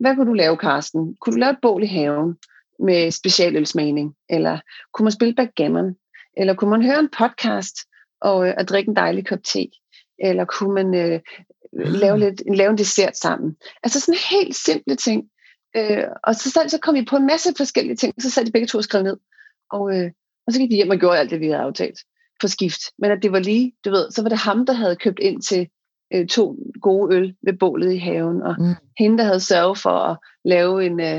Hvad 0.00 0.16
kunne 0.16 0.28
du 0.30 0.34
lave, 0.34 0.56
Karsten? 0.56 1.16
Kunne 1.20 1.34
du 1.34 1.38
lave 1.38 1.50
et 1.50 1.58
bål 1.62 1.82
i 1.82 1.86
haven 1.86 2.36
med 2.78 3.10
specialølsmagning? 3.10 4.14
Eller 4.30 4.58
kunne 4.92 5.04
man 5.04 5.12
spille 5.12 5.34
backgammon? 5.34 5.96
Eller 6.36 6.54
kunne 6.54 6.70
man 6.70 6.82
høre 6.82 6.98
en 6.98 7.10
podcast 7.18 7.76
og, 8.20 8.48
øh, 8.48 8.54
og 8.58 8.68
drikke 8.68 8.88
en 8.88 8.96
dejlig 8.96 9.26
kop 9.26 9.38
te? 9.44 9.66
eller 10.18 10.44
kunne 10.44 10.74
man 10.74 10.94
øh, 10.94 11.20
lave, 11.72 12.12
Ah. 12.12 12.18
lidt, 12.20 12.42
lave 12.56 12.70
en 12.70 12.78
dessert 12.78 13.16
sammen. 13.16 13.56
Altså 13.82 14.00
sådan 14.00 14.18
helt 14.30 14.56
simple 14.56 14.96
ting. 14.96 15.24
Øh, 15.76 16.04
og 16.24 16.34
så, 16.34 16.50
så, 16.50 16.64
så 16.68 16.78
kom 16.82 16.94
vi 16.94 17.04
på 17.10 17.16
en 17.16 17.26
masse 17.26 17.54
forskellige 17.56 17.96
ting, 17.96 18.22
så 18.22 18.30
sad 18.30 18.44
de 18.44 18.52
begge 18.52 18.66
to 18.66 18.78
og 18.78 18.84
skrev 18.84 19.02
ned. 19.02 19.16
Og, 19.70 19.96
øh, 19.98 20.10
og 20.46 20.52
så 20.52 20.58
gik 20.58 20.70
de 20.70 20.76
hjem 20.76 20.90
og 20.90 20.96
gjorde 20.98 21.18
alt 21.18 21.30
det, 21.30 21.40
vi 21.40 21.46
havde 21.46 21.58
aftalt 21.62 21.98
på 22.40 22.48
skift. 22.48 22.80
Men 22.98 23.10
at 23.10 23.22
det 23.22 23.32
var 23.32 23.38
lige, 23.38 23.72
du 23.84 23.90
ved, 23.90 24.10
så 24.10 24.22
var 24.22 24.28
det 24.28 24.38
ham, 24.38 24.66
der 24.66 24.72
havde 24.72 24.96
købt 24.96 25.18
ind 25.18 25.42
til 25.42 25.68
øh, 26.14 26.26
to 26.26 26.56
gode 26.82 27.16
øl 27.16 27.34
ved 27.44 27.52
bålet 27.58 27.92
i 27.92 27.96
haven, 27.98 28.42
og 28.42 28.54
Mm. 28.58 28.74
hende, 28.98 29.18
der 29.18 29.24
havde 29.24 29.40
sørget 29.40 29.78
for 29.78 29.90
at 29.90 30.18
lave 30.44 30.86
en, 30.86 31.00
øh, 31.00 31.16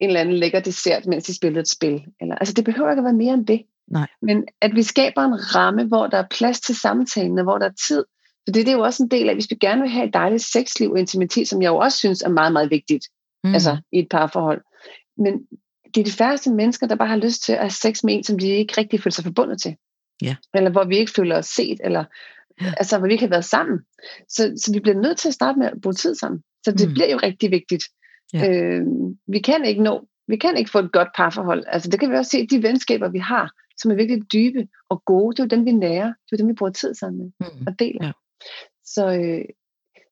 en 0.00 0.08
eller 0.08 0.20
anden 0.20 0.34
lækker 0.34 0.60
dessert, 0.60 1.06
mens 1.06 1.24
de 1.24 1.34
spillede 1.34 1.60
et 1.60 1.68
spil. 1.68 2.02
Eller, 2.20 2.34
altså 2.34 2.54
det 2.54 2.64
behøver 2.64 2.90
ikke 2.90 3.00
at 3.00 3.04
være 3.04 3.12
mere 3.12 3.34
end 3.34 3.46
det. 3.46 3.62
Nej. 3.90 4.06
Men 4.22 4.44
at 4.60 4.74
vi 4.74 4.82
skaber 4.82 5.22
en 5.22 5.54
ramme, 5.54 5.84
hvor 5.84 6.06
der 6.06 6.18
er 6.18 6.26
plads 6.30 6.60
til 6.60 6.76
samtalen, 6.80 7.38
og 7.38 7.44
hvor 7.44 7.58
der 7.58 7.66
er 7.66 7.72
tid. 7.88 8.04
For 8.46 8.52
det, 8.52 8.66
det 8.66 8.68
er 8.68 8.76
jo 8.76 8.82
også 8.82 9.02
en 9.02 9.08
del 9.10 9.28
af, 9.28 9.34
hvis 9.34 9.50
vi 9.50 9.56
gerne 9.60 9.80
vil 9.80 9.90
have 9.90 10.06
et 10.08 10.14
dejligt 10.14 10.42
sexliv 10.42 10.90
og 10.90 10.98
intimitet, 10.98 11.48
som 11.48 11.62
jeg 11.62 11.68
jo 11.68 11.76
også 11.76 11.98
synes 11.98 12.22
er 12.22 12.28
meget, 12.28 12.52
meget 12.52 12.70
vigtigt 12.70 13.04
Mm. 13.44 13.54
altså 13.54 13.76
i 13.92 13.98
et 13.98 14.08
parforhold. 14.10 14.62
Men 15.18 15.32
det 15.94 16.00
er 16.00 16.04
de 16.04 16.10
færreste 16.12 16.50
mennesker, 16.52 16.86
der 16.86 16.94
bare 16.96 17.08
har 17.08 17.16
lyst 17.16 17.42
til 17.42 17.52
at 17.52 17.58
have 17.58 17.70
sex 17.70 18.04
med 18.04 18.14
en, 18.14 18.24
som 18.24 18.38
de 18.38 18.48
ikke 18.48 18.74
rigtig 18.78 19.00
føler 19.02 19.12
sig 19.12 19.24
forbundet 19.24 19.60
til. 19.62 19.76
Ja. 20.22 20.36
Eller 20.54 20.70
hvor 20.70 20.84
vi 20.84 20.96
ikke 20.98 21.12
føler 21.16 21.38
os 21.38 21.46
set, 21.46 21.80
eller 21.84 22.04
Ja. 22.60 22.72
altså 22.76 22.98
hvor 22.98 23.06
vi 23.06 23.12
ikke 23.12 23.24
har 23.24 23.30
været 23.30 23.44
sammen. 23.44 23.78
Så, 24.28 24.52
så 24.56 24.72
vi 24.72 24.80
bliver 24.80 24.96
nødt 25.00 25.18
til 25.18 25.28
at 25.28 25.34
starte 25.34 25.58
med 25.58 25.66
at 25.66 25.80
bruge 25.82 25.94
tid 25.94 26.14
sammen. 26.14 26.42
Så 26.64 26.72
det 26.72 26.88
Mm. 26.88 26.94
bliver 26.94 27.10
jo 27.10 27.16
rigtig 27.22 27.50
vigtigt. 27.50 27.84
Ja. 28.32 28.50
Øh, 28.50 28.82
vi 29.26 29.38
kan 29.38 29.64
ikke 29.64 29.82
nå, 29.82 30.08
vi 30.28 30.36
kan 30.36 30.56
ikke 30.56 30.70
få 30.70 30.78
et 30.78 30.92
godt 30.92 31.08
parforhold. 31.16 31.64
Altså 31.68 31.90
det 31.90 32.00
kan 32.00 32.10
vi 32.10 32.16
også 32.16 32.30
se, 32.30 32.46
de 32.46 32.62
venskaber, 32.62 33.08
vi 33.08 33.18
har, 33.18 33.50
som 33.78 33.90
er 33.90 33.94
virkelig 33.94 34.32
dybe 34.32 34.68
og 34.90 35.02
gode, 35.06 35.36
det 35.36 35.40
er 35.42 35.44
jo 35.44 35.56
dem, 35.56 35.64
vi 35.66 35.72
nærer. 35.72 36.06
Det 36.06 36.32
er 36.32 36.32
jo 36.32 36.36
dem, 36.36 36.48
vi 36.48 36.52
bruger 36.54 36.72
tid 36.72 36.94
sammen 36.94 37.18
med 37.18 37.30
Mm. 37.40 37.66
og 37.66 37.78
deler. 37.78 38.06
Ja. 38.06 38.12
Så, 38.84 39.06
øh, 39.06 39.44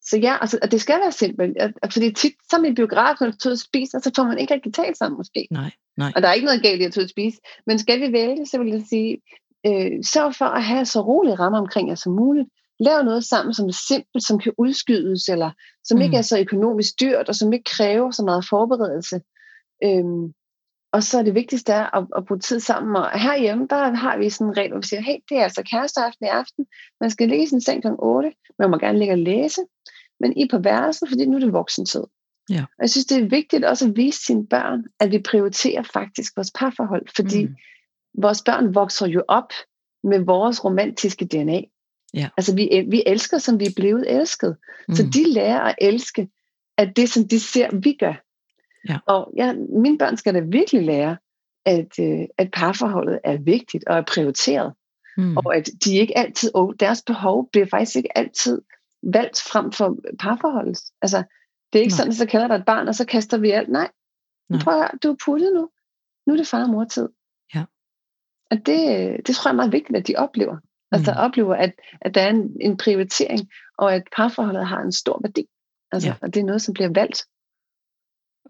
så 0.02 0.18
ja, 0.18 0.36
altså, 0.40 0.58
og 0.62 0.70
det 0.70 0.80
skal 0.80 1.00
være 1.00 1.12
simpelt. 1.12 1.56
Fordi 1.92 2.12
tit, 2.12 2.32
som 2.50 2.64
i 2.64 2.74
biografen, 2.74 3.24
når 3.24 3.30
du 3.30 3.36
tager 3.36 3.54
og 3.54 3.58
spiser, 3.58 3.98
så 3.98 4.10
får 4.16 4.24
man 4.24 4.38
ikke 4.38 4.54
rigtig 4.54 4.74
talt 4.74 4.96
sammen 4.96 5.16
måske. 5.16 5.48
Nej, 5.50 5.70
nej. 5.96 6.12
Og 6.16 6.22
der 6.22 6.28
er 6.28 6.32
ikke 6.32 6.44
noget 6.44 6.62
galt 6.62 6.80
i 6.80 6.84
at 6.84 6.92
tage 6.92 7.04
og 7.04 7.10
spise. 7.10 7.38
Men 7.66 7.78
skal 7.78 8.00
vi 8.00 8.12
vælge, 8.12 8.46
så 8.46 8.58
vil 8.58 8.72
jeg 8.72 8.82
sige, 8.88 9.18
øh, 9.66 10.04
sørg 10.12 10.34
for 10.34 10.44
at 10.44 10.64
have 10.64 10.84
så 10.84 11.00
rolige 11.00 11.34
rammer 11.34 11.58
omkring 11.58 11.88
jer 11.88 11.94
som 11.94 12.12
muligt. 12.12 12.48
Lav 12.80 13.02
noget 13.04 13.24
sammen, 13.24 13.54
som 13.54 13.66
er 13.66 13.78
simpelt, 13.88 14.24
som 14.26 14.38
kan 14.38 14.52
udskydes, 14.58 15.28
eller 15.28 15.50
som 15.84 15.96
mm. 15.98 16.02
ikke 16.02 16.16
er 16.16 16.22
så 16.22 16.40
økonomisk 16.40 17.00
dyrt, 17.00 17.28
og 17.28 17.34
som 17.34 17.52
ikke 17.52 17.70
kræver 17.76 18.10
så 18.10 18.22
meget 18.24 18.44
forberedelse. 18.50 19.20
Øhm, 19.84 20.32
og 20.92 21.03
så 21.03 21.18
er 21.18 21.22
det 21.22 21.35
vigtigste 21.35 21.72
er 21.72 21.96
at, 21.96 22.07
at 22.16 22.26
bruge 22.26 22.40
tid 22.40 22.61
sammen. 22.61 22.96
Og 22.96 23.11
herhjemme, 23.20 23.66
der 23.70 23.94
har 23.94 24.18
vi 24.18 24.31
sådan 24.31 24.46
en 24.46 24.57
regel, 24.57 24.70
hvor 24.70 24.81
vi 24.81 24.87
siger, 24.87 25.00
hey, 25.00 25.16
det 25.29 25.38
er 25.38 25.42
altså 25.42 25.62
kæresteaften 25.62 26.26
i 26.26 26.29
aften. 26.29 26.66
Man 27.00 27.11
skal 27.11 27.29
ligge 27.29 27.44
i 27.44 27.46
sin 27.46 27.61
seng 27.61 27.83
kl. 27.83 27.88
8. 27.98 28.33
Man 28.59 28.70
må 28.70 28.79
gerne 28.79 28.98
ligge 28.98 29.14
og 29.14 29.18
læse. 29.18 29.61
Men 30.20 30.37
I 30.37 30.48
på 30.50 30.59
værelsen, 30.59 31.09
fordi 31.09 31.26
nu 31.26 31.37
er 31.37 31.40
det 31.40 31.53
voksentid. 31.53 32.03
Ja. 32.50 32.61
Og 32.61 32.81
jeg 32.81 32.90
synes, 32.90 33.07
det 33.07 33.18
er 33.18 33.29
vigtigt 33.29 33.64
også 33.64 33.88
at 33.88 33.96
vise 33.96 34.24
sine 34.24 34.46
børn, 34.46 34.85
at 35.00 35.11
vi 35.11 35.18
prioriterer 35.18 35.83
faktisk 35.83 36.37
vores 36.37 36.50
parforhold. 36.59 37.07
Fordi 37.16 37.44
Mm. 37.44 37.55
vores 38.22 38.42
børn 38.42 38.74
vokser 38.74 39.07
jo 39.07 39.22
op 39.29 39.53
med 40.05 40.18
vores 40.18 40.64
romantiske 40.64 41.24
DNA. 41.24 41.61
Ja. 42.14 42.29
Altså 42.37 42.55
vi, 42.55 42.87
vi 42.90 43.03
elsker, 43.07 43.38
som 43.38 43.61
vi 43.61 43.66
er 43.66 43.72
blevet 43.76 44.11
elsket. 44.11 44.57
Mm. 44.88 44.94
Så 44.94 45.03
de 45.14 45.33
lærer 45.33 45.61
at 45.61 45.74
elske, 45.81 46.29
at 46.79 46.96
det, 46.96 47.09
som 47.09 47.29
de 47.29 47.40
ser, 47.40 47.68
vi 47.76 47.96
gør. 48.00 48.14
Ja. 48.88 48.98
Og 49.06 49.32
ja, 49.36 49.52
mine 49.82 49.98
børn 49.98 50.16
skal 50.16 50.34
da 50.34 50.40
virkelig 50.40 50.82
lære, 50.82 51.16
at, 51.66 51.98
øh, 52.00 52.20
at 52.38 52.50
parforholdet 52.52 53.20
er 53.24 53.36
vigtigt 53.38 53.84
og 53.86 53.96
er 53.96 54.02
prioriteret. 54.02 54.74
Mm. 55.16 55.36
Og 55.36 55.56
at 55.56 55.68
de 55.84 55.96
ikke 55.96 56.18
altid, 56.18 56.50
og 56.54 56.74
deres 56.80 57.02
behov 57.06 57.48
bliver 57.52 57.66
faktisk 57.66 57.96
ikke 57.96 58.18
altid 58.18 58.62
valgt 59.02 59.42
frem 59.52 59.72
for 59.72 59.96
parforholdet. 60.18 60.78
Altså, 61.02 61.22
det 61.72 61.78
er 61.78 61.82
ikke 61.82 61.92
Nej. 61.92 61.96
sådan, 61.96 62.10
at 62.10 62.16
så 62.16 62.26
kalder 62.26 62.48
der 62.48 62.54
et 62.54 62.64
barn, 62.64 62.88
og 62.88 62.94
så 62.94 63.04
kaster 63.06 63.38
vi 63.38 63.50
alt. 63.50 63.68
Nej, 63.68 63.90
Nej. 64.48 64.60
prøv 64.64 64.74
at 64.74 64.80
høre, 64.80 64.98
du 65.02 65.08
er 65.10 65.16
puttet 65.24 65.52
nu. 65.54 65.68
Nu 66.26 66.32
er 66.32 66.36
det 66.36 66.46
far 66.46 66.62
og 66.64 66.70
mor 66.70 66.84
tid. 66.84 67.08
Ja. 67.54 67.64
Og 68.50 68.56
det, 68.66 68.76
det 69.26 69.34
tror 69.34 69.48
jeg 69.48 69.52
er 69.52 69.56
meget 69.56 69.72
vigtigt, 69.72 69.96
at 69.96 70.06
de 70.06 70.14
oplever. 70.16 70.56
Altså 70.92 71.12
Mm. 71.12 71.18
oplever, 71.20 71.54
at, 71.54 71.72
at 72.00 72.14
der 72.14 72.20
er 72.20 72.30
en, 72.30 72.56
en 72.60 72.76
prioritering, 72.76 73.40
og 73.78 73.94
at 73.94 74.02
parforholdet 74.16 74.66
har 74.66 74.80
en 74.80 74.92
stor 74.92 75.20
værdi. 75.22 75.46
Altså, 75.92 76.08
Ja. 76.08 76.14
og 76.22 76.34
det 76.34 76.40
er 76.40 76.44
noget, 76.44 76.62
som 76.62 76.74
bliver 76.74 76.90
valgt. 76.94 77.22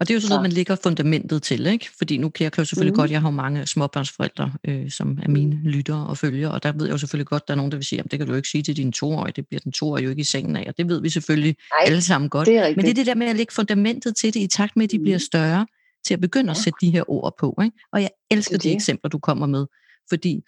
Og 0.01 0.07
det 0.07 0.13
er 0.13 0.15
jo 0.15 0.19
sådan 0.21 0.27
Så. 0.27 0.33
noget, 0.33 0.41
man 0.41 0.51
lægger 0.51 0.75
fundamentet 0.83 1.43
til, 1.43 1.65
ikke? 1.67 1.89
Fordi 1.97 2.17
nu 2.17 2.29
kan 2.29 2.43
jeg, 2.43 2.51
kan 2.51 2.61
jo 2.61 2.65
selvfølgelig 2.65 2.93
mm. 2.93 2.97
godt, 2.97 3.11
jeg 3.11 3.21
har 3.21 3.27
jo 3.29 3.35
mange 3.35 3.67
småbørnsforældre, 3.67 4.53
øh, 4.67 4.91
som 4.91 5.19
er 5.23 5.29
mine 5.29 5.59
lyttere 5.63 6.07
og 6.07 6.17
følgere, 6.17 6.51
og 6.51 6.63
der 6.63 6.71
ved 6.71 6.85
jeg 6.85 6.91
jo 6.93 6.97
selvfølgelig 6.97 7.27
godt, 7.27 7.47
der 7.47 7.53
er 7.53 7.55
nogen, 7.55 7.71
der 7.71 7.77
vil 7.77 7.85
sige, 7.85 7.99
at 7.99 8.11
det 8.11 8.19
kan 8.19 8.27
du 8.27 8.33
jo 8.33 8.37
ikke 8.37 8.49
sige 8.49 8.63
til 8.63 8.77
din 8.77 8.91
toårige, 8.91 9.33
det 9.35 9.47
bliver 9.47 9.59
den 9.59 9.71
toårige 9.71 10.03
jo 10.03 10.09
ikke 10.09 10.19
i 10.19 10.23
sengen 10.23 10.55
af, 10.55 10.65
og 10.67 10.77
det 10.77 10.87
ved 10.87 11.01
vi 11.01 11.09
selvfølgelig 11.09 11.55
Nej, 11.79 11.85
alle 11.85 12.01
sammen 12.01 12.29
godt. 12.29 12.47
det. 12.47 12.75
Men 12.75 12.85
det 12.85 12.89
er 12.89 12.93
det 12.93 13.05
der 13.05 13.15
med 13.15 13.27
at 13.27 13.35
lægge 13.35 13.53
fundamentet 13.53 14.15
til 14.15 14.33
det, 14.33 14.39
i 14.39 14.47
takt 14.47 14.75
med, 14.77 14.83
at 14.83 14.91
de 14.91 14.97
Mhm. 14.97 15.03
bliver 15.03 15.17
større, 15.17 15.67
til 16.07 16.13
at 16.13 16.21
begynde 16.21 16.51
at 16.51 16.57
sætte 16.57 16.77
de 16.81 16.89
her 16.91 17.09
ord 17.11 17.33
på. 17.39 17.59
Ikke? 17.63 17.77
Og 17.93 18.01
jeg 18.01 18.09
elsker 18.31 18.57
Det 18.57 18.59
er 18.59 18.61
de 18.63 18.69
det. 18.69 18.75
eksempler, 18.75 19.09
du 19.09 19.19
kommer 19.19 19.47
med, 19.47 19.65
fordi 20.09 20.41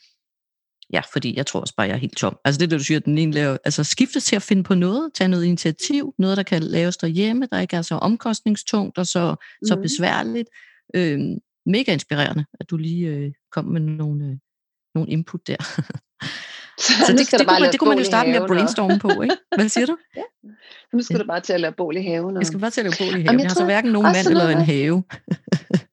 Ja, 0.93 1.01
fordi 1.13 1.37
jeg 1.37 1.45
tror 1.45 1.59
også 1.61 1.73
bare, 1.77 1.87
jeg 1.87 1.93
er 1.93 1.97
helt 1.97 2.17
tom. 2.17 2.37
Altså 2.45 2.59
det, 2.59 2.71
der 2.71 2.77
du 2.77 2.83
siger, 2.83 2.97
at 2.99 3.05
den 3.05 3.17
ene 3.17 3.31
laver, 3.31 3.57
altså 3.65 3.83
skifte 3.83 4.19
til 4.19 4.35
at 4.35 4.41
finde 4.41 4.63
på 4.63 4.75
noget, 4.75 5.09
tage 5.13 5.27
noget 5.27 5.45
initiativ, 5.45 6.13
noget, 6.19 6.37
der 6.37 6.43
kan 6.43 6.63
laves 6.63 6.97
derhjemme, 6.97 7.47
der 7.51 7.59
ikke 7.59 7.75
er 7.75 7.81
så 7.81 7.95
omkostningstungt 7.95 8.97
og 8.97 9.07
så, 9.07 9.35
så 9.65 9.75
Mhm. 9.75 9.81
besværligt. 9.81 10.49
Øhm, 10.95 11.35
mega 11.65 11.93
inspirerende, 11.93 12.45
at 12.59 12.69
du 12.69 12.77
lige 12.77 13.07
øh, 13.07 13.31
kom 13.51 13.65
med 13.65 13.81
nogle, 13.81 14.25
øh, 14.25 14.37
nogle 14.95 15.09
input 15.09 15.47
der. 15.47 15.55
Så, 16.79 16.93
Så 17.07 17.11
det, 17.11 17.19
det, 17.39 17.47
bare 17.47 17.55
kunne 17.57 17.59
man, 17.61 17.71
det 17.71 17.79
kunne 17.79 17.89
man 17.89 17.97
jo 17.97 18.03
starte 18.03 18.27
med 18.29 18.35
at 18.35 18.41
og- 18.41 18.47
brainstorme 18.47 18.99
på, 18.99 19.21
ikke? 19.21 19.35
Hvad 19.55 19.69
siger 19.69 19.85
du? 19.85 19.97
Nu 20.93 21.01
skal 21.01 21.19
du 21.19 21.25
bare 21.27 21.39
til 21.41 21.53
at 21.53 21.61
lave 21.61 21.73
bål 21.77 21.97
i 21.97 22.01
haven. 22.01 22.35
Og... 22.37 22.41
Jeg 22.41 22.47
skal 22.47 22.59
bare 22.59 22.69
til 22.69 22.81
at 22.81 22.85
lave 22.85 22.93
bål 22.99 23.07
i 23.07 23.23
Jamen, 23.23 23.25
haven. 23.27 23.39
jeg 23.39 23.43
Jeg 23.43 23.49
har 23.49 23.55
så 23.55 23.65
hverken 23.65 23.91
nogen 23.91 24.11
mand 24.15 24.27
eller 24.27 24.47
en 24.49 24.61
have. 24.65 25.03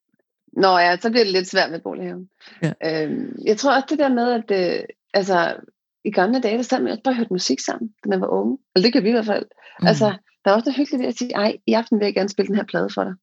Nå 0.52 0.78
ja, 0.78 0.96
så 0.96 1.10
bliver 1.10 1.24
det 1.24 1.32
lidt 1.32 1.48
svært 1.48 1.70
med 1.70 1.80
bål 1.80 2.00
i 2.00 2.04
haven. 2.04 2.28
Ja. 2.62 2.72
Øhm, 2.84 3.36
jeg 3.44 3.56
tror 3.58 3.74
også 3.74 3.86
det 3.90 3.98
der 3.98 4.08
med, 4.08 4.32
at 4.32 4.78
øh, 4.78 4.84
altså, 5.14 5.56
i 6.04 6.10
gamle 6.10 6.40
dage, 6.40 6.56
der 6.56 6.62
sad 6.62 6.80
man 6.80 6.90
også 6.92 7.02
bare 7.02 7.12
og 7.12 7.16
hørte 7.16 7.32
musik 7.32 7.60
sammen, 7.60 7.94
da 8.04 8.08
man 8.08 8.20
var 8.20 8.26
unge. 8.26 8.58
Eller 8.74 8.86
det 8.86 8.92
kan 8.92 9.02
vi 9.02 9.08
i 9.08 9.12
hvert 9.12 9.26
fald. 9.26 9.46
Mm. 9.80 9.86
Altså, 9.86 10.16
der 10.44 10.50
er 10.50 10.54
også 10.54 10.68
noget 10.68 10.76
hyggeligt 10.76 11.00
ved 11.02 11.08
at 11.08 11.18
sige, 11.18 11.34
ej, 11.34 11.56
i 11.66 11.72
aften 11.72 11.98
vil 11.98 12.04
jeg 12.04 12.14
gerne 12.14 12.28
spille 12.28 12.46
den 12.48 12.56
her 12.56 12.64
plade 12.64 12.88
for 12.94 13.04
dig. 13.04 13.14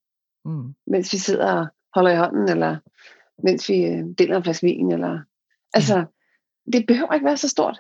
mm. 0.46 0.74
Mens 0.88 1.14
vi 1.14 1.18
sidder 1.18 1.52
og 1.54 1.68
holder 1.96 2.12
i 2.12 2.18
hånden, 2.18 2.50
eller 2.50 2.78
mens 3.44 3.70
vi 3.70 3.86
øh, 3.86 4.04
deler 4.18 4.38
en 4.38 4.44
flaske 4.44 4.66
vin. 4.68 4.92
Eller... 4.92 5.20
Altså, 5.74 6.06
det 6.74 6.86
behøver 6.88 7.14
ikke 7.14 7.26
være 7.26 7.38
så 7.38 7.50
stort. 7.50 7.80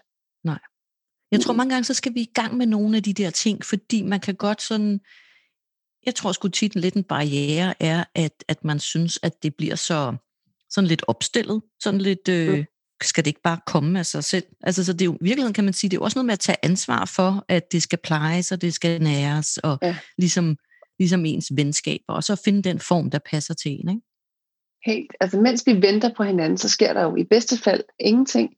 Jeg 1.32 1.40
tror 1.42 1.54
Mm. 1.54 1.58
mange 1.58 1.74
gange, 1.74 1.84
så 1.84 1.94
skal 1.94 2.14
vi 2.14 2.20
i 2.20 2.32
gang 2.34 2.58
med 2.58 2.66
nogle 2.66 2.98
af 2.98 3.04
de 3.04 3.14
der 3.14 3.30
ting, 3.30 3.66
fordi 3.66 4.04
man 4.04 4.20
kan 4.20 4.36
godt 4.36 4.62
sådan, 4.62 5.00
jeg 6.08 6.16
tror 6.16 6.32
sgu 6.32 6.48
tit 6.48 6.76
lidt 6.76 6.96
en 6.96 7.04
barriere 7.04 7.74
er, 7.84 8.04
at, 8.16 8.44
at 8.48 8.66
man 8.66 8.80
synes, 8.80 9.20
at 9.24 9.44
det 9.44 9.56
bliver 9.56 9.76
så 9.76 10.16
sådan 10.70 10.88
lidt 10.88 11.04
opstillet, 11.08 11.62
sådan 11.80 12.02
lidt, 12.02 12.28
øh, 12.30 12.58
Mm. 12.58 12.66
skal 13.04 13.26
det 13.26 13.30
ikke 13.30 13.42
bare 13.42 13.60
komme 13.68 14.00
af 14.00 14.06
sig 14.06 14.24
selv? 14.24 14.44
Altså, 14.64 14.84
så 14.86 14.94
det 14.94 15.02
er 15.02 15.06
jo, 15.06 15.14
i 15.14 15.18
virkeligheden 15.24 15.54
kan 15.54 15.64
man 15.64 15.74
sige, 15.74 15.90
det 15.90 15.98
er 15.98 16.02
også 16.02 16.18
noget 16.18 16.26
med 16.26 16.34
at 16.34 16.40
tage 16.40 16.58
ansvar 16.64 17.06
for, 17.16 17.46
at 17.48 17.72
det 17.72 17.84
skal 17.84 18.00
plejes, 18.04 18.52
og 18.52 18.62
det 18.62 18.74
skal 18.74 19.02
næres, 19.02 19.58
og 19.58 19.80
Ja. 19.82 19.96
ligesom, 20.18 20.58
ligesom 21.00 21.26
ens 21.26 21.48
venskaber, 21.56 22.14
og 22.14 22.24
så 22.24 22.42
finde 22.46 22.62
den 22.62 22.80
form, 22.80 23.10
der 23.12 23.20
passer 23.32 23.54
til 23.54 23.72
en, 23.72 23.90
ikke? 23.90 24.02
Helt. 24.86 25.12
Altså, 25.20 25.38
mens 25.42 25.64
vi 25.66 25.74
venter 25.82 26.14
på 26.18 26.24
hinanden, 26.24 26.58
så 26.58 26.70
sker 26.70 26.94
der 26.94 27.04
jo 27.04 27.16
i 27.16 27.24
bedste 27.24 27.58
fald 27.58 27.84
ingenting. 28.00 28.50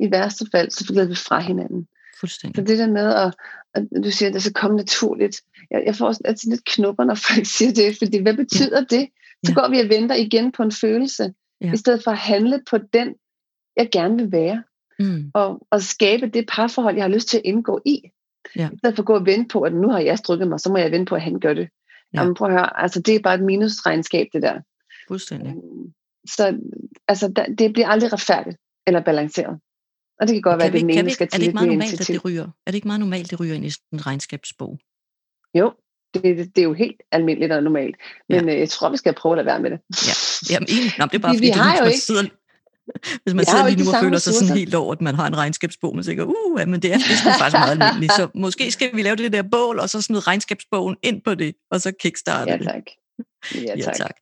I 0.00 0.10
værste 0.10 0.46
fald, 0.52 0.70
så 0.70 0.84
flyder 0.86 1.04
vi 1.08 1.14
fra 1.14 1.40
hinanden. 1.40 1.86
Så 2.26 2.40
Fuldstændig. 2.40 2.66
det 2.68 2.78
der 2.78 2.86
med, 2.90 3.14
at, 3.14 3.34
at 3.74 4.04
du 4.04 4.10
siger, 4.10 4.28
at 4.28 4.34
det 4.34 4.42
skal 4.42 4.54
komme 4.54 4.76
naturligt. 4.76 5.40
Jeg, 5.70 5.82
jeg 5.86 5.94
får 5.96 6.06
også 6.06 6.20
altid 6.24 6.50
lidt 6.50 6.64
knupper, 6.64 7.04
når 7.04 7.14
folk 7.14 7.46
siger 7.46 7.72
det, 7.72 7.98
fordi 7.98 8.22
hvad 8.22 8.34
betyder 8.36 8.78
ja. 8.90 8.96
det? 8.96 9.08
Så 9.46 9.52
Ja. 9.56 9.60
går 9.60 9.68
vi 9.70 9.80
og 9.80 9.88
venter 9.88 10.14
igen 10.14 10.52
på 10.52 10.62
en 10.62 10.72
følelse, 10.72 11.34
Ja. 11.60 11.72
i 11.72 11.76
stedet 11.76 12.04
for 12.04 12.10
at 12.10 12.16
handle 12.18 12.62
på 12.70 12.78
den, 12.78 13.14
jeg 13.76 13.88
gerne 13.92 14.16
vil 14.16 14.32
være, 14.32 14.62
Mm. 14.98 15.30
og, 15.34 15.66
og 15.70 15.82
skabe 15.82 16.26
det 16.28 16.44
parforhold, 16.48 16.94
jeg 16.94 17.04
har 17.04 17.08
lyst 17.08 17.28
til 17.28 17.36
at 17.36 17.42
indgå 17.44 17.80
i. 17.86 18.02
Ja. 18.56 18.68
I 18.72 18.78
stedet 18.78 18.96
for 18.96 19.02
at 19.02 19.06
gå 19.06 19.14
og 19.14 19.26
vente 19.26 19.48
på, 19.52 19.60
at 19.60 19.74
nu 19.74 19.88
har 19.90 19.98
jeg 19.98 20.18
strukket 20.18 20.48
mig, 20.48 20.60
så 20.60 20.68
må 20.70 20.78
jeg 20.78 20.90
vente 20.90 21.08
på, 21.08 21.14
at 21.14 21.22
han 21.22 21.40
gør 21.40 21.54
det. 21.54 21.60
Ja. 21.62 21.66
Ja. 22.14 22.20
Jamen 22.20 22.34
prøv 22.34 22.48
at 22.48 22.52
høre, 22.54 22.80
altså 22.82 23.00
det 23.00 23.14
er 23.14 23.20
bare 23.20 23.34
et 23.34 23.42
minusregnskab, 23.42 24.26
det 24.32 24.42
der. 24.42 24.60
Fuldstændig. 25.08 25.48
Øhm, 25.48 25.92
Så 26.28 26.58
altså, 27.08 27.28
der, 27.36 27.46
det 27.46 27.72
bliver 27.72 27.88
aldrig 27.88 28.12
retfærdigt 28.12 28.56
eller 28.86 29.00
balanceret. 29.00 29.58
Og 30.24 30.28
det 30.28 30.34
kan 30.34 30.42
godt 30.42 30.58
være, 30.58 30.70
Kan 30.70 30.76
at 30.80 30.86
vi, 30.86 30.92
den 30.92 30.98
ene 30.98 31.10
skal 31.10 31.24
er 31.26 31.30
til 31.30 31.40
det 31.40 31.46
ikke 31.46 31.54
meget 31.54 31.68
normalt, 31.68 31.88
at 31.88 31.92
initiativ. 31.92 32.14
det 32.14 32.24
ryger? 32.24 32.42
Er 32.66 32.70
det 32.70 32.74
ikke 32.74 32.88
meget 32.88 33.00
normalt, 33.00 33.30
det 33.30 33.40
ryger 33.40 33.54
ind 33.54 33.64
i 33.66 33.70
en 33.92 34.06
regnskabsbog? 34.06 34.78
Jo, 35.54 35.72
det, 36.14 36.22
det, 36.22 36.38
det 36.56 36.58
er 36.58 36.62
jo 36.62 36.72
helt 36.72 37.00
almindeligt 37.12 37.52
og 37.52 37.62
normalt. 37.62 37.96
Men 38.28 38.48
ja. 38.48 38.54
øh, 38.54 38.60
jeg 38.60 38.68
tror, 38.68 38.90
vi 38.90 38.96
skal 38.96 39.14
prøve 39.14 39.32
at 39.32 39.36
lade 39.36 39.46
være 39.46 39.60
med 39.60 39.70
det. 39.70 39.78
Ja. 40.08 40.14
Jamen 40.54 40.68
egentlig, 40.68 40.92
nå, 40.98 41.04
det 41.06 41.14
er 41.14 41.18
bare 41.18 41.34
Fordi 41.34 41.46
vi 41.46 41.52
det, 41.52 41.54
har 41.56 41.70
hvis 41.70 41.78
jo 41.80 41.84
man 41.84 41.92
ikke- 41.92 42.00
sidder, 42.00 42.22
hvis 43.22 43.34
man 43.34 43.44
sidder 43.44 43.68
lige 43.68 43.84
nu 43.84 43.90
og 43.90 43.96
føler 44.02 44.18
sig 44.18 44.34
sådan 44.34 44.56
helt 44.56 44.74
over, 44.74 44.92
at 44.92 45.00
man 45.00 45.14
har 45.14 45.26
en 45.26 45.36
regnskabsbog, 45.36 45.94
man 45.96 46.04
tænker, 46.04 46.24
uh, 46.24 46.60
ja, 46.60 46.66
men 46.66 46.82
det 46.82 46.92
er, 46.92 46.98
det 46.98 47.04
er 47.26 47.38
faktisk 47.38 47.52
meget 47.58 47.70
almindeligt. 47.82 48.12
Så 48.12 48.28
måske 48.34 48.70
skal 48.70 48.90
vi 48.96 49.02
lave 49.02 49.16
det 49.16 49.32
der 49.32 49.42
bål, 49.42 49.78
og 49.78 49.90
så 49.90 50.00
smide 50.02 50.20
regnskabsbogen 50.20 50.96
ind 51.02 51.22
på 51.22 51.34
det, 51.34 51.54
og 51.70 51.80
så 51.80 51.92
kickstarte 52.00 52.50
Ja, 52.50 52.56
det. 52.58 52.66
tak. 52.66 52.82
Ja, 53.54 53.60
Ja, 53.76 53.82
tak. 53.82 53.94
tak. 53.94 54.14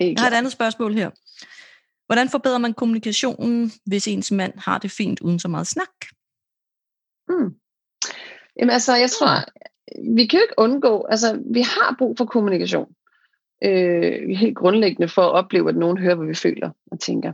Helt 0.00 0.18
Jeg 0.18 0.22
har 0.24 0.30
et 0.30 0.34
andet 0.34 0.52
spørgsmål 0.52 0.94
her. 0.94 1.10
Hvordan 2.06 2.28
forbedrer 2.28 2.58
man 2.58 2.74
kommunikationen, 2.74 3.72
hvis 3.86 4.08
ens 4.08 4.32
mand 4.32 4.52
har 4.56 4.78
det 4.78 4.90
fint 4.90 5.20
uden 5.20 5.38
så 5.38 5.48
meget 5.48 5.66
snak? 5.66 5.88
Mm. 7.28 7.54
Jamen 8.58 8.70
altså, 8.70 8.96
jeg 8.96 9.10
tror, 9.10 9.28
vi 10.14 10.26
kan 10.26 10.38
jo 10.38 10.42
ikke 10.42 10.54
undgå, 10.58 11.06
altså 11.10 11.42
vi 11.50 11.60
har 11.60 11.96
brug 11.98 12.16
for 12.18 12.24
kommunikation. 12.24 12.94
Øh, 13.64 14.28
helt 14.36 14.56
grundlæggende 14.56 15.08
for 15.08 15.22
at 15.22 15.32
opleve, 15.32 15.68
at 15.68 15.76
nogen 15.76 15.98
hører, 15.98 16.14
hvad 16.14 16.26
vi 16.26 16.34
føler 16.34 16.70
og 16.90 17.00
tænker. 17.00 17.32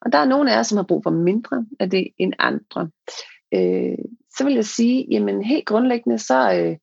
Og 0.00 0.12
der 0.12 0.18
er 0.18 0.24
nogle 0.24 0.54
af 0.54 0.58
os, 0.58 0.66
som 0.66 0.76
har 0.76 0.84
brug 0.84 1.02
for 1.02 1.10
mindre 1.10 1.66
af 1.80 1.90
det 1.90 2.08
end 2.18 2.32
andre. 2.38 2.90
Øh, 3.54 3.98
så 4.36 4.44
vil 4.44 4.54
jeg 4.54 4.64
sige, 4.64 5.06
jamen 5.10 5.44
helt 5.44 5.66
grundlæggende, 5.66 6.18
så, 6.18 6.54
øh, 6.54 6.76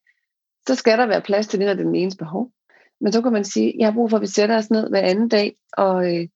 så 0.67 0.75
skal 0.75 0.97
der 0.97 1.05
være 1.05 1.21
plads 1.21 1.47
til 1.47 1.59
det, 1.59 1.65
når 1.67 1.73
det 1.73 1.81
er 1.81 1.85
den 1.85 1.95
eneste 1.95 2.17
behov. 2.17 2.51
Men 3.01 3.13
så 3.13 3.21
kan 3.21 3.31
man 3.31 3.43
sige, 3.43 3.73
jeg 3.79 3.88
har 3.88 3.93
brug 3.93 4.09
for, 4.09 4.17
at 4.17 4.21
vi 4.21 4.27
sætter 4.27 4.57
os 4.57 4.71
ned 4.71 4.89
hver 4.89 5.01
anden 5.01 5.29
dag 5.29 5.55
og 5.73 6.15
øh, 6.15 6.27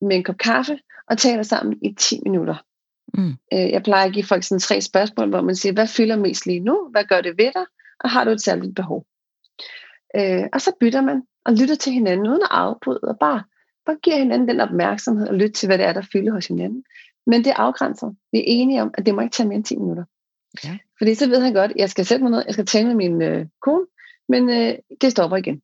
med 0.00 0.16
en 0.16 0.24
kop 0.24 0.38
kaffe 0.38 0.78
og 1.10 1.18
taler 1.18 1.42
sammen 1.42 1.78
i 1.82 1.94
10 1.98 2.20
minutter. 2.22 2.56
Mm. 3.14 3.34
Øh, 3.52 3.70
jeg 3.70 3.82
plejer 3.82 4.06
at 4.06 4.12
give 4.12 4.24
folk 4.24 4.44
sådan 4.44 4.60
tre 4.60 4.80
spørgsmål, 4.80 5.28
hvor 5.28 5.40
man 5.40 5.54
siger, 5.54 5.72
hvad 5.72 5.86
fylder 5.86 6.16
mest 6.16 6.46
lige 6.46 6.60
nu? 6.60 6.88
Hvad 6.90 7.04
gør 7.04 7.20
det 7.20 7.38
ved 7.38 7.52
dig? 7.54 7.64
Og 8.00 8.10
har 8.10 8.24
du 8.24 8.30
et 8.30 8.42
særligt 8.42 8.74
behov? 8.74 9.06
Øh, 10.16 10.44
og 10.52 10.60
så 10.60 10.72
bytter 10.80 11.00
man 11.00 11.22
og 11.44 11.52
lytter 11.52 11.74
til 11.74 11.92
hinanden 11.92 12.26
uden 12.26 12.42
at 12.42 12.48
afbryde, 12.50 13.00
og 13.02 13.18
bare, 13.18 13.42
bare 13.86 13.96
giver 14.02 14.16
hinanden 14.16 14.48
den 14.48 14.60
opmærksomhed 14.60 15.28
og 15.28 15.34
lytter 15.34 15.52
til, 15.52 15.66
hvad 15.66 15.78
det 15.78 15.86
er, 15.86 15.92
der 15.92 16.02
fylder 16.12 16.32
hos 16.32 16.46
hinanden. 16.46 16.84
Men 17.26 17.44
det 17.44 17.52
afgrænser. 17.56 18.10
Vi 18.32 18.38
er 18.38 18.44
enige 18.46 18.82
om, 18.82 18.90
at 18.94 19.06
det 19.06 19.14
må 19.14 19.20
ikke 19.20 19.32
tage 19.32 19.48
mere 19.48 19.56
end 19.56 19.64
10 19.64 19.76
minutter. 19.76 20.04
Ja. 20.64 20.78
Fordi 20.98 21.14
så 21.14 21.28
ved 21.28 21.40
han 21.40 21.54
godt, 21.54 21.70
at 21.70 21.76
jeg 21.76 21.90
skal 21.90 22.06
sætte 22.06 22.22
mig 22.22 22.30
ned, 22.30 22.42
jeg 22.46 22.54
skal 22.54 22.66
tale 22.66 22.86
med 22.86 22.94
min 22.94 23.22
øh, 23.22 23.46
kone, 23.62 23.86
men 24.28 24.50
øh, 24.50 24.74
det 25.00 25.10
stopper 25.10 25.36
igen. 25.36 25.62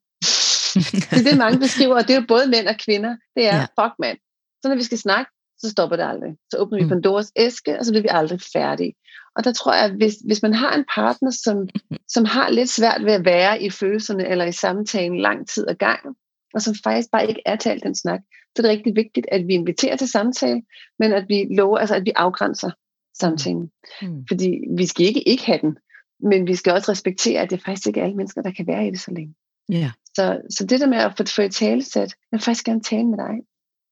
Det 0.73 1.19
er 1.19 1.29
det, 1.29 1.37
mange 1.37 1.59
beskriver, 1.59 1.95
og 1.95 2.07
det 2.07 2.15
er 2.15 2.19
jo 2.19 2.25
både 2.27 2.47
mænd 2.47 2.67
og 2.67 2.75
kvinder. 2.85 3.15
Det 3.35 3.45
er, 3.47 3.55
ja. 3.55 3.83
fuck 3.83 3.93
mand. 3.99 4.17
Så 4.61 4.69
når 4.69 4.75
vi 4.75 4.83
skal 4.83 4.97
snakke, 4.97 5.31
så 5.57 5.69
stopper 5.69 5.95
det 5.95 6.03
aldrig. 6.03 6.33
Så 6.51 6.57
åbner 6.57 6.77
vi 6.77 6.83
mm. 6.83 6.89
Pandoras 6.89 7.31
æske, 7.35 7.79
og 7.79 7.85
så 7.85 7.91
bliver 7.91 8.01
vi 8.01 8.09
aldrig 8.11 8.39
færdige. 8.53 8.93
Og 9.35 9.43
der 9.43 9.53
tror 9.53 9.73
jeg, 9.73 9.83
at 9.83 9.91
hvis, 9.91 10.15
hvis 10.25 10.41
man 10.41 10.53
har 10.53 10.75
en 10.75 10.85
partner, 10.95 11.31
som, 11.31 11.67
som 12.07 12.25
har 12.25 12.49
lidt 12.49 12.69
svært 12.69 13.05
ved 13.05 13.13
at 13.13 13.25
være 13.25 13.61
i 13.61 13.69
følelserne 13.69 14.27
eller 14.27 14.45
i 14.45 14.51
samtalen 14.51 15.19
lang 15.19 15.47
tid 15.47 15.65
ad 15.69 15.75
gangen, 15.75 16.15
og 16.53 16.61
som 16.61 16.75
faktisk 16.83 17.11
bare 17.11 17.27
ikke 17.27 17.41
er 17.45 17.55
talt 17.55 17.83
den 17.83 17.95
snak, 17.95 18.19
så 18.55 18.61
er 18.61 18.61
det 18.61 18.71
rigtig 18.71 18.95
vigtigt, 18.95 19.27
at 19.31 19.47
vi 19.47 19.53
inviterer 19.53 19.95
til 19.95 20.07
samtale, 20.07 20.61
men 20.99 21.13
at 21.13 21.25
vi 21.27 21.47
lover, 21.57 21.77
altså 21.77 21.95
at 21.95 22.05
vi 22.05 22.11
afgrænser 22.15 22.71
samtalen. 23.19 23.71
Mm. 24.01 24.25
Fordi 24.27 24.59
vi 24.77 24.85
skal 24.85 25.05
ikke 25.05 25.29
ikke 25.29 25.45
have 25.45 25.59
den, 25.61 25.77
men 26.19 26.47
vi 26.47 26.55
skal 26.55 26.73
også 26.73 26.91
respektere, 26.91 27.41
at 27.41 27.49
det 27.49 27.57
er 27.57 27.63
faktisk 27.65 27.87
ikke 27.87 28.01
alle 28.01 28.15
mennesker, 28.15 28.41
der 28.41 28.51
kan 28.51 28.67
være 28.67 28.87
i 28.87 28.91
det 28.91 28.99
så 28.99 29.11
længe. 29.11 29.35
Yeah. 29.71 29.91
Så, 30.15 30.41
så 30.49 30.65
det 30.65 30.79
der 30.79 30.87
med 30.87 30.97
at 30.97 31.17
få, 31.17 31.23
få 31.35 31.41
et 31.41 31.51
talesæt, 31.51 32.15
jeg 32.31 32.37
vil 32.37 32.41
faktisk 32.41 32.65
gerne 32.65 32.81
tale 32.81 33.05
med 33.05 33.17
dig 33.17 33.35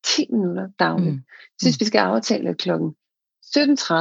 10 0.05 0.27
minutter 0.31 0.67
dagligt. 0.79 1.15
Mm. 1.15 1.23
Jeg 1.27 1.59
synes, 1.61 1.79
vi 1.79 1.85
skal 1.85 1.99
aftale 1.99 2.55
klokken 2.55 2.95
17.30, 3.45 3.93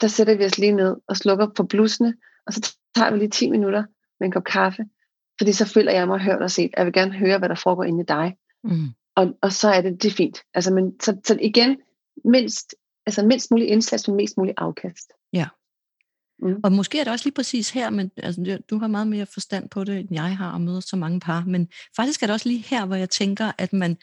der 0.00 0.08
sætter 0.08 0.36
vi 0.36 0.44
os 0.44 0.58
lige 0.58 0.72
ned 0.72 0.96
og 1.06 1.16
slukker 1.16 1.46
på 1.56 1.62
blusene, 1.62 2.14
og 2.46 2.52
så 2.52 2.76
tager 2.94 3.10
vi 3.12 3.18
lige 3.18 3.30
10 3.30 3.50
minutter 3.50 3.84
med 4.20 4.26
en 4.26 4.32
kop 4.32 4.44
kaffe, 4.44 4.84
fordi 5.38 5.52
så 5.52 5.66
føler 5.66 5.92
jeg 5.92 6.08
mig 6.08 6.20
hørt 6.20 6.42
og 6.42 6.50
set. 6.50 6.70
Jeg 6.76 6.84
vil 6.84 6.92
gerne 6.92 7.12
høre, 7.12 7.38
hvad 7.38 7.48
der 7.48 7.54
foregår 7.54 7.84
inde 7.84 8.02
i 8.02 8.06
dig. 8.08 8.36
Mm. 8.64 8.88
Og, 9.16 9.38
og 9.42 9.52
så 9.52 9.68
er 9.68 9.80
det, 9.80 10.02
det 10.02 10.08
er 10.08 10.14
fint. 10.14 10.38
Altså, 10.54 10.74
men, 10.74 11.00
så, 11.00 11.16
så 11.24 11.38
igen, 11.40 11.76
mindst, 12.24 12.74
altså 13.06 13.26
mindst 13.26 13.50
mulig 13.50 13.68
indsats, 13.68 14.08
men 14.08 14.16
mest 14.16 14.36
mulig 14.36 14.54
afkast. 14.56 15.12
Ja. 15.32 15.48
Mm. 16.42 16.54
Og 16.64 16.72
måske 16.72 17.00
er 17.00 17.04
det 17.04 17.12
også 17.12 17.26
lige 17.26 17.34
præcis 17.34 17.70
her, 17.70 17.90
men 17.90 18.10
altså, 18.16 18.58
du 18.70 18.78
har 18.78 18.86
meget 18.86 19.06
mere 19.06 19.26
forstand 19.26 19.68
på 19.70 19.84
det, 19.84 19.98
end 19.98 20.08
jeg 20.10 20.36
har, 20.36 20.52
og 20.52 20.60
møder 20.60 20.80
så 20.80 20.96
mange 20.96 21.20
par, 21.20 21.44
men 21.46 21.68
faktisk 21.96 22.22
er 22.22 22.26
det 22.26 22.34
også 22.34 22.48
lige 22.48 22.64
her, 22.66 22.86
hvor 22.86 22.96
jeg 22.96 23.10
tænker, 23.10 23.52
at 23.58 23.72
man 23.72 23.96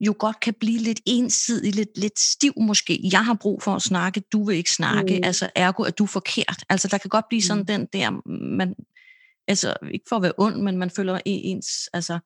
jo 0.00 0.14
godt 0.18 0.40
kan 0.40 0.54
blive 0.60 0.78
lidt 0.78 1.00
ensidig, 1.06 1.74
lidt, 1.74 1.98
lidt 1.98 2.18
stiv 2.18 2.52
måske. 2.56 3.00
Jeg 3.12 3.24
har 3.24 3.34
brug 3.34 3.62
for 3.62 3.74
at 3.74 3.82
snakke, 3.82 4.20
du 4.32 4.44
vil 4.44 4.56
ikke 4.56 4.70
snakke, 4.70 5.16
mm. 5.16 5.24
altså 5.24 5.50
ergo 5.54 5.82
er 5.82 5.90
du 5.90 6.06
forkert. 6.06 6.64
Altså 6.68 6.88
der 6.88 6.98
kan 6.98 7.08
godt 7.08 7.24
blive 7.28 7.42
sådan 7.42 7.60
mm. 7.60 7.66
den 7.66 7.86
der, 7.92 8.28
man, 8.56 8.74
altså 9.48 9.74
ikke 9.92 10.04
for 10.08 10.16
at 10.16 10.22
være 10.22 10.32
ond, 10.38 10.62
men 10.62 10.76
man 10.76 10.90
føler 10.90 11.20
ens, 11.24 11.68
altså 11.92 12.18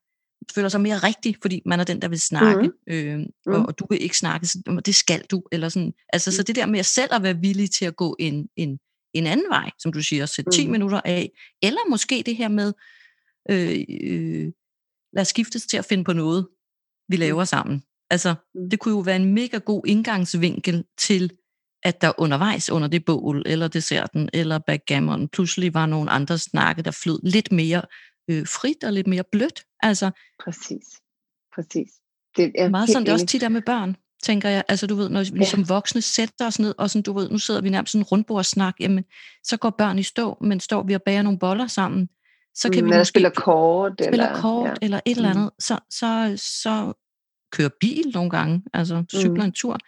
føler 0.54 0.68
sig 0.68 0.80
mere 0.80 0.98
rigtig, 0.98 1.36
fordi 1.42 1.62
man 1.66 1.80
er 1.80 1.84
den, 1.84 2.02
der 2.02 2.08
vil 2.08 2.20
snakke, 2.20 2.62
mm. 2.62 2.92
øh, 2.94 3.26
og, 3.46 3.60
mm. 3.60 3.64
og 3.64 3.78
du 3.78 3.86
vil 3.90 4.02
ikke 4.02 4.18
snakke, 4.18 4.46
så 4.46 4.80
det 4.86 4.94
skal 4.94 5.22
du, 5.30 5.42
eller 5.52 5.68
sådan. 5.68 5.92
Altså, 6.12 6.30
mm. 6.30 6.32
så 6.32 6.42
det 6.42 6.56
der 6.56 6.66
med 6.66 6.78
at 6.78 6.86
selv 6.86 7.14
at 7.14 7.22
være 7.22 7.40
villig 7.40 7.70
til 7.70 7.84
at 7.84 7.96
gå 7.96 8.16
en, 8.18 8.48
en, 8.56 8.78
en 9.14 9.26
anden 9.26 9.46
vej, 9.50 9.70
som 9.78 9.92
du 9.92 10.02
siger, 10.02 10.26
sætte 10.26 10.50
10 10.50 10.66
mm. 10.66 10.72
minutter 10.72 11.00
af, 11.04 11.30
eller 11.62 11.90
måske 11.90 12.22
det 12.26 12.36
her 12.36 12.48
med, 12.48 12.72
øh, 13.50 13.84
øh, 14.02 14.52
lad 15.12 15.20
os 15.20 15.28
skiftes 15.28 15.66
til 15.66 15.76
at 15.76 15.84
finde 15.84 16.04
på 16.04 16.12
noget, 16.12 16.48
vi 17.08 17.16
mm. 17.16 17.20
laver 17.20 17.44
sammen. 17.44 17.82
Altså, 18.10 18.34
mm. 18.54 18.70
det 18.70 18.78
kunne 18.78 18.94
jo 18.94 19.00
være 19.00 19.16
en 19.16 19.34
mega 19.34 19.58
god 19.58 19.82
indgangsvinkel 19.86 20.84
til, 20.98 21.30
at 21.82 22.00
der 22.00 22.12
undervejs 22.18 22.70
under 22.70 22.88
det 22.88 23.04
bål, 23.04 23.42
eller 23.46 23.68
desserten, 23.68 24.30
eller 24.32 24.58
backgammon, 24.58 25.28
pludselig 25.28 25.74
var 25.74 25.86
nogle 25.86 26.10
andre 26.10 26.38
snakke, 26.38 26.82
der 26.82 26.90
flød 26.90 27.20
lidt 27.22 27.52
mere 27.52 27.82
øh, 28.30 28.46
frit 28.46 28.84
og 28.84 28.92
lidt 28.92 29.06
mere 29.06 29.24
blødt. 29.32 29.64
Altså, 29.82 30.10
præcis. 30.44 30.86
Præcis. 31.54 31.88
Det 32.36 32.52
er 32.58 32.68
meget 32.68 32.88
sådan, 32.88 33.06
det 33.06 33.12
også 33.12 33.26
tit 33.26 33.42
er 33.42 33.48
med 33.48 33.62
børn, 33.62 33.96
tænker 34.22 34.48
jeg. 34.48 34.64
Altså, 34.68 34.86
du 34.86 34.94
ved, 34.94 35.08
når 35.08 35.32
vi 35.32 35.38
ja. 35.38 35.44
som 35.44 35.68
voksne 35.68 36.02
sætter 36.02 36.46
os 36.46 36.58
ned, 36.58 36.74
og 36.78 36.90
sådan, 36.90 37.02
du 37.02 37.12
ved, 37.12 37.30
nu 37.30 37.38
sidder 37.38 37.60
vi 37.60 37.70
nærmest 37.70 37.92
sådan 37.92 38.00
en 38.00 38.04
rundbordssnak, 38.04 38.74
jamen, 38.80 39.04
så 39.44 39.56
går 39.56 39.70
børn 39.70 39.98
i 39.98 40.02
stå, 40.02 40.38
men 40.40 40.60
står 40.60 40.82
vi 40.82 40.94
og 40.94 41.02
bager 41.02 41.22
nogle 41.22 41.38
boller 41.38 41.66
sammen, 41.66 42.08
så 42.54 42.70
kan 42.70 42.84
mm, 42.84 42.90
vi 42.90 42.96
måske... 42.96 43.08
spiller 43.08 43.30
kort, 43.30 43.92
spiller 43.92 44.28
eller, 44.28 44.40
kort, 44.40 44.68
ja. 44.68 44.74
eller 44.82 45.00
et 45.04 45.16
eller 45.16 45.32
mm. 45.32 45.38
andet, 45.38 45.50
så, 45.58 45.78
så, 45.90 46.34
så 46.62 46.92
kører 47.52 47.70
bil 47.80 48.10
nogle 48.14 48.30
gange, 48.30 48.62
altså 48.74 49.04
cykler 49.14 49.42
mm. 49.42 49.48
en 49.48 49.52
tur, 49.52 49.78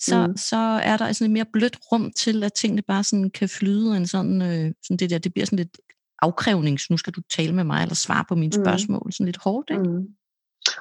så, 0.00 0.26
mm. 0.26 0.36
så 0.36 0.56
er 0.82 0.96
der 0.96 1.12
sådan 1.12 1.24
et 1.24 1.32
mere 1.32 1.46
blødt 1.52 1.78
rum 1.92 2.12
til, 2.16 2.44
at 2.44 2.52
tingene 2.52 2.82
bare 2.82 3.04
sådan 3.04 3.30
kan 3.30 3.48
flyde, 3.48 3.96
en 3.96 4.06
sådan, 4.06 4.42
øh, 4.42 4.72
sådan 4.82 4.96
det 4.96 5.10
der, 5.10 5.18
det 5.18 5.32
bliver 5.32 5.46
sådan 5.46 5.56
lidt 5.56 5.76
afkrævnings, 6.22 6.90
nu 6.90 6.96
skal 6.96 7.12
du 7.12 7.20
tale 7.36 7.54
med 7.54 7.64
mig, 7.64 7.82
eller 7.82 7.94
svare 7.94 8.24
på 8.28 8.34
mine 8.34 8.52
mm. 8.56 8.64
spørgsmål, 8.64 9.12
sådan 9.12 9.26
lidt 9.26 9.36
hårdt, 9.36 9.70
ikke? 9.70 9.82
Mm. 9.82 10.06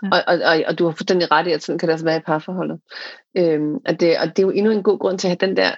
Ja. 0.03 0.09
Og, 0.11 0.23
og, 0.27 0.39
og, 0.45 0.63
og 0.67 0.79
du 0.79 0.85
har 0.85 0.91
fuldstændig 0.91 1.31
ret 1.31 1.47
i, 1.47 1.51
at 1.51 1.63
sådan 1.63 1.79
kan 1.79 1.87
det 1.87 1.93
også 1.93 2.05
være 2.05 2.17
i 2.17 2.25
parforholdet. 2.25 2.79
Øhm, 3.37 3.73
og, 3.73 3.99
det, 3.99 4.17
og 4.19 4.27
det 4.27 4.39
er 4.39 4.47
jo 4.47 4.49
endnu 4.49 4.71
en 4.71 4.83
god 4.83 4.99
grund 4.99 5.19
til 5.19 5.27
at 5.27 5.29
have 5.29 5.47
den 5.47 5.57
der 5.57 5.71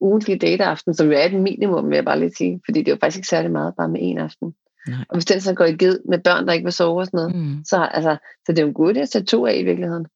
ugentlige 0.00 0.38
dateaften, 0.38 0.94
som 0.94 1.06
jo 1.06 1.12
er 1.12 1.24
et 1.24 1.34
minimum, 1.34 1.88
vil 1.88 1.94
jeg 1.94 2.04
bare 2.04 2.18
lige 2.18 2.34
sige, 2.34 2.60
fordi 2.64 2.78
det 2.78 2.88
er 2.88 2.92
jo 2.92 2.98
faktisk 3.00 3.18
ikke 3.18 3.28
særlig 3.28 3.50
meget, 3.50 3.74
bare 3.76 3.88
med 3.88 4.00
en 4.02 4.18
aften. 4.18 4.54
Nej. 4.88 5.04
Og 5.08 5.16
hvis 5.16 5.24
den 5.24 5.40
så 5.40 5.54
går 5.54 5.64
i 5.64 5.76
ged 5.76 6.00
med 6.08 6.18
børn, 6.18 6.46
der 6.46 6.52
ikke 6.52 6.64
vil 6.64 6.72
sove 6.72 7.00
og 7.00 7.06
sådan 7.06 7.18
noget, 7.18 7.36
mm. 7.36 7.64
så, 7.64 7.88
altså, 7.94 8.16
så 8.46 8.52
det 8.52 8.58
er 8.58 8.62
jo 8.62 8.68
en 8.68 8.74
god 8.74 8.94
idé 8.94 8.98
at 8.98 9.08
sætte 9.08 9.26
to 9.26 9.46
af 9.46 9.56
i 9.56 9.64
virkeligheden. 9.64 10.06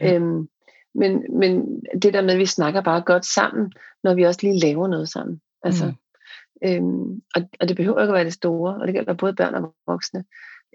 Ja. 0.00 0.14
Øhm, 0.14 0.48
men, 0.94 1.38
men 1.38 1.80
det 2.02 2.14
der 2.14 2.22
med, 2.22 2.32
at 2.32 2.38
vi 2.38 2.46
snakker 2.46 2.80
bare 2.80 3.00
godt 3.00 3.26
sammen, 3.26 3.72
når 4.04 4.14
vi 4.14 4.22
også 4.22 4.40
lige 4.42 4.60
laver 4.60 4.88
noget 4.88 5.08
sammen. 5.08 5.40
Altså, 5.62 5.86
mm. 5.86 6.68
øhm, 6.68 7.22
og, 7.34 7.42
og 7.60 7.68
det 7.68 7.76
behøver 7.76 8.00
ikke 8.00 8.10
at 8.10 8.14
være 8.14 8.24
det 8.24 8.32
store, 8.32 8.74
og 8.74 8.86
det 8.86 8.94
gælder 8.94 9.14
både 9.14 9.34
børn 9.34 9.54
og 9.54 9.74
voksne. 9.86 10.24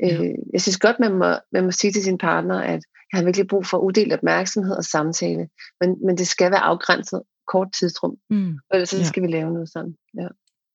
Ja. 0.02 0.24
Øh, 0.24 0.36
jeg 0.54 0.62
synes 0.62 0.78
godt, 0.78 1.00
man 1.00 1.14
må, 1.14 1.26
man 1.52 1.64
må 1.64 1.72
sige 1.72 1.92
til 1.92 2.04
sin 2.04 2.18
partner, 2.18 2.62
at 2.62 2.82
jeg 3.12 3.20
har 3.20 3.24
virkelig 3.24 3.48
brug 3.48 3.66
for 3.66 3.78
uddelt 3.78 4.14
opmærksomhed 4.14 4.76
og 4.76 4.84
samtale, 4.84 5.50
men, 5.82 6.06
men 6.06 6.18
det 6.18 6.28
skal 6.28 6.52
være 6.52 6.60
afgrænset 6.60 7.22
kort 7.48 7.68
tidsrum, 7.80 8.18
mm. 8.30 8.60
ellers 8.74 8.90
så 8.90 8.98
ja. 8.98 9.04
skal 9.04 9.24
vi 9.24 9.28
lave 9.28 9.54
noget 9.54 9.70
sådan. 9.70 9.96
Ja. 10.18 10.28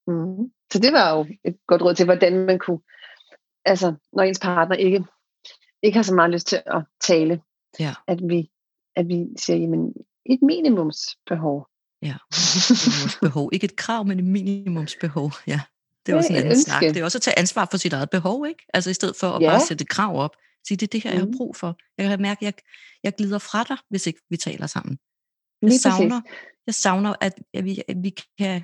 Mm. 0.06 0.50
Så 0.72 0.78
det 0.78 0.92
var 0.92 1.16
jo 1.16 1.26
et 1.44 1.56
godt 1.66 1.82
råd 1.82 1.94
til, 1.94 2.04
hvordan 2.04 2.46
man 2.46 2.58
kunne, 2.58 2.80
altså 3.64 3.94
når 4.12 4.22
ens 4.22 4.38
partner 4.38 4.76
ikke, 4.76 5.04
ikke 5.82 5.96
har 5.96 6.02
så 6.02 6.14
meget 6.14 6.30
lyst 6.30 6.46
til 6.46 6.62
at 6.66 6.82
tale, 7.00 7.40
ja. 7.80 7.94
at, 8.06 8.18
vi, 8.28 8.50
at 8.96 9.08
vi 9.08 9.26
siger, 9.36 9.56
jamen 9.56 9.94
et 10.26 10.42
minimumsbehov. 10.42 11.66
Ja, 12.02 12.14
minimumsbehov. 12.30 13.50
Ikke 13.52 13.64
et 13.64 13.76
krav, 13.76 14.06
men 14.06 14.18
et 14.18 14.24
minimumsbehov. 14.24 15.32
Ja, 15.46 15.60
det 16.06 16.12
er 16.12 16.16
også 16.16 16.32
en 16.32 16.36
anden 16.36 16.52
ønske. 16.52 16.70
snak. 16.70 16.82
Det 16.82 16.96
er 16.96 17.04
også 17.04 17.18
at 17.18 17.22
tage 17.22 17.38
ansvar 17.38 17.68
for 17.70 17.78
sit 17.78 17.92
eget 17.92 18.10
behov, 18.10 18.46
ikke? 18.46 18.66
Altså 18.74 18.90
i 18.90 18.94
stedet 18.94 19.16
for 19.16 19.26
at 19.26 19.42
ja. 19.42 19.50
bare 19.50 19.60
sætte 19.60 19.84
krav 19.84 20.16
op. 20.16 20.36
Sige, 20.68 20.76
det 20.76 20.86
er 20.86 20.90
det 20.90 21.02
her, 21.02 21.10
jeg 21.10 21.20
har 21.20 21.26
mm. 21.26 21.36
brug 21.36 21.56
for. 21.56 21.76
Jeg 21.98 22.08
kan 22.08 22.22
mærke, 22.22 22.38
at 22.40 22.42
jeg, 22.46 22.52
jeg 23.04 23.12
glider 23.18 23.38
fra 23.38 23.64
dig, 23.64 23.76
hvis 23.90 24.06
ikke 24.06 24.20
vi 24.30 24.36
taler 24.36 24.66
sammen. 24.66 24.98
Jeg 25.62 25.72
savner, 25.72 26.20
jeg 26.66 26.74
savner 26.74 27.14
at, 27.20 27.34
at, 27.54 27.64
vi, 27.64 27.82
at 27.88 27.96
vi 28.02 28.14
kan 28.38 28.62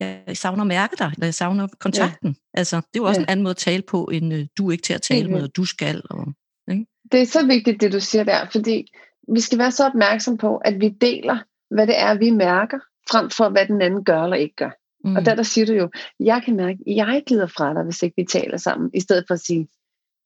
jeg 0.00 0.36
savner 0.36 0.60
at 0.60 0.66
mærke 0.66 0.96
dig, 0.98 1.10
eller 1.14 1.26
jeg 1.26 1.34
savner 1.34 1.68
kontakten. 1.80 2.28
Ja. 2.28 2.58
Altså, 2.58 2.76
det 2.76 2.82
er 2.82 3.02
jo 3.02 3.04
også 3.04 3.20
ja. 3.20 3.24
en 3.24 3.30
anden 3.30 3.42
måde 3.42 3.50
at 3.50 3.56
tale 3.56 3.82
på, 3.82 4.04
end 4.04 4.34
uh, 4.34 4.40
du 4.58 4.68
er 4.68 4.72
ikke 4.72 4.82
til 4.82 4.94
at 4.94 5.02
tale 5.02 5.30
med, 5.30 5.42
og 5.42 5.56
du 5.56 5.64
skal. 5.64 6.02
Og, 6.10 6.26
ikke? 6.70 6.86
Det 7.12 7.22
er 7.22 7.26
så 7.26 7.46
vigtigt, 7.46 7.80
det 7.80 7.92
du 7.92 8.00
siger 8.00 8.24
der, 8.24 8.48
fordi 8.52 8.92
vi 9.34 9.40
skal 9.40 9.58
være 9.58 9.72
så 9.72 9.86
opmærksom 9.86 10.36
på, 10.36 10.56
at 10.56 10.80
vi 10.80 10.88
deler, 10.88 11.38
hvad 11.74 11.86
det 11.86 11.98
er, 11.98 12.18
vi 12.18 12.30
mærker, 12.30 12.78
frem 13.10 13.30
for 13.30 13.48
hvad 13.48 13.66
den 13.66 13.82
anden 13.82 14.04
gør 14.04 14.22
eller 14.22 14.36
ikke 14.36 14.54
gør. 14.56 14.70
Mm. 15.06 15.16
Og 15.16 15.26
der, 15.26 15.34
der 15.34 15.42
siger 15.42 15.66
du 15.66 15.72
jo, 15.72 15.90
jeg 16.20 16.42
kan 16.44 16.56
mærke, 16.56 16.78
at 16.86 16.96
jeg 16.96 17.22
glider 17.26 17.46
fra 17.46 17.74
dig, 17.74 17.84
hvis 17.84 18.02
ikke 18.02 18.14
vi 18.16 18.24
taler 18.24 18.56
sammen, 18.56 18.90
i 18.94 19.00
stedet 19.00 19.24
for 19.28 19.34
at 19.34 19.40
sige, 19.40 19.68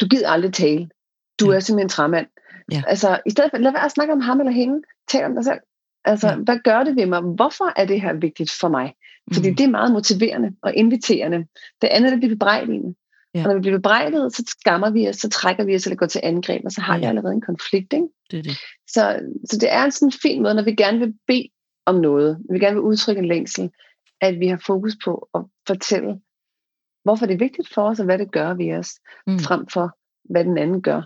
du 0.00 0.06
gider 0.06 0.28
aldrig 0.28 0.52
tale. 0.52 0.88
Du 1.40 1.50
ja. 1.50 1.56
er 1.56 1.60
simpelthen 1.60 1.86
en 1.86 1.88
træmand. 1.88 2.26
Ja. 2.72 2.82
Altså, 2.86 3.20
i 3.26 3.30
stedet 3.30 3.50
for, 3.50 3.58
lad 3.58 3.72
være 3.72 3.84
at 3.84 3.92
snakke 3.92 4.12
om 4.12 4.20
ham 4.20 4.40
eller 4.40 4.52
hende, 4.52 4.82
tal 5.08 5.24
om 5.24 5.34
dig 5.34 5.44
selv. 5.44 5.60
Altså, 6.04 6.28
ja. 6.28 6.36
hvad 6.36 6.58
gør 6.64 6.82
det 6.82 6.96
ved 6.96 7.06
mig? 7.06 7.20
Hvorfor 7.20 7.72
er 7.80 7.84
det 7.84 8.00
her 8.00 8.12
vigtigt 8.12 8.50
for 8.60 8.68
mig? 8.68 8.94
Fordi 9.32 9.50
mm. 9.50 9.56
det 9.56 9.64
er 9.64 9.70
meget 9.70 9.92
motiverende 9.92 10.52
og 10.62 10.74
inviterende. 10.74 11.46
Det 11.82 11.88
andet, 11.88 12.12
det 12.12 12.20
bliver 12.20 12.34
bebrejdigende. 12.34 12.94
Ja. 13.34 13.42
Og 13.42 13.48
når 13.48 13.54
vi 13.54 13.60
bliver 13.60 13.78
bebrejdet, 13.78 14.36
så 14.36 14.44
skammer 14.46 14.90
vi 14.90 15.08
os, 15.08 15.16
så 15.16 15.28
trækker 15.28 15.64
vi 15.64 15.74
os 15.74 15.86
eller 15.86 15.96
går 15.96 16.06
til 16.06 16.20
angreb, 16.24 16.62
og 16.64 16.70
så 16.70 16.80
har 16.80 16.94
ja. 16.94 17.00
vi 17.00 17.06
allerede 17.06 17.34
en 17.34 17.40
konflikt. 17.40 17.92
Ikke? 17.92 18.06
Det 18.30 18.38
er 18.38 18.42
det. 18.42 18.56
Så, 18.88 19.20
så 19.50 19.58
det 19.58 19.72
er 19.72 19.84
en 19.84 19.90
sådan 19.90 20.12
fin 20.22 20.42
måde, 20.42 20.54
når 20.54 20.62
vi 20.62 20.74
gerne 20.74 20.98
vil 20.98 21.14
bede 21.26 21.48
om 21.86 21.94
noget, 21.94 22.38
når 22.48 22.52
vi 22.52 22.58
gerne 22.58 22.74
vil 22.74 22.82
udtrykke 22.82 23.18
en 23.18 23.28
længsel, 23.28 23.70
at 24.20 24.40
vi 24.40 24.46
har 24.46 24.62
fokus 24.66 24.96
på 25.04 25.28
at 25.34 25.44
fortælle, 25.66 26.20
hvorfor 27.04 27.26
det 27.26 27.34
er 27.34 27.38
vigtigt 27.38 27.74
for 27.74 27.82
os, 27.82 27.98
og 27.98 28.04
hvad 28.04 28.18
det 28.18 28.32
gør 28.32 28.54
ved 28.54 28.72
os, 28.78 28.90
mm. 29.26 29.38
frem 29.38 29.66
for, 29.66 29.98
hvad 30.32 30.44
den 30.44 30.58
anden 30.58 30.82
gør 30.82 31.02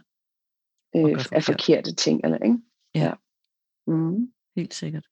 øh, 0.97 1.25
af 1.33 1.45
forkerte 1.45 1.95
ting. 1.95 2.21
Eller, 2.25 2.39
ikke? 2.39 2.59
Ja. 2.95 3.01
ja. 3.01 3.13
Mm. 3.87 4.33
Helt 4.57 4.75
sikkert. 4.75 5.05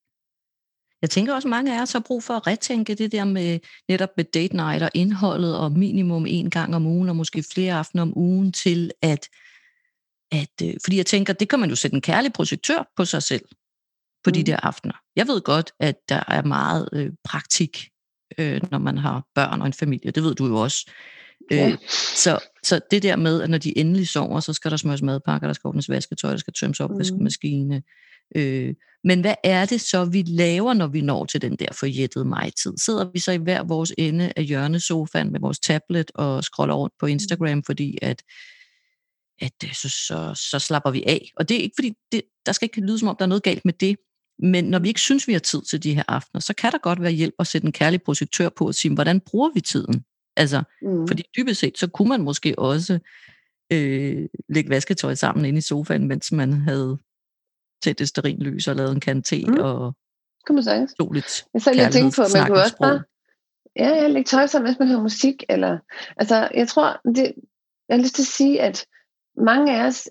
Jeg 1.03 1.11
tænker 1.11 1.35
også, 1.35 1.49
at 1.49 1.51
mange 1.51 1.79
af 1.79 1.83
os 1.83 1.93
har 1.93 2.01
brug 2.01 2.23
for 2.23 2.35
at 2.35 2.47
retænke 2.47 2.95
det 2.95 3.13
der 3.13 3.25
med 3.25 3.61
netop 3.89 4.09
med 4.17 4.25
date 4.25 4.57
night 4.57 4.83
og 4.83 4.91
indholdet 4.95 5.59
og 5.59 5.73
minimum 5.73 6.27
en 6.27 6.51
gang 6.51 6.75
om 6.75 6.87
ugen 6.87 7.09
og 7.09 7.17
måske 7.17 7.45
flere 7.55 7.75
aftener 7.75 8.03
om 8.03 8.19
ugen 8.19 8.53
til 8.53 8.91
at, 9.03 9.29
at 10.33 10.51
øh, 10.63 10.75
fordi 10.85 10.97
jeg 10.97 11.07
tænker, 11.07 11.33
det 11.33 11.49
kan 11.49 11.61
man 11.61 11.69
jo 11.69 11.77
sætte 11.77 11.95
en 11.95 12.01
kærlig 12.01 12.33
projektør 12.33 12.91
på 12.97 13.05
sig 13.05 13.23
selv 13.23 13.45
på 14.25 14.29
mm. 14.31 14.33
de 14.33 14.45
der 14.45 14.57
aftener. 14.57 14.95
Jeg 15.17 15.27
ved 15.27 15.41
godt, 15.41 15.73
at 15.81 15.97
der 16.09 16.23
er 16.29 16.43
meget 16.43 16.89
øh, 16.93 17.13
praktik, 17.25 17.89
øh, 18.39 18.61
når 18.71 18.79
man 18.79 18.99
har 18.99 19.25
børn 19.35 19.61
og 19.61 19.67
en 19.67 19.73
familie. 19.73 20.11
Det 20.11 20.23
ved 20.23 20.35
du 20.35 20.47
jo 20.47 20.57
også. 20.57 20.91
Ja. 21.51 21.69
Øh, 21.69 21.79
så, 22.17 22.39
så 22.63 22.81
det 22.91 23.03
der 23.03 23.17
med, 23.17 23.43
at 23.43 23.51
når 23.51 23.59
de 23.59 23.79
endelig 23.79 24.09
sover, 24.09 24.41
så 24.41 24.53
skal 24.53 24.71
der 24.71 24.77
smøres 24.77 25.03
madpakker, 25.03 25.49
der 25.49 25.55
skal 25.55 25.69
ordnes 25.69 25.89
vasketøj, 25.89 26.31
der 26.31 26.37
skal 26.37 26.53
tømmes 26.53 26.81
opvaskemaskine, 26.81 27.79
mm 27.79 27.85
Øh, 28.37 28.75
men 29.05 29.21
hvad 29.21 29.35
er 29.45 29.67
det 29.67 29.81
så, 29.81 30.05
vi 30.05 30.23
laver, 30.23 30.75
når 30.75 30.87
vi 30.87 31.01
når 31.01 31.25
til 31.25 31.43
den 31.43 31.57
der 31.57 31.73
forjættede 31.73 32.25
mig-tid? 32.25 32.73
Sidder 32.77 33.11
vi 33.13 33.19
så 33.19 33.33
i 33.33 33.37
hver 33.37 33.63
vores 33.63 33.93
ende 33.99 34.33
af 34.37 34.45
hjørnesofaen 34.45 35.33
med 35.33 35.41
vores 35.41 35.59
tablet 35.59 36.11
og 36.15 36.45
scroller 36.45 36.75
rundt 36.75 36.95
på 37.01 37.07
mm. 37.07 37.13
Instagram, 37.13 37.63
fordi 37.67 37.99
at, 38.03 38.23
at 39.41 39.53
øh, 39.65 39.73
så, 39.75 39.89
så, 39.89 40.49
så 40.51 40.59
slapper 40.59 40.91
vi 40.91 41.05
af? 41.07 41.31
Og 41.37 41.49
det 41.49 41.57
er 41.57 41.61
ikke 41.61 41.77
fordi, 41.79 41.93
det, 42.13 42.23
der 42.47 42.53
skal 42.53 42.67
ikke 42.67 42.81
lyde 42.81 42.99
som 42.99 43.09
om, 43.09 43.17
der 43.19 43.25
er 43.25 43.29
noget 43.29 43.43
galt 43.43 43.65
med 43.65 43.73
det, 43.73 43.97
men 44.43 44.65
når 44.65 44.79
vi 44.79 44.89
ikke 44.89 45.01
synes, 45.01 45.29
vi 45.29 45.33
har 45.33 45.41
tid 45.41 45.63
til 45.63 45.83
de 45.83 45.95
her 45.95 46.03
aftener, 46.09 46.41
så 46.41 46.55
kan 46.55 46.73
der 46.73 46.79
godt 46.79 47.03
være 47.03 47.13
hjælp 47.13 47.35
at 47.39 47.47
sætte 47.47 47.67
en 47.67 47.73
kærlig 47.73 48.03
projektør 48.03 48.49
på 48.49 48.67
og 48.67 48.75
sige, 48.75 48.95
hvordan 48.95 49.21
bruger 49.21 49.51
vi 49.55 49.61
tiden? 49.61 50.05
Altså, 50.37 50.63
mm. 50.83 51.09
fordi 51.09 51.23
dybest 51.37 51.61
set, 51.61 51.79
så 51.79 51.87
kunne 51.87 52.09
man 52.09 52.23
måske 52.23 52.59
også 52.59 52.99
øh, 53.73 54.29
lægge 54.49 54.71
vasketøj 54.71 55.15
sammen 55.15 55.45
inde 55.45 55.59
i 55.59 55.61
sofaen, 55.61 56.09
mens 56.09 56.33
man 56.33 56.53
havde 56.53 56.99
tændt 57.83 58.01
et 58.01 58.09
sterinlys 58.09 58.69
og 58.69 58.77
lavet 58.77 58.93
en 58.93 59.01
kande 59.01 59.23
te 59.23 59.45
mm. 59.47 59.59
og 59.59 59.95
kan 60.47 60.55
man 60.55 60.65
sagtens. 60.65 60.91
stod 60.91 61.15
lidt 61.15 61.45
Jeg 61.55 61.63
så 61.63 61.73
lige 61.73 61.91
tænke 61.91 62.17
på, 62.17 62.23
at 62.23 62.31
man 62.35 62.47
kunne 62.47 62.63
også 62.63 62.77
bare 62.81 63.03
ja, 63.77 63.89
ja, 63.89 64.09
lægge 64.09 64.29
tøj 64.29 64.47
sammen, 64.47 64.71
hvis 64.71 64.79
man 64.79 64.89
hører 64.89 65.03
musik. 65.03 65.45
Eller, 65.49 65.79
altså, 66.17 66.49
jeg 66.55 66.69
tror, 66.69 67.01
det, 67.05 67.35
jeg 67.89 67.97
har 67.97 68.03
lyst 68.03 68.15
til 68.15 68.23
at 68.23 68.27
sige, 68.27 68.61
at 68.61 68.87
mange 69.37 69.77
af 69.77 69.87
os, 69.87 70.09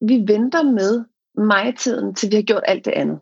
vi 0.00 0.24
venter 0.26 0.62
med 0.62 1.04
mig-tiden, 1.38 2.14
til 2.14 2.30
vi 2.30 2.36
har 2.36 2.42
gjort 2.42 2.62
alt 2.66 2.84
det 2.84 2.90
andet. 2.90 3.20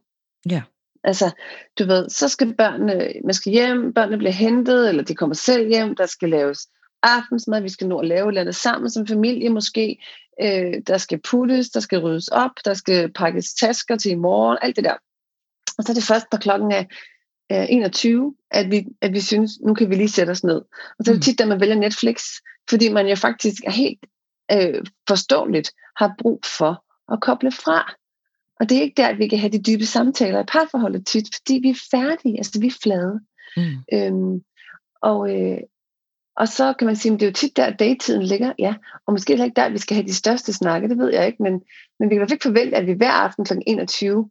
Ja. 0.51 0.63
Altså, 1.05 1.31
du 1.79 1.87
ved, 1.87 2.09
så 2.09 2.29
skal 2.29 2.55
børnene, 2.55 3.13
man 3.25 3.35
skal 3.35 3.53
hjem, 3.53 3.93
børnene 3.93 4.19
bliver 4.19 4.33
hentet, 4.33 4.89
eller 4.89 5.03
de 5.03 5.15
kommer 5.15 5.35
selv 5.35 5.69
hjem, 5.69 5.97
der 5.97 6.07
skal 6.07 6.29
laves 6.29 6.69
aftensmad, 7.03 7.63
vi 7.63 7.69
skal 7.69 7.89
nå 7.89 7.99
at 7.99 8.07
lave 8.07 8.33
noget 8.33 8.55
sammen 8.55 8.91
som 8.91 9.07
familie 9.07 9.49
måske, 9.49 10.05
øh, 10.43 10.75
der 10.87 10.99
skal 10.99 11.21
puttes, 11.31 11.71
der 11.71 11.81
skal 11.81 11.99
ryddes 11.99 12.29
op, 12.29 12.51
der 12.65 12.75
skal 12.75 13.13
pakkes 13.13 13.55
tasker 13.55 13.97
til 13.97 14.11
i 14.11 14.15
morgen, 14.15 14.59
alt 14.63 14.77
det 14.77 14.85
der. 14.85 14.97
Og 15.79 15.85
så 15.85 15.93
er 15.93 15.95
det 15.95 16.05
først, 16.05 16.27
når 16.33 16.39
klokken 16.39 16.73
er 16.73 16.85
øh, 17.53 17.67
21, 17.69 18.35
at 18.51 18.71
vi, 18.71 18.87
at 19.01 19.13
vi 19.13 19.21
synes, 19.21 19.51
nu 19.61 19.75
kan 19.75 19.91
vi 19.91 19.95
lige 19.95 20.09
sætte 20.09 20.31
os 20.31 20.45
ned. 20.45 20.63
Og 20.99 21.05
så 21.05 21.11
er 21.11 21.15
det 21.15 21.17
mm. 21.17 21.23
tit, 21.23 21.41
at 21.41 21.49
man 21.49 21.61
vælger 21.61 21.77
Netflix, 21.77 22.25
fordi 22.71 22.89
man 22.89 23.07
jo 23.07 23.17
faktisk 23.17 23.63
er 23.67 23.71
helt 23.71 24.01
øh, 24.53 24.85
forståeligt 25.09 25.73
har 25.97 26.15
brug 26.19 26.41
for 26.59 26.85
at 27.13 27.21
koble 27.21 27.53
fra. 27.53 27.95
Og 28.63 28.69
det 28.69 28.79
er 28.79 28.83
ikke 28.83 29.03
der, 29.03 29.09
at 29.09 29.19
vi 29.19 29.29
kan 29.29 29.39
have 29.39 29.53
de 29.53 29.63
dybe 29.63 29.87
samtaler 29.87 30.43
i 30.43 30.45
parforholdet 30.49 31.07
tit, 31.07 31.29
fordi 31.37 31.61
vi 31.63 31.71
er 31.71 31.81
færdige, 31.91 32.39
altså 32.39 32.61
vi 32.61 32.67
er 32.67 32.79
flade. 32.83 33.21
Mm. 33.57 33.63
Øhm, 33.93 34.43
og, 35.03 35.37
øh, 35.37 35.59
og 36.37 36.49
så 36.49 36.73
kan 36.73 36.87
man 36.87 36.97
sige, 36.97 37.15
at 37.15 37.21
det 37.21 37.27
er 37.27 37.31
jo 37.31 37.35
tit 37.35 37.57
der, 37.57 37.71
datetiden 37.71 38.23
ligger, 38.23 38.53
ja. 38.59 38.75
Og 39.07 39.13
måske 39.13 39.33
heller 39.33 39.45
ikke 39.45 39.57
der, 39.57 39.65
at 39.65 39.73
vi 39.73 39.79
skal 39.79 39.95
have 39.95 40.07
de 40.07 40.15
største 40.15 40.53
snakke, 40.53 40.89
det 40.89 40.99
ved 40.99 41.13
jeg 41.13 41.27
ikke, 41.27 41.43
men, 41.43 41.53
men 41.99 42.09
vi 42.09 42.09
kan 42.09 42.13
i 42.13 42.19
hvert 42.19 42.29
fald 42.29 42.37
ikke 42.37 42.49
forvente, 42.49 42.77
at 42.77 42.87
vi 42.87 42.93
hver 42.93 43.11
aften 43.11 43.45
kl. 43.45 43.53
21 43.67 44.31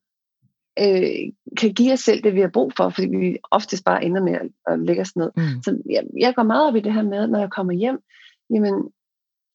øh, 0.80 1.34
kan 1.58 1.74
give 1.74 1.94
os 1.94 2.00
selv 2.00 2.24
det, 2.24 2.36
vi 2.36 2.42
har 2.42 2.52
brug 2.54 2.74
for, 2.78 2.90
fordi 2.90 3.08
vi 3.08 3.38
oftest 3.52 3.86
bare 3.86 4.04
ender 4.04 4.22
med 4.22 4.34
at, 4.34 4.50
at 4.68 4.80
lægge 4.80 5.02
os 5.02 5.16
ned. 5.16 5.32
Mm. 5.36 5.64
Så 5.64 5.82
jeg, 5.90 6.04
jeg 6.20 6.36
går 6.36 6.44
meget 6.44 6.68
op 6.68 6.76
i 6.76 6.82
det 6.82 6.94
her 6.94 7.04
med, 7.04 7.28
når 7.28 7.40
jeg 7.40 7.50
kommer 7.52 7.74
hjem, 7.74 8.00
jamen 8.50 8.92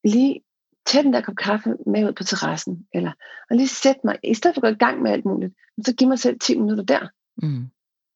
lige 0.05 0.41
tage 0.87 1.05
den 1.05 1.12
der 1.12 1.20
kop 1.20 1.37
kaffe 1.37 1.76
med 1.87 2.09
ud 2.09 2.12
på 2.12 2.24
terrassen, 2.24 2.87
eller 2.95 3.12
og 3.51 3.57
lige 3.57 3.68
sætte 3.68 4.01
mig, 4.05 4.18
i 4.22 4.34
stedet 4.34 4.55
for 4.55 4.61
at 4.61 4.62
gå 4.62 4.74
i 4.74 4.78
gang 4.87 5.03
med 5.03 5.11
alt 5.11 5.24
muligt, 5.24 5.55
så 5.87 5.95
giv 5.95 6.09
mig 6.09 6.18
selv 6.18 6.39
10 6.41 6.59
minutter 6.59 6.84
der. 6.84 7.09
Mm. 7.43 7.66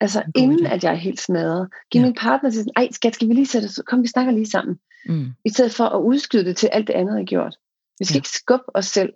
Altså 0.01 0.23
inden 0.37 0.67
idé. 0.67 0.73
at 0.73 0.85
jeg 0.85 0.93
er 0.93 0.97
helt 0.97 1.21
smadret. 1.21 1.69
Giv 1.91 2.01
ja. 2.01 2.07
min 2.07 2.15
partner 2.15 2.51
til 2.51 2.59
sådan, 2.59 2.73
ej 2.77 2.89
skat, 2.93 3.15
skal 3.15 3.29
vi 3.29 3.33
lige 3.33 3.47
sætte 3.47 3.67
os, 3.67 3.81
kom 3.87 4.03
vi 4.03 4.09
snakker 4.09 4.33
lige 4.33 4.51
sammen. 4.51 4.79
Mm. 5.07 5.27
I 5.45 5.51
stedet 5.51 5.75
for 5.75 5.85
at 5.85 6.01
udskyde 6.01 6.45
det 6.45 6.57
til 6.57 6.67
alt 6.73 6.87
det 6.87 6.93
andet, 6.93 7.13
jeg 7.13 7.21
har 7.21 7.25
gjort. 7.25 7.57
Vi 7.99 8.05
skal 8.05 8.15
ja. 8.15 8.19
ikke 8.19 8.29
skubbe 8.29 8.77
os 8.77 8.87
selv 8.87 9.13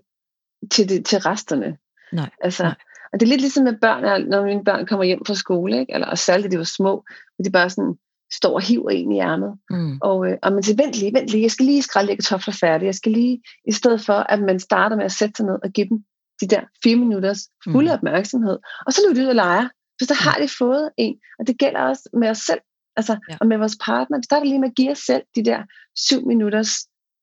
til, 0.71 0.89
det, 0.89 1.07
til 1.07 1.19
resterne. 1.19 1.77
Nej. 2.13 2.31
Altså, 2.41 2.63
Nej. 2.63 2.75
Og 3.13 3.21
det 3.21 3.27
er 3.27 3.31
lidt 3.31 3.41
ligesom 3.41 3.65
med 3.65 3.79
børn, 3.81 4.29
når 4.29 4.45
mine 4.45 4.65
børn 4.65 4.87
kommer 4.87 5.05
hjem 5.05 5.25
fra 5.27 5.35
skole, 5.35 5.81
ikke? 5.81 5.95
eller 5.95 6.07
og 6.07 6.19
særligt, 6.19 6.53
de 6.53 6.59
var 6.59 6.65
små, 6.65 7.05
og 7.39 7.45
de 7.45 7.51
bare 7.51 7.71
sådan 7.71 7.95
står 8.33 8.55
og 8.55 8.63
hiver 8.63 8.91
en 8.91 9.13
i 9.13 9.19
ærmet. 9.21 9.59
Mm. 9.71 9.99
Og, 10.03 10.31
øh, 10.31 10.39
og 10.43 10.53
man 10.53 10.63
siger, 10.63 10.85
vent 10.85 10.95
lige, 10.95 11.15
vent 11.15 11.31
lige, 11.31 11.43
jeg 11.43 11.51
skal 11.51 11.67
lige 11.67 11.83
skrælle 11.83 12.17
kartofler 12.17 12.55
færdige. 12.61 12.87
Jeg 12.87 12.95
skal 12.95 13.13
lige, 13.13 13.43
i 13.69 13.73
stedet 13.73 14.01
for, 14.01 14.13
at 14.13 14.41
man 14.41 14.61
starter 14.61 14.97
med 14.97 15.05
at 15.05 15.13
sætte 15.13 15.35
sig 15.37 15.47
ned 15.47 15.59
og 15.63 15.71
give 15.71 15.89
dem 15.89 16.05
de 16.41 16.47
der 16.47 16.61
fire 16.83 16.97
minutters 16.97 17.39
fulde 17.65 17.89
mm. 17.89 17.95
opmærksomhed. 17.95 18.59
Og 18.87 18.93
så 18.93 19.01
løber 19.05 19.21
de 19.21 19.25
ud 19.25 19.29
og 19.29 19.35
leger. 19.35 19.69
Så 20.01 20.07
så 20.07 20.15
har 20.15 20.39
de 20.43 20.49
fået 20.59 20.91
en, 20.97 21.17
og 21.39 21.47
det 21.47 21.59
gælder 21.59 21.81
også 21.81 22.09
med 22.13 22.29
os 22.29 22.39
selv, 22.39 22.61
altså, 22.97 23.19
ja. 23.31 23.37
og 23.41 23.47
med 23.47 23.59
vores 23.59 23.77
partner. 23.85 24.19
Vi 24.19 24.23
starter 24.23 24.45
lige 24.47 24.61
med 24.61 24.69
at 24.69 24.75
give 24.75 24.91
os 24.91 24.99
selv 24.99 25.23
de 25.37 25.45
der 25.45 25.63
syv 25.97 26.27
minutters 26.27 26.71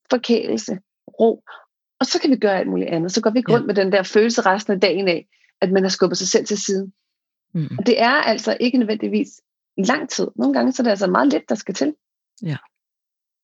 forkælelse, 0.10 0.80
ro, 1.20 1.44
og 2.02 2.06
så 2.06 2.20
kan 2.22 2.32
vi 2.32 2.36
gøre 2.36 2.60
alt 2.60 2.70
muligt 2.70 2.90
andet. 2.90 3.12
Så 3.12 3.22
går 3.22 3.30
vi 3.30 3.40
ikke 3.40 3.52
rundt 3.52 3.64
ja. 3.64 3.68
med 3.68 3.76
den 3.76 3.92
der 3.92 4.04
følelse 4.04 4.42
resten 4.42 4.74
af 4.74 4.80
dagen 4.80 5.08
af, 5.08 5.28
at 5.62 5.72
man 5.72 5.84
har 5.84 5.90
skubbet 5.90 6.18
sig 6.18 6.28
selv 6.28 6.46
til 6.46 6.58
siden. 6.58 6.94
Mm. 7.54 7.78
Og 7.80 7.86
det 7.86 8.02
er 8.02 8.12
altså 8.12 8.58
ikke 8.60 8.78
nødvendigvis 8.78 9.42
lang 9.78 10.10
tid. 10.10 10.28
Nogle 10.36 10.54
gange 10.54 10.72
så 10.72 10.82
er 10.82 10.84
det 10.84 10.92
altså 10.92 11.08
meget 11.08 11.28
lidt, 11.34 11.50
der 11.50 11.56
skal 11.56 11.74
til. 11.74 11.96
Ja. 12.42 12.58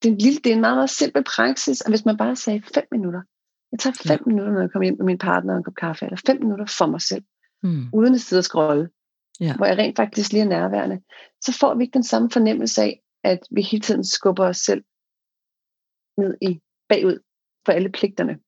Det 0.02 0.08
er 0.08 0.12
en, 0.12 0.18
lille, 0.18 0.38
det 0.44 0.50
er 0.50 0.54
en 0.54 0.60
meget, 0.60 0.76
meget 0.76 0.90
simpel 0.90 1.24
praksis, 1.24 1.80
og 1.80 1.90
hvis 1.90 2.04
man 2.04 2.16
bare 2.16 2.36
sagde 2.36 2.62
fem 2.74 2.84
minutter, 2.92 3.22
jeg 3.72 3.78
tager 3.80 3.94
fem 4.06 4.20
ja. 4.26 4.30
minutter, 4.30 4.52
når 4.52 4.60
jeg 4.60 4.70
kommer 4.70 4.86
hjem 4.86 4.96
med 4.98 5.06
min 5.06 5.18
partner 5.18 5.52
og 5.52 5.58
en 5.58 5.64
kop 5.64 5.74
kaffe, 5.74 6.04
eller 6.04 6.20
fem 6.26 6.40
minutter 6.40 6.66
for 6.78 6.86
mig 6.86 7.00
selv, 7.00 7.24
mm. 7.62 7.86
uden 7.92 8.14
at 8.14 8.20
sidde 8.20 8.40
og 8.40 8.44
scrolle, 8.44 8.90
ja. 9.40 9.56
hvor 9.56 9.66
jeg 9.66 9.78
rent 9.78 9.96
faktisk 9.96 10.32
lige 10.32 10.42
er 10.42 10.48
nærværende, 10.48 11.00
så 11.40 11.58
får 11.60 11.74
vi 11.74 11.82
ikke 11.84 11.94
den 11.94 12.02
samme 12.02 12.30
fornemmelse 12.30 12.82
af, 12.82 13.02
at 13.24 13.38
vi 13.50 13.62
hele 13.62 13.80
tiden 13.80 14.04
skubber 14.04 14.44
os 14.44 14.56
selv 14.56 14.84
ned 16.18 16.36
i 16.42 16.60
bagud 16.88 17.18
for 17.64 17.72
alle 17.72 17.88
pligterne. 17.88 18.38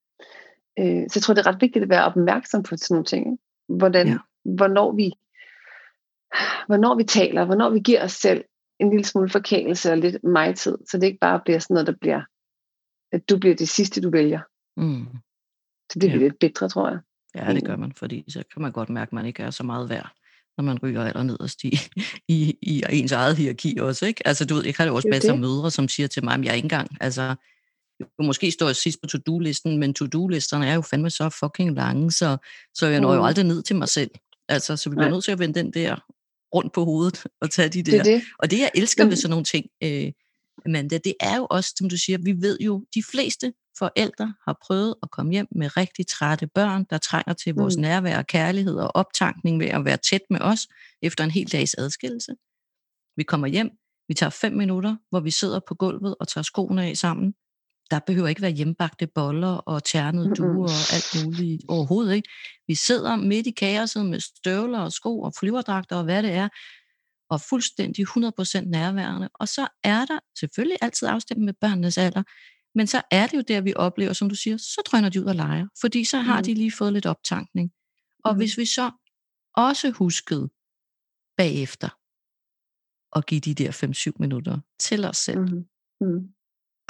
Øh, 0.79 1.05
så 1.09 1.13
jeg 1.15 1.23
tror, 1.23 1.35
det 1.35 1.47
er 1.47 1.53
ret 1.53 1.61
vigtigt 1.61 1.83
at 1.83 1.89
være 1.89 2.05
opmærksom 2.05 2.63
på 2.63 2.77
sådan 2.77 2.95
nogle 2.95 3.05
ting. 3.05 3.27
Ikke? 3.27 3.43
Hvordan, 3.79 4.09
ja. 4.09 4.19
hvornår, 4.45 4.93
vi, 4.93 5.13
hvornår 6.67 6.95
vi 6.95 7.05
taler, 7.05 7.45
hvornår 7.45 7.71
vi 7.71 7.81
giver 7.81 8.05
os 8.05 8.13
selv 8.13 8.45
en 8.81 8.91
lille 8.91 9.05
smule 9.05 9.31
forkælelse 9.31 9.93
og 9.93 9.99
lidt 9.99 10.25
mig-tid, 10.25 10.79
så 10.91 10.99
det 10.99 11.07
ikke 11.07 11.19
bare 11.21 11.41
bliver 11.45 11.59
sådan 11.59 11.75
noget, 11.75 11.87
der 11.87 11.95
bliver, 12.01 12.23
at 13.13 13.29
du 13.31 13.39
bliver 13.39 13.57
det 13.57 13.69
sidste, 13.69 14.01
du 14.01 14.11
vælger. 14.11 14.41
Mm. 14.77 15.07
Så 15.93 15.99
det 15.99 16.01
bliver 16.01 16.13
ja. 16.13 16.19
lidt 16.19 16.39
bedre, 16.39 16.69
tror 16.69 16.89
jeg. 16.89 16.99
Ja, 17.35 17.55
det 17.55 17.65
gør 17.65 17.77
man, 17.77 17.93
fordi 17.93 18.25
så 18.29 18.43
kan 18.53 18.63
man 18.63 18.73
godt 18.73 18.91
mærke, 18.91 19.09
at 19.09 19.13
man 19.13 19.27
ikke 19.27 19.43
er 19.43 19.51
så 19.51 19.63
meget 19.63 19.89
værd 19.91 20.11
når 20.61 20.65
man 20.65 20.79
ryger 20.83 21.05
aller 21.05 21.23
nederst 21.23 21.65
i, 21.65 21.79
i, 22.29 22.57
i 22.63 22.83
ens 22.91 23.13
eget 23.13 23.37
hierarki 23.37 23.79
også. 23.81 24.07
Ikke? 24.07 24.27
Altså, 24.27 24.45
du 24.45 24.55
ved, 24.55 24.65
jeg 24.65 24.75
kan 24.75 24.87
jo 24.87 24.95
også 24.95 25.09
masser 25.09 25.33
af 25.33 25.39
mødre, 25.39 25.71
som 25.71 25.89
siger 25.89 26.07
til 26.07 26.25
mig, 26.25 26.35
at 26.35 26.45
jeg 26.45 26.51
er 26.51 26.55
ikke 26.55 26.67
engang, 26.67 26.97
altså, 27.01 27.23
jeg 28.01 28.07
måske 28.19 28.51
står 28.51 28.67
jeg 28.67 28.77
sidst 28.77 28.99
på 29.03 29.07
to-do-listen, 29.07 29.79
men 29.79 29.95
to-do-listerne 29.95 30.67
er 30.67 30.75
jo 30.75 30.81
fandme 30.81 31.11
så 31.11 31.29
fucking 31.29 31.75
lange, 31.75 32.11
så, 32.11 32.37
så 32.75 32.87
jeg 32.87 33.01
når 33.01 33.15
jo 33.15 33.21
mm. 33.21 33.27
aldrig 33.27 33.45
ned 33.45 33.63
til 33.63 33.77
mig 33.77 33.89
selv. 33.89 34.11
Altså, 34.49 34.77
så 34.77 34.91
vi 34.91 34.95
bliver 34.95 35.09
Nej. 35.09 35.15
nødt 35.15 35.25
til 35.25 35.33
at 35.33 35.39
vende 35.39 35.55
den 35.55 35.73
der 35.73 35.97
rundt 36.55 36.73
på 36.73 36.85
hovedet 36.85 37.27
og 37.41 37.51
tage 37.51 37.69
de 37.69 37.83
der. 37.83 38.03
Det 38.03 38.05
det. 38.05 38.23
Og 38.39 38.51
det, 38.51 38.59
jeg 38.59 38.71
elsker 38.75 39.05
ved 39.05 39.17
sådan 39.17 39.31
nogle 39.31 39.45
ting, 39.45 39.67
øh, 39.83 40.13
Amanda, 40.67 40.99
det 40.99 41.15
er 41.21 41.37
jo 41.37 41.47
også, 41.51 41.75
som 41.79 41.89
du 41.89 41.97
siger, 41.97 42.19
vi 42.19 42.33
ved 42.33 42.59
jo, 42.61 42.85
de 42.95 43.03
fleste 43.11 43.53
forældre 43.79 44.35
har 44.47 44.59
prøvet 44.67 44.95
at 45.03 45.11
komme 45.11 45.33
hjem 45.33 45.47
med 45.57 45.77
rigtig 45.77 46.07
trætte 46.07 46.47
børn, 46.47 46.85
der 46.91 46.99
trænger 46.99 47.33
til 47.33 47.55
vores 47.55 47.77
mm. 47.77 47.83
nærvær 47.83 48.19
og 48.19 48.27
kærlighed 48.27 48.75
og 48.75 48.91
optankning 48.95 49.61
ved 49.61 49.67
at 49.67 49.85
være 49.85 49.97
tæt 49.97 50.21
med 50.31 50.41
os 50.41 50.69
efter 51.03 51.25
en 51.25 51.31
hel 51.31 51.53
dags 51.53 51.75
adskillelse. 51.75 52.33
Vi 53.17 53.23
kommer 53.23 53.47
hjem, 53.47 53.71
vi 54.09 54.15
tager 54.15 54.31
fem 54.31 54.53
minutter, 54.53 54.97
hvor 55.11 55.21
vi 55.21 55.31
sidder 55.31 55.61
på 55.69 55.75
gulvet 55.75 56.15
og 56.21 56.29
tager 56.29 56.43
skoene 56.43 56.87
af 56.87 56.97
sammen. 56.97 57.35
Der 57.91 57.99
behøver 58.07 58.29
ikke 58.29 58.43
være 58.43 58.51
hjembagte 58.51 59.07
boller 59.07 59.49
og 59.49 59.85
ternede 59.85 60.35
duer 60.35 60.71
og 60.71 60.95
alt 60.95 61.27
muligt 61.27 61.63
overhovedet 61.69 62.15
ikke. 62.15 62.29
Vi 62.67 62.75
sidder 62.75 63.17
midt 63.17 63.47
i 63.47 63.51
kaoset 63.51 64.07
med 64.07 64.21
støvler 64.21 64.79
og 64.79 64.93
sko 64.93 65.21
og 65.21 65.33
flyverdragter 65.41 65.97
og 65.97 66.05
hvad 66.05 66.23
det 66.23 66.31
er, 66.31 66.49
og 67.31 67.41
fuldstændig 67.41 68.07
100% 68.09 68.71
nærværende. 68.71 69.29
Og 69.35 69.49
så 69.49 69.69
er 69.85 70.05
der 70.05 70.19
selvfølgelig 70.39 70.79
altid 70.81 71.09
afstemt 71.09 71.45
med 71.45 71.55
børnenes 71.61 71.99
alder, 71.99 72.23
men 72.75 72.87
så 72.87 73.03
er 73.11 73.27
det 73.27 73.37
jo 73.37 73.43
der, 73.49 73.61
vi 73.61 73.73
oplever, 73.77 74.13
som 74.13 74.29
du 74.29 74.35
siger, 74.35 74.57
så 74.57 74.83
drøner 74.87 75.09
de 75.09 75.21
ud 75.21 75.27
og 75.27 75.35
leger, 75.35 75.67
fordi 75.81 76.05
så 76.05 76.19
har 76.19 76.39
mm. 76.39 76.45
de 76.45 76.55
lige 76.55 76.73
fået 76.73 76.93
lidt 76.93 77.07
optankning. 77.07 77.71
Og 78.25 78.33
mm. 78.33 78.39
hvis 78.39 78.59
vi 78.59 78.65
så 78.65 78.91
også 79.57 79.91
huskede 79.91 80.51
bagefter, 81.37 81.89
at 83.17 83.27
give 83.27 83.41
de 83.41 83.55
der 83.55 83.71
5-7 84.13 84.13
minutter 84.19 84.61
til 84.79 85.05
os 85.05 85.17
selv. 85.17 85.41
Mm. 85.41 85.65
Mm. 86.01 86.35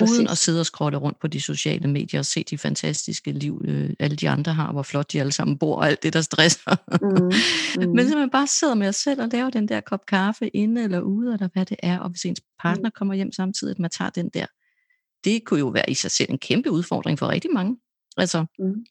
Uden 0.03 0.29
at 0.29 0.39
sidde 0.39 0.61
og 0.61 0.67
skrotte 0.67 0.99
rundt 0.99 1.21
på 1.21 1.27
de 1.27 1.41
sociale 1.41 1.89
medier 1.89 2.21
og 2.21 2.27
se 2.27 2.45
de 2.51 2.59
fantastiske 2.59 3.33
liv, 3.33 3.63
øh, 3.65 3.91
alle 3.99 4.17
de 4.17 4.29
andre 4.29 4.53
har, 4.53 4.73
hvor 4.73 4.83
flot 4.83 5.13
de 5.13 5.21
alle 5.21 5.33
sammen 5.33 5.59
bor, 5.59 5.77
og 5.77 5.87
alt 5.87 6.03
det, 6.03 6.13
der 6.13 6.21
stresser. 6.21 6.77
Mm. 7.03 7.31
Mm. 7.77 7.95
Men 7.95 8.11
man 8.15 8.31
bare 8.31 8.47
sidder 8.47 8.75
med 8.75 8.89
os 8.89 8.97
selv 8.97 9.23
og 9.23 9.29
laver 9.33 9.51
den 9.51 9.69
der 9.69 9.81
kop 9.81 10.07
kaffe 10.07 10.49
inde 10.49 10.85
eller 10.85 11.01
ude, 11.01 11.33
eller 11.33 11.49
hvad 11.53 11.67
det 11.67 11.77
er, 11.83 11.99
og 11.99 12.11
hvis 12.11 12.25
ens 12.25 12.41
partner 12.63 12.89
mm. 12.89 12.93
kommer 12.99 13.15
hjem 13.15 13.33
samtidig, 13.33 13.71
at 13.71 13.79
man 13.79 13.91
tager 13.91 14.11
den 14.11 14.29
der. 14.35 14.47
Det 15.25 15.45
kunne 15.45 15.61
jo 15.61 15.67
være 15.69 15.91
i 15.91 15.95
sig 15.95 16.11
selv 16.11 16.31
en 16.31 16.39
kæmpe 16.39 16.71
udfordring 16.71 17.19
for 17.19 17.29
rigtig 17.29 17.51
mange. 17.55 17.77
Altså, 18.17 18.45
mm. 18.59 18.85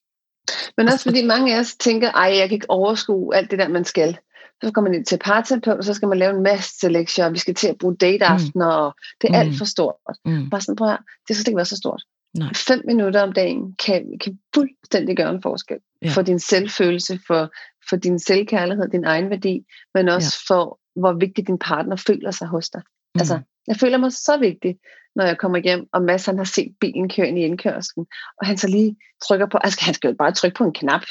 Men 0.77 0.87
også 0.87 1.03
fordi 1.03 1.25
mange 1.25 1.55
af 1.55 1.59
os 1.59 1.75
tænker, 1.75 2.11
ej, 2.11 2.37
jeg 2.37 2.49
kan 2.49 2.55
ikke 2.55 2.69
overskue 2.69 3.35
alt 3.35 3.51
det 3.51 3.59
der, 3.59 3.67
man 3.67 3.85
skal 3.85 4.17
så 4.63 4.71
kommer 4.71 4.89
man 4.89 4.97
ind 4.97 5.05
til 5.05 5.17
parterapeut, 5.17 5.77
og 5.77 5.83
så 5.83 5.93
skal 5.93 6.07
man 6.07 6.17
lave 6.17 6.35
en 6.35 6.43
masse 6.43 6.89
lektier, 6.89 7.25
og 7.25 7.33
vi 7.33 7.39
skal 7.39 7.55
til 7.55 7.67
at 7.67 7.77
bruge 7.77 7.95
dateaftener, 7.95 8.65
mm. 8.65 8.85
og 8.85 8.95
det 9.21 9.27
er 9.27 9.33
mm. 9.33 9.39
alt 9.39 9.57
for 9.57 9.65
stort. 9.65 10.17
Mm. 10.25 10.49
Bare 10.49 10.61
sådan, 10.61 10.75
prøv 10.75 10.89
at, 10.89 10.99
det 11.27 11.35
skal 11.35 11.49
ikke 11.49 11.55
være 11.55 11.65
så 11.65 11.77
stort. 11.77 12.03
Nej. 12.37 12.53
Fem 12.53 12.81
minutter 12.85 13.21
om 13.21 13.31
dagen 13.31 13.75
kan, 13.85 14.19
kan 14.21 14.39
fuldstændig 14.55 15.17
gøre 15.17 15.29
en 15.29 15.41
forskel. 15.41 15.77
Ja. 16.01 16.09
For 16.09 16.21
din 16.21 16.39
selvfølelse, 16.39 17.19
for, 17.27 17.51
for 17.89 17.95
din 17.95 18.19
selvkærlighed, 18.19 18.89
din 18.89 19.05
egen 19.05 19.29
værdi, 19.29 19.65
men 19.93 20.09
også 20.09 20.37
ja. 20.49 20.53
for, 20.53 20.79
hvor 20.95 21.13
vigtig 21.13 21.47
din 21.47 21.57
partner 21.57 21.95
føler 21.95 22.31
sig 22.31 22.47
hos 22.47 22.69
dig. 22.69 22.81
Mm. 23.15 23.19
Altså, 23.19 23.39
jeg 23.67 23.75
føler 23.75 23.97
mig 23.97 24.11
så 24.13 24.37
vigtig, 24.37 24.75
når 25.15 25.25
jeg 25.25 25.37
kommer 25.37 25.57
hjem, 25.57 25.87
og 25.93 26.01
Mads 26.01 26.25
han 26.25 26.37
har 26.37 26.45
set 26.45 26.75
bilen 26.79 27.09
køre 27.09 27.27
ind 27.27 27.39
i 27.39 27.41
indkørslen, 27.41 28.05
og 28.41 28.47
han 28.47 28.57
så 28.57 28.67
lige 28.67 28.97
trykker 29.27 29.45
på, 29.45 29.57
altså 29.57 29.79
han 29.81 29.93
skal 29.93 30.07
jo 30.07 30.15
bare 30.15 30.31
trykke 30.31 30.57
på 30.57 30.63
en 30.63 30.73
knap, 30.73 31.03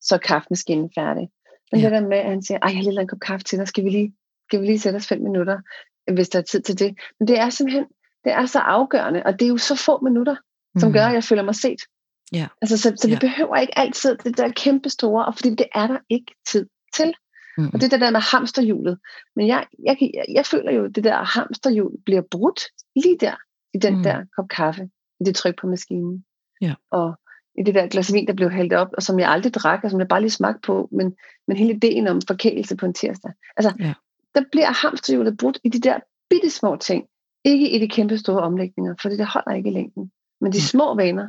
så 0.00 0.14
er 0.14 0.18
kaffemaskinen 0.18 0.90
færdig. 0.94 1.28
Men 1.72 1.80
ja. 1.80 1.86
det 1.86 1.92
der 1.92 2.08
med, 2.08 2.18
at 2.18 2.30
han 2.30 2.42
siger, 2.42 2.58
ej, 2.62 2.68
jeg 2.68 2.76
har 2.76 2.90
lige 2.90 3.00
en 3.00 3.08
kop 3.08 3.20
kaffe 3.20 3.44
til 3.44 3.58
dig, 3.58 3.68
skal 3.68 3.84
vi 3.84 3.90
lige, 3.90 4.14
skal 4.48 4.60
vi 4.60 4.66
lige 4.66 4.78
sætte 4.78 4.96
os 4.96 5.06
fem 5.06 5.20
minutter, 5.22 5.58
hvis 6.12 6.28
der 6.28 6.38
er 6.38 6.42
tid 6.42 6.62
til 6.62 6.78
det. 6.78 6.98
Men 7.18 7.28
det 7.28 7.38
er 7.38 7.50
simpelthen, 7.50 7.86
det 8.24 8.32
er 8.32 8.46
så 8.46 8.58
afgørende, 8.58 9.22
og 9.22 9.32
det 9.32 9.44
er 9.44 9.48
jo 9.48 9.56
så 9.56 9.76
få 9.76 10.00
minutter, 10.00 10.36
som 10.78 10.88
mm. 10.88 10.92
gør, 10.92 11.04
at 11.06 11.14
jeg 11.14 11.24
føler 11.24 11.42
mig 11.42 11.54
set. 11.54 11.80
Ja. 12.32 12.46
Altså, 12.62 12.78
så, 12.78 12.92
så 12.96 13.08
vi 13.08 13.12
ja. 13.14 13.18
behøver 13.18 13.56
ikke 13.56 13.78
altid 13.78 14.16
det 14.16 14.36
der 14.36 14.52
kæmpe 14.52 14.90
store, 14.90 15.24
og 15.26 15.34
fordi 15.34 15.50
det 15.50 15.66
er 15.74 15.86
der 15.86 15.98
ikke 16.08 16.34
tid 16.46 16.66
til. 16.96 17.14
Mm. 17.58 17.66
Og 17.66 17.72
det 17.72 17.82
er 17.82 17.88
det 17.88 18.00
der 18.00 18.10
med 18.10 18.20
hamsterhjulet. 18.20 18.98
Men 19.36 19.46
jeg, 19.46 19.66
jeg, 19.86 19.96
jeg, 20.00 20.24
jeg 20.28 20.46
føler 20.46 20.72
jo, 20.72 20.84
at 20.84 20.94
det 20.94 21.04
der 21.04 21.22
hamsterhjul 21.22 21.92
bliver 22.04 22.22
brudt 22.30 22.60
lige 22.96 23.18
der, 23.20 23.36
i 23.74 23.78
den 23.78 23.96
mm. 23.96 24.02
der 24.02 24.24
kop 24.36 24.48
kaffe, 24.48 24.82
i 25.20 25.24
det 25.24 25.34
tryk 25.36 25.60
på 25.60 25.66
maskinen. 25.66 26.24
Ja. 26.60 26.74
Og, 26.90 27.18
i 27.58 27.62
det 27.62 27.74
der 27.74 27.86
glas 27.86 28.12
vin, 28.12 28.26
der 28.26 28.32
blev 28.32 28.50
hældt 28.50 28.72
op, 28.72 28.88
og 28.96 29.02
som 29.02 29.18
jeg 29.18 29.30
aldrig 29.30 29.54
drak, 29.54 29.80
og 29.84 29.90
som 29.90 30.00
jeg 30.00 30.08
bare 30.08 30.20
lige 30.20 30.30
smagte 30.30 30.60
på, 30.66 30.88
men, 30.92 31.16
men 31.48 31.56
hele 31.56 31.72
ideen 31.72 32.06
om 32.06 32.20
forkælelse 32.26 32.76
på 32.76 32.86
en 32.86 32.94
tirsdag. 32.94 33.32
Altså, 33.56 33.72
ja. 33.80 33.94
der 34.34 34.42
bliver 34.52 34.72
hamsterhjulet 34.72 35.38
brudt 35.38 35.58
i 35.64 35.68
de 35.68 35.80
der 35.80 35.98
bitte 36.30 36.50
små 36.50 36.76
ting, 36.76 37.04
ikke 37.44 37.70
i 37.70 37.78
de 37.78 37.88
kæmpe 37.88 38.18
store 38.18 38.42
omlægninger, 38.42 38.94
for 39.02 39.08
det 39.08 39.26
holder 39.26 39.54
ikke 39.56 39.70
i 39.70 39.72
længden. 39.72 40.10
Men 40.40 40.52
de 40.52 40.62
små 40.62 40.94
vaner, 40.94 41.28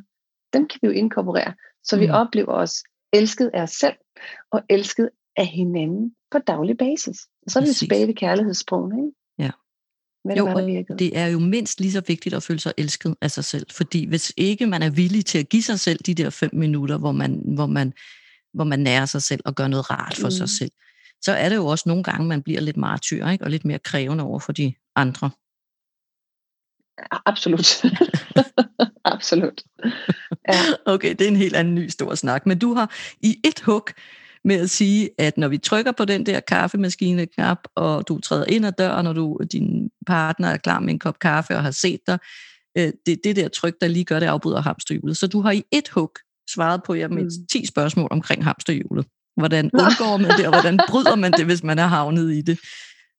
dem 0.54 0.68
kan 0.68 0.80
vi 0.82 0.88
jo 0.88 0.94
inkorporere, 0.94 1.54
så 1.84 2.00
vi 2.00 2.08
mm. 2.08 2.14
oplever 2.14 2.54
os 2.54 2.84
elsket 3.14 3.52
af 3.54 3.62
os 3.62 3.72
selv, 3.72 3.96
og 4.52 4.62
elsket 4.70 5.10
af 5.38 5.46
hinanden 5.46 6.16
på 6.32 6.38
daglig 6.38 6.78
basis. 6.78 7.18
Og 7.46 7.52
så 7.52 7.60
er 7.60 7.64
vi 7.64 7.74
tilbage 7.74 8.08
ved 8.08 8.14
kærlighedssprogen, 8.14 9.00
ikke? 9.00 9.12
Men 10.26 10.38
jo, 10.38 10.46
og 10.48 10.62
det 11.00 11.18
er 11.18 11.28
jo 11.28 11.40
mindst 11.40 11.80
lige 11.80 11.92
så 11.92 12.02
vigtigt 12.08 12.36
at 12.36 12.44
føle 12.44 12.60
sig 12.60 12.74
elsket 12.78 13.16
af 13.22 13.32
sig 13.32 13.46
selv, 13.46 13.66
fordi 13.72 14.06
hvis 14.06 14.34
ikke 14.38 14.66
man 14.66 14.84
er 14.84 14.90
villig 14.90 15.26
til 15.26 15.38
at 15.38 15.50
give 15.50 15.64
sig 15.64 15.80
selv 15.80 16.00
de 16.06 16.14
der 16.14 16.30
fem 16.30 16.50
minutter, 16.54 16.98
hvor 16.98 17.12
man, 17.12 17.42
hvor 17.46 17.66
man, 17.66 17.94
hvor 18.54 18.64
man 18.64 18.80
nærer 18.80 19.06
sig 19.06 19.22
selv 19.22 19.42
og 19.46 19.56
gør 19.56 19.68
noget 19.68 19.92
rart 19.92 20.16
for 20.16 20.28
mm. 20.28 20.32
sig 20.32 20.50
selv, 20.50 20.72
så 21.22 21.32
er 21.32 21.50
det 21.50 21.56
jo 21.56 21.66
også 21.66 21.84
nogle 21.90 22.04
gange, 22.04 22.28
man 22.28 22.44
bliver 22.44 22.62
lidt 22.62 22.78
martyr, 22.78 23.28
ikke? 23.28 23.44
og 23.44 23.50
lidt 23.52 23.66
mere 23.66 23.80
krævende 23.80 24.24
over 24.24 24.40
for 24.40 24.52
de 24.52 24.74
andre. 24.96 25.30
Absolut. 27.26 27.84
Absolut. 29.06 29.64
Ja. 30.50 30.62
Okay, 30.94 31.10
det 31.10 31.22
er 31.22 31.28
en 31.28 31.36
helt 31.36 31.56
anden 31.56 31.76
ny 31.76 31.88
stor 31.88 32.16
snak. 32.16 32.46
Men 32.46 32.60
du 32.60 32.74
har 32.74 32.96
i 33.22 33.42
et 33.46 33.60
hug 33.60 33.88
med 34.46 34.56
at 34.56 34.70
sige, 34.70 35.10
at 35.18 35.38
når 35.38 35.48
vi 35.48 35.58
trykker 35.58 35.92
på 35.92 36.06
den 36.06 36.26
der 36.26 36.40
kaffemaskine-knap, 36.40 37.58
og 37.76 38.08
du 38.08 38.20
træder 38.20 38.46
ind 38.46 38.66
ad 38.66 38.72
døren, 38.72 39.08
og 39.08 39.16
du, 39.16 39.40
din 39.52 39.90
partner 40.08 40.48
er 40.48 40.58
klar 40.58 40.80
med 40.80 40.94
en 40.94 41.00
kop 41.00 41.20
kaffe 41.20 41.56
og 41.56 41.64
har 41.64 41.72
set 41.72 42.00
dig, 42.08 42.20
øh, 42.78 42.92
det 43.06 43.20
det 43.24 43.36
der 43.36 43.48
tryk, 43.48 43.74
der 43.82 43.88
lige 43.88 44.06
gør 44.06 44.20
det 44.20 44.28
afbryder 44.28 44.62
hamsterhjulet. 44.62 45.18
Så 45.18 45.28
du 45.28 45.42
har 45.42 45.52
i 45.52 45.64
et 45.72 45.90
hug 45.90 46.12
svaret 46.54 46.84
på 46.84 46.94
jer 46.94 47.08
mm. 47.08 47.30
10 47.52 47.66
spørgsmål 47.66 48.08
omkring 48.12 48.44
hamsterhjulet. 48.44 49.06
Hvordan 49.38 49.66
undgår 49.74 50.18
man 50.18 50.32
det, 50.38 50.46
og 50.48 50.54
hvordan 50.54 50.80
bryder 50.90 51.16
man 51.16 51.32
det, 51.32 51.46
hvis 51.46 51.64
man 51.64 51.80
er 51.80 51.88
havnet 51.88 52.34
i 52.34 52.42
det? 52.42 52.60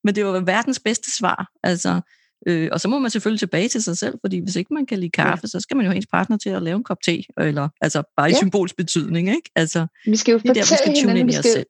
Men 0.05 0.15
det 0.15 0.25
var 0.25 0.41
verdens 0.41 0.79
bedste 0.79 1.17
svar. 1.17 1.51
Altså, 1.63 2.01
Øh, 2.47 2.69
og 2.73 2.81
så 2.81 2.89
må 2.89 2.99
man 2.99 3.11
selvfølgelig 3.11 3.41
tilbage 3.41 3.69
til 3.69 3.83
sig 3.83 3.97
selv, 3.97 4.19
fordi 4.21 4.39
hvis 4.39 4.57
ikke 4.57 4.75
man 4.75 4.87
kan 4.87 4.99
lide 4.99 5.11
kaffe, 5.11 5.43
ja. 5.43 5.49
så 5.49 5.61
skal 5.61 5.77
man 5.77 5.87
jo 5.87 5.91
have 5.91 5.97
ens 5.97 6.07
partner 6.07 6.37
til 6.37 6.51
at 6.51 6.63
lave 6.63 6.77
en 6.77 6.85
kop 6.85 6.97
te, 7.05 7.23
eller 7.39 7.69
altså 7.81 8.03
bare 8.17 8.29
i 8.31 8.33
ja. 8.33 8.39
symbolsk 8.39 8.77
betydning, 8.77 9.29
ikke? 9.29 9.51
Altså, 9.57 9.87
vi 10.07 10.17
skal 10.17 10.33
jo 10.33 10.39
det 10.39 10.47
fortælle 10.47 10.63
der, 10.63 10.75
vi 10.75 10.77
skal 10.77 10.95
tune 10.95 11.01
hinanden, 11.01 11.29
ind 11.29 11.35
i 11.35 11.39
os 11.39 11.45
selv. 11.45 11.67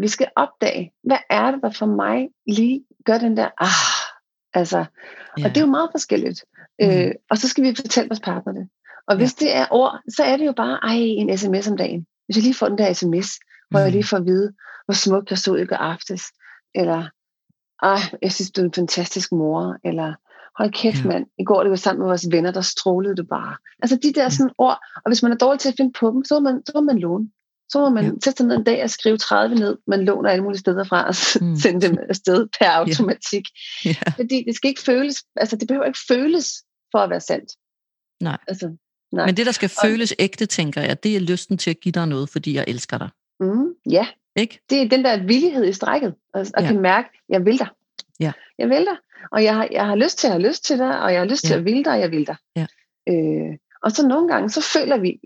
Vi 0.00 0.08
skal 0.08 0.28
opdage, 0.36 0.92
hvad 1.04 1.18
er 1.30 1.50
det, 1.50 1.60
der 1.62 1.70
for 1.70 1.86
mig 1.86 2.28
lige 2.46 2.84
gør 3.04 3.18
den 3.18 3.36
der, 3.36 3.48
ah, 3.60 4.60
altså, 4.60 4.78
ja. 5.38 5.44
og 5.44 5.50
det 5.50 5.56
er 5.56 5.60
jo 5.60 5.70
meget 5.70 5.88
forskelligt. 5.92 6.44
Mm. 6.80 6.86
Øh, 6.90 7.12
og 7.30 7.38
så 7.38 7.48
skal 7.48 7.64
vi 7.64 7.74
fortælle 7.74 8.08
vores 8.08 8.20
partner 8.20 8.52
det. 8.52 8.68
Og 9.08 9.16
hvis 9.16 9.34
ja. 9.40 9.46
det 9.46 9.56
er 9.56 9.66
ord, 9.70 10.00
så 10.08 10.22
er 10.22 10.36
det 10.36 10.46
jo 10.46 10.52
bare, 10.52 10.78
ej, 10.82 10.96
en 10.96 11.38
sms 11.38 11.68
om 11.68 11.76
dagen. 11.76 12.06
Hvis 12.26 12.36
jeg 12.36 12.42
lige 12.42 12.54
får 12.54 12.68
den 12.68 12.78
der 12.78 12.92
sms, 12.92 13.28
hvor 13.70 13.78
mm. 13.78 13.84
jeg 13.84 13.92
lige 13.92 14.04
får 14.04 14.16
at 14.16 14.26
vide, 14.26 14.52
hvor 14.84 14.94
smukt 14.94 15.30
jeg 15.30 15.38
stod 15.38 15.58
i 15.58 15.64
går 15.64 15.76
aftes, 15.76 16.22
eller 16.74 17.08
ej, 17.82 17.98
jeg 18.22 18.32
synes, 18.32 18.50
du 18.50 18.60
er 18.60 18.64
en 18.64 18.72
fantastisk 18.72 19.32
mor, 19.32 19.76
eller 19.84 20.14
hold 20.58 20.72
kæft 20.72 21.04
ja. 21.04 21.08
mand, 21.08 21.26
i 21.38 21.44
går 21.44 21.62
det 21.62 21.70
var 21.70 21.76
sammen 21.76 22.00
med 22.00 22.06
vores 22.06 22.26
venner, 22.30 22.50
der 22.50 22.60
strålede 22.60 23.16
du 23.16 23.24
bare. 23.24 23.56
Altså 23.82 23.96
de 24.02 24.12
der 24.12 24.28
sådan 24.28 24.52
ord, 24.58 24.78
og 25.04 25.10
hvis 25.10 25.22
man 25.22 25.32
er 25.32 25.36
dårlig 25.36 25.60
til 25.60 25.68
at 25.68 25.74
finde 25.76 25.92
på 25.92 26.10
dem, 26.10 26.24
så 26.24 26.34
må 26.34 26.40
man, 26.40 26.62
så 26.66 26.72
må 26.74 26.80
man 26.80 26.98
låne. 26.98 27.28
Så 27.68 27.80
må 27.80 27.88
man 27.88 28.04
ja. 28.04 28.10
sætte 28.24 28.36
sig 28.36 28.46
ned 28.46 28.56
en 28.56 28.64
dag 28.64 28.82
og 28.82 28.90
skrive 28.90 29.18
30 29.18 29.54
ned, 29.54 29.76
man 29.86 30.04
låner 30.04 30.30
alle 30.30 30.42
mulige 30.42 30.58
steder 30.58 30.84
fra, 30.84 31.08
og 31.08 31.14
mm. 31.40 31.56
sende 31.56 31.88
dem 31.88 31.98
afsted 32.08 32.48
per 32.58 32.70
automatik. 32.80 33.44
Ja. 33.84 33.88
Ja. 33.90 34.10
Fordi 34.16 34.44
det 34.46 34.54
skal 34.54 34.68
ikke 34.68 34.82
føles, 34.82 35.24
altså 35.36 35.56
det 35.56 35.68
behøver 35.68 35.86
ikke 35.86 35.98
føles 36.08 36.48
for 36.92 36.98
at 36.98 37.10
være 37.10 37.20
sandt. 37.20 37.52
Nej. 38.22 38.38
Altså, 38.48 38.76
nej. 39.12 39.26
Men 39.26 39.36
det, 39.36 39.46
der 39.46 39.52
skal 39.52 39.70
og, 39.82 39.88
føles 39.88 40.14
ægte, 40.18 40.46
tænker 40.46 40.80
jeg, 40.80 41.02
det 41.02 41.16
er 41.16 41.20
lysten 41.20 41.58
til 41.58 41.70
at 41.70 41.80
give 41.80 41.92
dig 41.92 42.06
noget, 42.06 42.30
fordi 42.30 42.54
jeg 42.54 42.64
elsker 42.68 42.98
dig. 42.98 43.08
Mm, 43.40 43.68
ja, 43.90 44.06
ikke? 44.36 44.60
Det 44.70 44.82
er 44.82 44.88
den 44.88 45.04
der 45.04 45.26
villighed 45.26 45.64
i 45.64 45.72
strækket, 45.72 46.14
og, 46.34 46.40
og 46.54 46.62
ja. 46.62 46.66
kan 46.66 46.80
mærke, 46.80 47.08
jeg 47.28 47.44
vil 47.44 47.58
dig. 47.58 47.68
Ja. 48.20 48.32
Jeg 48.58 48.68
vil 48.68 48.84
dig, 48.84 48.96
og 49.32 49.44
jeg 49.44 49.54
har, 49.54 49.68
jeg 49.70 49.86
har 49.86 49.94
lyst 49.94 50.18
til 50.18 50.26
at 50.26 50.32
have 50.32 50.48
lyst 50.48 50.64
til 50.64 50.78
dig, 50.78 51.00
og 51.00 51.12
jeg 51.12 51.20
har 51.20 51.26
lyst 51.26 51.44
ja. 51.44 51.48
til 51.48 51.54
at 51.54 51.64
ville 51.64 51.84
dig, 51.84 51.92
og 51.92 52.00
jeg 52.00 52.10
vil 52.10 52.26
dig. 52.26 52.36
Ja. 52.56 52.66
Øh, 53.08 53.56
og 53.82 53.92
så 53.92 54.08
nogle 54.08 54.28
gange, 54.28 54.50
så 54.50 54.60
føler 54.74 54.98
vi 54.98 55.20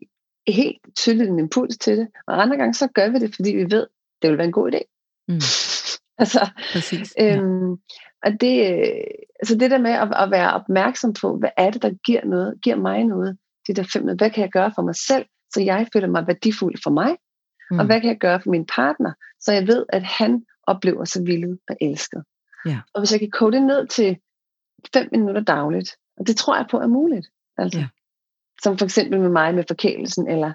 helt 0.49 0.79
tydeligt 0.97 1.31
en 1.31 1.39
impuls 1.39 1.79
til 1.79 1.99
det, 1.99 2.09
og 2.27 2.43
andre 2.43 2.57
gange, 2.57 2.75
så 2.75 2.89
gør 2.95 3.09
vi 3.09 3.19
det, 3.19 3.35
fordi 3.35 3.51
vi 3.57 3.71
ved, 3.71 3.87
det 4.23 4.31
vil 4.31 4.39
være 4.39 4.47
en 4.47 4.53
god 4.53 4.73
idé. 4.73 4.81
Mm. 5.29 5.35
altså, 6.23 6.51
Præcis, 6.73 7.15
ja. 7.19 7.37
øhm, 7.37 7.71
og 8.25 8.41
det, 8.41 8.61
altså 9.41 9.55
det 9.61 9.71
der 9.71 9.79
med 9.79 9.91
at, 9.91 10.09
at 10.17 10.31
være 10.31 10.53
opmærksom 10.53 11.13
på, 11.13 11.37
hvad 11.37 11.51
er 11.57 11.71
det, 11.71 11.83
der 11.83 11.91
giver 12.07 12.25
noget, 12.25 12.55
giver 12.63 12.77
mig 12.77 13.05
noget, 13.05 13.39
det 13.67 13.77
der 13.77 13.83
fem, 13.93 14.05
hvad 14.05 14.31
kan 14.31 14.43
jeg 14.43 14.51
gøre 14.51 14.73
for 14.75 14.83
mig 14.83 14.97
selv, 14.97 15.27
så 15.55 15.61
jeg 15.63 15.87
føler 15.93 16.09
mig 16.09 16.27
værdifuld 16.27 16.75
for 16.83 16.91
mig, 16.91 17.17
Mm. 17.71 17.79
Og 17.79 17.87
hvad 17.87 18.01
kan 18.01 18.09
jeg 18.09 18.19
gøre 18.19 18.41
for 18.41 18.51
min 18.51 18.67
partner, 18.67 19.13
så 19.41 19.53
jeg 19.53 19.67
ved, 19.67 19.87
at 19.89 20.03
han 20.03 20.45
oplever 20.67 21.05
sig 21.05 21.27
vildet 21.27 21.59
og 21.69 21.77
elsket. 21.81 22.25
Ja. 22.67 22.81
Og 22.95 23.01
hvis 23.01 23.13
jeg 23.13 23.21
kan 23.21 23.31
kode 23.31 23.57
det 23.57 23.63
ned 23.63 23.87
til 23.87 24.19
fem 24.95 25.09
minutter 25.13 25.41
dagligt, 25.41 25.97
og 26.19 26.27
det 26.27 26.37
tror 26.37 26.57
jeg 26.57 26.67
på 26.71 26.79
er 26.81 26.87
muligt. 26.87 27.27
Altså. 27.59 27.79
Ja. 27.79 27.89
Som 28.63 28.79
for 28.79 28.85
eksempel 28.85 29.21
med 29.21 29.29
mig 29.29 29.55
med 29.55 29.65
forkælelsen, 29.69 30.29
eller 30.29 30.53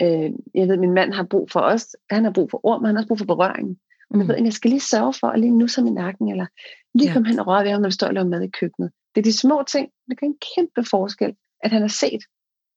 øh, 0.00 0.30
jeg 0.54 0.66
ved, 0.68 0.72
at 0.72 0.78
min 0.78 0.94
mand 0.94 1.12
har 1.12 1.22
brug 1.24 1.50
for 1.50 1.60
os, 1.60 1.96
han 2.10 2.24
har 2.24 2.32
brug 2.32 2.50
for 2.50 2.66
ord, 2.66 2.80
men 2.80 2.86
han 2.86 2.96
har 2.96 3.02
også 3.02 3.08
brug 3.08 3.18
for 3.18 3.24
berøring. 3.24 3.68
Og 4.10 4.16
jeg 4.16 4.24
mm. 4.24 4.28
ved, 4.28 4.36
at 4.36 4.44
jeg 4.44 4.52
skal 4.52 4.70
lige 4.70 4.80
sørge 4.80 5.14
for 5.20 5.26
at 5.26 5.40
lige 5.40 5.58
nu 5.58 5.68
som 5.68 5.86
i 5.86 5.90
nakken, 5.90 6.30
eller 6.30 6.46
lige 6.94 7.08
ja. 7.08 7.12
komme 7.12 7.28
hen 7.28 7.38
og 7.38 7.46
røre 7.46 7.64
ved 7.64 7.70
ham, 7.70 7.80
når 7.80 7.88
vi 7.88 7.92
står 7.92 8.06
og 8.06 8.14
laver 8.14 8.28
mad 8.28 8.42
i 8.42 8.50
køkkenet. 8.60 8.90
Det 9.14 9.20
er 9.20 9.24
de 9.24 9.38
små 9.38 9.64
ting, 9.68 9.88
der 10.08 10.14
kan 10.14 10.28
en 10.28 10.38
kæmpe 10.54 10.84
forskel, 10.90 11.36
at 11.62 11.70
han 11.70 11.80
har 11.80 11.88
set. 11.88 12.22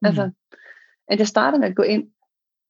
Mm. 0.02 0.06
Altså, 0.08 0.32
at 1.08 1.20
jeg 1.20 1.28
starter 1.28 1.58
med 1.58 1.68
at 1.68 1.76
gå 1.76 1.84
ind 1.84 2.08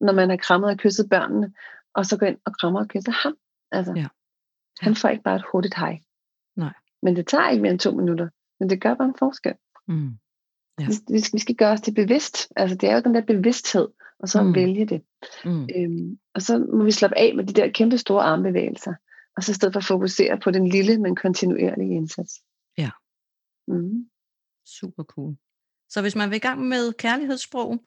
når 0.00 0.12
man 0.12 0.30
har 0.30 0.36
krammet 0.36 0.70
og 0.70 0.76
kysset 0.76 1.08
børnene, 1.10 1.52
og 1.94 2.06
så 2.06 2.18
gå 2.18 2.26
ind 2.26 2.38
og 2.44 2.52
krammer 2.60 2.80
og 2.80 2.88
kysser 2.88 3.12
ham. 3.12 3.36
Altså, 3.70 3.92
ja. 3.96 4.06
Han 4.80 4.94
får 4.94 5.08
ikke 5.08 5.22
bare 5.22 5.36
et 5.36 5.44
hurtigt 5.52 5.74
hej. 5.74 6.00
Nej. 6.56 6.72
Men 7.02 7.16
det 7.16 7.26
tager 7.26 7.48
ikke 7.48 7.62
mere 7.62 7.72
end 7.72 7.80
to 7.80 7.90
minutter. 7.90 8.28
Men 8.60 8.70
det 8.70 8.80
gør 8.80 8.94
bare 8.94 9.08
en 9.08 9.14
forskel. 9.18 9.54
Mm. 9.88 10.18
Ja. 10.80 10.86
Vi, 11.08 11.22
vi 11.32 11.38
skal 11.38 11.54
gøre 11.54 11.72
os 11.72 11.80
det 11.80 11.94
bevidst. 11.94 12.52
Altså 12.56 12.76
det 12.76 12.88
er 12.88 12.94
jo 12.94 13.00
den 13.00 13.14
der 13.14 13.20
bevidsthed, 13.20 13.88
og 14.18 14.28
så 14.28 14.42
mm. 14.42 14.54
vælge 14.54 14.86
det. 14.86 15.02
Mm. 15.44 15.68
Øhm, 15.76 16.18
og 16.34 16.42
så 16.42 16.58
må 16.58 16.84
vi 16.84 16.90
slappe 16.90 17.18
af 17.18 17.34
med 17.34 17.44
de 17.44 17.52
der 17.52 17.68
kæmpe 17.68 17.98
store 17.98 18.22
armbevægelser, 18.22 18.94
og 19.36 19.42
så 19.42 19.52
i 19.52 19.54
stedet 19.54 19.72
for 19.72 19.80
fokusere 19.80 20.38
på 20.38 20.50
den 20.50 20.68
lille, 20.68 20.98
men 20.98 21.16
kontinuerlige 21.16 21.94
indsats. 21.94 22.34
Ja. 22.78 22.90
Mm. 23.68 24.10
Super 24.66 25.02
cool. 25.02 25.36
Så 25.88 26.00
hvis 26.00 26.16
man 26.16 26.30
vil 26.30 26.36
i 26.36 26.38
gang 26.38 26.60
med 26.60 26.92
kærlighedssprog, 26.92 27.84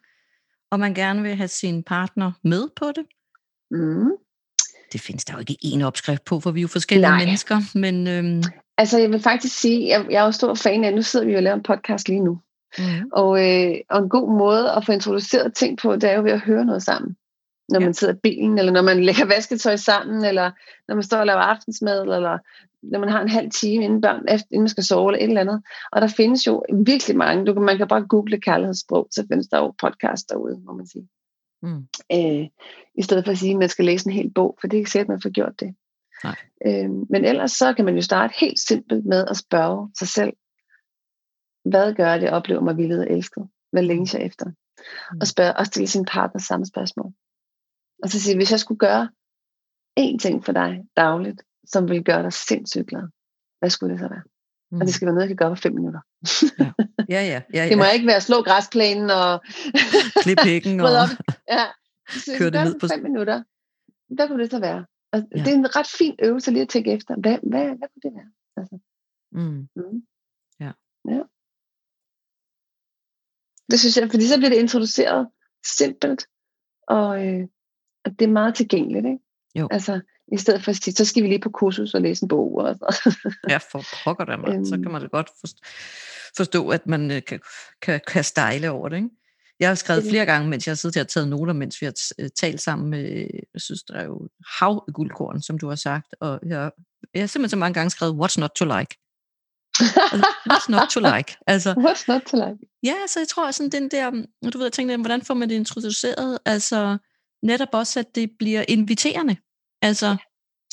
og 0.71 0.79
man 0.79 0.93
gerne 0.93 1.21
vil 1.21 1.35
have 1.35 1.47
sin 1.47 1.83
partner 1.83 2.31
med 2.43 2.69
på 2.75 2.85
det. 2.95 3.05
Mm. 3.71 4.11
Det 4.93 5.01
findes 5.01 5.25
der 5.25 5.33
jo 5.33 5.39
ikke 5.39 5.57
en 5.61 5.81
opskrift 5.81 6.25
på, 6.25 6.39
for 6.39 6.51
vi 6.51 6.59
er 6.59 6.61
jo 6.61 6.67
forskellige 6.67 7.09
Nej. 7.09 7.25
mennesker. 7.25 7.57
Men, 7.75 8.07
øhm... 8.07 8.43
altså 8.77 8.99
jeg 8.99 9.09
vil 9.09 9.19
faktisk 9.19 9.59
sige, 9.59 9.87
jeg, 9.87 10.05
jeg 10.09 10.21
er 10.21 10.25
jo 10.25 10.31
stor 10.31 10.53
fan 10.53 10.83
af, 10.83 10.93
nu 10.93 11.01
sidder 11.01 11.25
vi 11.25 11.31
jo 11.31 11.37
og 11.37 11.43
laver 11.43 11.55
en 11.55 11.63
podcast 11.63 12.09
lige 12.09 12.23
nu. 12.23 12.39
Mm. 12.77 13.09
Og, 13.13 13.47
øh, 13.47 13.75
og 13.89 14.03
en 14.03 14.09
god 14.09 14.37
måde 14.37 14.71
at 14.71 14.85
få 14.85 14.91
introduceret 14.91 15.53
ting 15.53 15.77
på, 15.77 15.95
det 15.95 16.03
er 16.03 16.15
jo 16.15 16.23
ved 16.23 16.31
at 16.31 16.41
høre 16.41 16.65
noget 16.65 16.83
sammen. 16.83 17.15
Når 17.71 17.79
ja. 17.79 17.85
man 17.85 17.93
sidder 17.93 18.13
i 18.13 18.17
bilen, 18.23 18.57
eller 18.57 18.71
når 18.71 18.81
man 18.81 19.03
lægger 19.07 19.25
vasketøj 19.25 19.75
sammen, 19.75 20.25
eller 20.25 20.51
når 20.87 20.95
man 20.95 21.03
står 21.03 21.17
og 21.17 21.25
laver 21.25 21.39
aftensmad, 21.39 22.01
eller 22.01 22.37
når 22.83 22.99
man 22.99 23.09
har 23.09 23.21
en 23.21 23.29
halv 23.29 23.51
time 23.51 23.83
inden, 23.83 24.01
børn, 24.01 24.25
efter, 24.29 24.47
inden 24.51 24.61
man 24.61 24.69
skal 24.69 24.83
sove, 24.83 25.11
eller 25.11 25.23
et 25.23 25.27
eller 25.27 25.41
andet. 25.41 25.63
Og 25.91 26.01
der 26.01 26.07
findes 26.07 26.47
jo 26.47 26.63
virkelig 26.73 27.17
mange, 27.17 27.45
du 27.45 27.53
kan, 27.53 27.63
man 27.63 27.77
kan 27.77 27.87
bare 27.87 28.07
google 28.07 28.41
kærlighedssprog, 28.41 29.07
så 29.11 29.25
findes 29.31 29.47
der 29.47 29.57
jo 29.57 29.73
podcast 29.81 30.29
derude, 30.29 30.61
må 30.65 30.73
man 30.73 30.87
sige. 30.87 31.09
Mm. 31.61 31.87
Øh, 32.11 32.47
I 32.95 33.01
stedet 33.01 33.25
for 33.25 33.31
at 33.31 33.37
sige, 33.37 33.51
at 33.51 33.57
man 33.57 33.69
skal 33.69 33.85
læse 33.85 34.07
en 34.07 34.13
hel 34.13 34.31
bog, 34.33 34.57
for 34.61 34.67
det 34.67 34.77
er 34.77 34.79
ikke 34.79 34.91
sikkert, 34.91 35.05
at 35.05 35.09
man 35.09 35.21
får 35.21 35.29
gjort 35.29 35.59
det. 35.59 35.75
Nej. 36.23 36.35
Øh, 36.65 36.89
men 37.09 37.25
ellers 37.25 37.51
så 37.51 37.73
kan 37.73 37.85
man 37.85 37.95
jo 37.95 38.01
starte 38.01 38.33
helt 38.37 38.59
simpelt 38.59 39.05
med 39.05 39.25
at 39.29 39.37
spørge 39.37 39.89
sig 39.99 40.07
selv, 40.07 40.33
hvad 41.65 41.93
gør 41.93 42.17
det, 42.17 42.27
at 42.27 42.33
oplever 42.33 42.61
mig 42.61 42.77
vildt 42.77 42.99
og 42.99 43.11
elsket? 43.11 43.49
Hvad 43.71 43.83
længes 43.83 44.13
jeg 44.13 44.21
efter? 44.23 44.45
Mm. 44.45 45.17
Og, 45.21 45.27
spørge, 45.27 45.57
og 45.57 45.65
stille 45.65 45.87
sin 45.87 46.05
partner 46.05 46.41
samme 46.41 46.65
spørgsmål. 46.65 47.13
Og 48.03 48.09
så 48.09 48.19
sige, 48.19 48.35
hvis 48.35 48.51
jeg 48.51 48.59
skulle 48.59 48.79
gøre 48.79 49.09
én 49.99 50.17
ting 50.17 50.45
for 50.45 50.51
dig 50.51 50.81
dagligt, 50.97 51.41
som 51.65 51.89
vil 51.89 52.03
gøre 52.03 52.23
dig 52.23 52.33
sindssygt 52.33 52.87
glad, 52.87 53.07
hvad 53.59 53.69
skulle 53.69 53.93
det 53.93 53.99
så 53.99 54.07
være? 54.07 54.23
Mm. 54.71 54.81
Og 54.81 54.85
det 54.87 54.93
skal 54.93 55.05
være 55.05 55.13
noget, 55.13 55.29
jeg 55.29 55.37
kan 55.37 55.41
gøre 55.43 55.55
på 55.55 55.61
fem 55.61 55.73
minutter. 55.73 55.99
ja. 56.59 56.71
Ja, 57.09 57.21
ja, 57.21 57.41
ja, 57.53 57.63
ja. 57.63 57.69
Det 57.69 57.77
må 57.77 57.83
ikke 57.93 58.07
være 58.07 58.15
at 58.15 58.23
slå 58.23 58.41
græsplænen 58.41 59.09
og... 59.09 59.43
Klip 60.23 60.39
hækken 60.43 60.79
og... 60.79 60.87
ja. 61.49 61.65
Så 62.09 62.31
køre 62.37 62.51
det 62.51 62.63
ned 62.63 62.79
på... 62.79 62.87
fem 62.87 63.03
minutter. 63.03 63.43
Hvad 64.15 64.27
kunne 64.27 64.43
det 64.43 64.51
så 64.51 64.59
være? 64.59 64.85
Og 65.13 65.19
ja. 65.35 65.43
Det 65.43 65.47
er 65.47 65.57
en 65.57 65.75
ret 65.75 65.87
fin 65.87 66.15
øvelse 66.23 66.51
lige 66.51 66.61
at 66.61 66.69
tænke 66.69 66.91
efter. 66.91 67.15
Hvad, 67.15 67.37
hvad, 67.51 67.65
hvad 67.65 67.87
kunne 67.91 68.03
det 68.03 68.13
være? 68.13 68.31
Altså. 68.57 68.79
Mm. 69.31 69.67
Mm. 69.75 69.97
Ja. 70.59 70.71
ja. 71.09 71.21
Det 73.71 73.79
synes 73.79 73.97
jeg, 73.97 74.09
fordi 74.11 74.27
så 74.27 74.37
bliver 74.37 74.49
det 74.49 74.57
introduceret 74.57 75.29
simpelt, 75.65 76.27
og, 76.87 77.27
øh, 77.27 77.47
og 78.05 78.11
det 78.19 78.25
er 78.25 78.31
meget 78.31 78.55
tilgængeligt. 78.55 79.05
Ikke? 79.05 79.19
Jo. 79.55 79.67
Altså, 79.71 79.99
i 80.31 80.37
stedet 80.37 80.63
for 80.63 80.71
at 80.71 80.75
sige, 80.75 80.93
så 80.93 81.05
skal 81.05 81.23
vi 81.23 81.27
lige 81.27 81.39
på 81.39 81.49
kursus 81.49 81.93
og 81.93 82.01
læse 82.01 82.23
en 82.23 82.27
bog. 82.27 82.55
Og 82.55 82.75
så. 82.75 83.35
ja, 83.49 83.57
for 83.57 83.83
pokker 84.03 84.25
der, 84.25 84.37
man. 84.37 84.65
så 84.65 84.79
kan 84.83 84.91
man 84.91 85.01
det 85.01 85.11
godt 85.11 85.29
forstå, 86.37 86.69
at 86.69 86.87
man 86.87 87.11
øh, 87.11 87.21
kan, 87.27 87.39
kan, 87.81 88.01
kan 88.07 88.23
stejle 88.23 88.69
over 88.69 88.89
det. 88.89 88.97
Ikke? 88.97 89.09
Jeg 89.59 89.69
har 89.69 89.75
skrevet 89.75 90.03
flere 90.09 90.25
gange, 90.25 90.49
mens 90.49 90.67
jeg 90.67 90.71
har 90.71 90.75
siddet 90.75 90.95
her 90.95 91.03
og 91.03 91.07
taget 91.07 91.27
noter, 91.27 91.53
mens 91.53 91.81
vi 91.81 91.85
har 91.85 91.93
øh, 92.19 92.29
talt 92.35 92.61
sammen 92.61 92.89
med, 92.89 93.27
jeg 93.53 93.61
synes, 93.61 93.83
der 93.83 93.93
er 93.93 94.03
jo 94.03 94.29
hav 94.59 94.85
guldkorn, 94.93 95.41
som 95.41 95.57
du 95.57 95.67
har 95.67 95.75
sagt, 95.75 96.15
og 96.19 96.39
jeg, 96.45 96.71
jeg 97.13 97.21
har 97.21 97.27
simpelthen 97.27 97.49
så 97.49 97.57
mange 97.57 97.73
gange 97.73 97.89
skrevet, 97.89 98.13
what's 98.13 98.39
not 98.39 98.51
to 98.55 98.65
like? 98.65 98.95
altså, 99.79 100.27
what's 100.49 100.69
not 100.69 100.89
to 100.89 100.99
like? 101.15 101.35
Altså, 101.47 101.71
what's 101.85 102.05
not 102.07 102.21
to 102.21 102.37
like? 102.37 102.59
Ja, 102.83 102.95
så 103.07 103.19
jeg 103.19 103.27
tror 103.27 103.51
sådan 103.51 103.69
den 103.69 103.91
der, 103.91 104.11
du 104.53 104.57
ved, 104.57 104.65
jeg 104.65 104.73
tænkte, 104.73 104.97
hvordan 104.97 105.21
får 105.21 105.33
man 105.33 105.49
det 105.49 105.55
introduceret? 105.55 106.39
Altså, 106.45 106.97
netop 107.43 107.69
også, 107.73 107.99
at 107.99 108.15
det 108.15 108.31
bliver 108.39 108.65
inviterende. 108.67 109.35
Altså, 109.81 110.17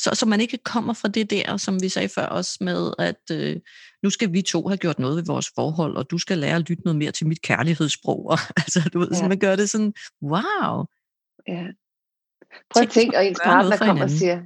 så, 0.01 0.09
så 0.13 0.25
man 0.25 0.41
ikke 0.41 0.57
kommer 0.57 0.93
fra 0.93 1.07
det 1.07 1.29
der, 1.29 1.57
som 1.57 1.81
vi 1.81 1.89
sagde 1.89 2.09
før 2.09 2.25
også 2.25 2.57
med, 2.61 2.93
at 2.99 3.21
øh, 3.31 3.57
nu 4.03 4.09
skal 4.09 4.33
vi 4.33 4.41
to 4.41 4.67
have 4.67 4.77
gjort 4.77 4.99
noget 4.99 5.15
ved 5.15 5.23
vores 5.25 5.51
forhold, 5.55 5.95
og 5.97 6.11
du 6.11 6.17
skal 6.17 6.37
lære 6.37 6.55
at 6.55 6.69
lytte 6.69 6.83
noget 6.83 6.97
mere 6.97 7.11
til 7.11 7.27
mit 7.27 7.41
kærlighedssprog. 7.41 8.25
Og, 8.25 8.37
altså, 8.63 8.89
du 8.93 8.99
ved, 8.99 9.07
ja. 9.07 9.15
sådan, 9.15 9.29
man 9.29 9.39
gør 9.39 9.55
det 9.55 9.69
sådan, 9.69 9.93
wow. 10.21 10.85
Ja. 11.47 11.67
Prøv 12.69 12.83
at 12.83 12.89
tænke, 12.89 13.17
og 13.17 13.25
ens 13.25 13.39
partner 13.43 13.77
kommer 13.77 14.03
og 14.03 14.09
siger, 14.09 14.41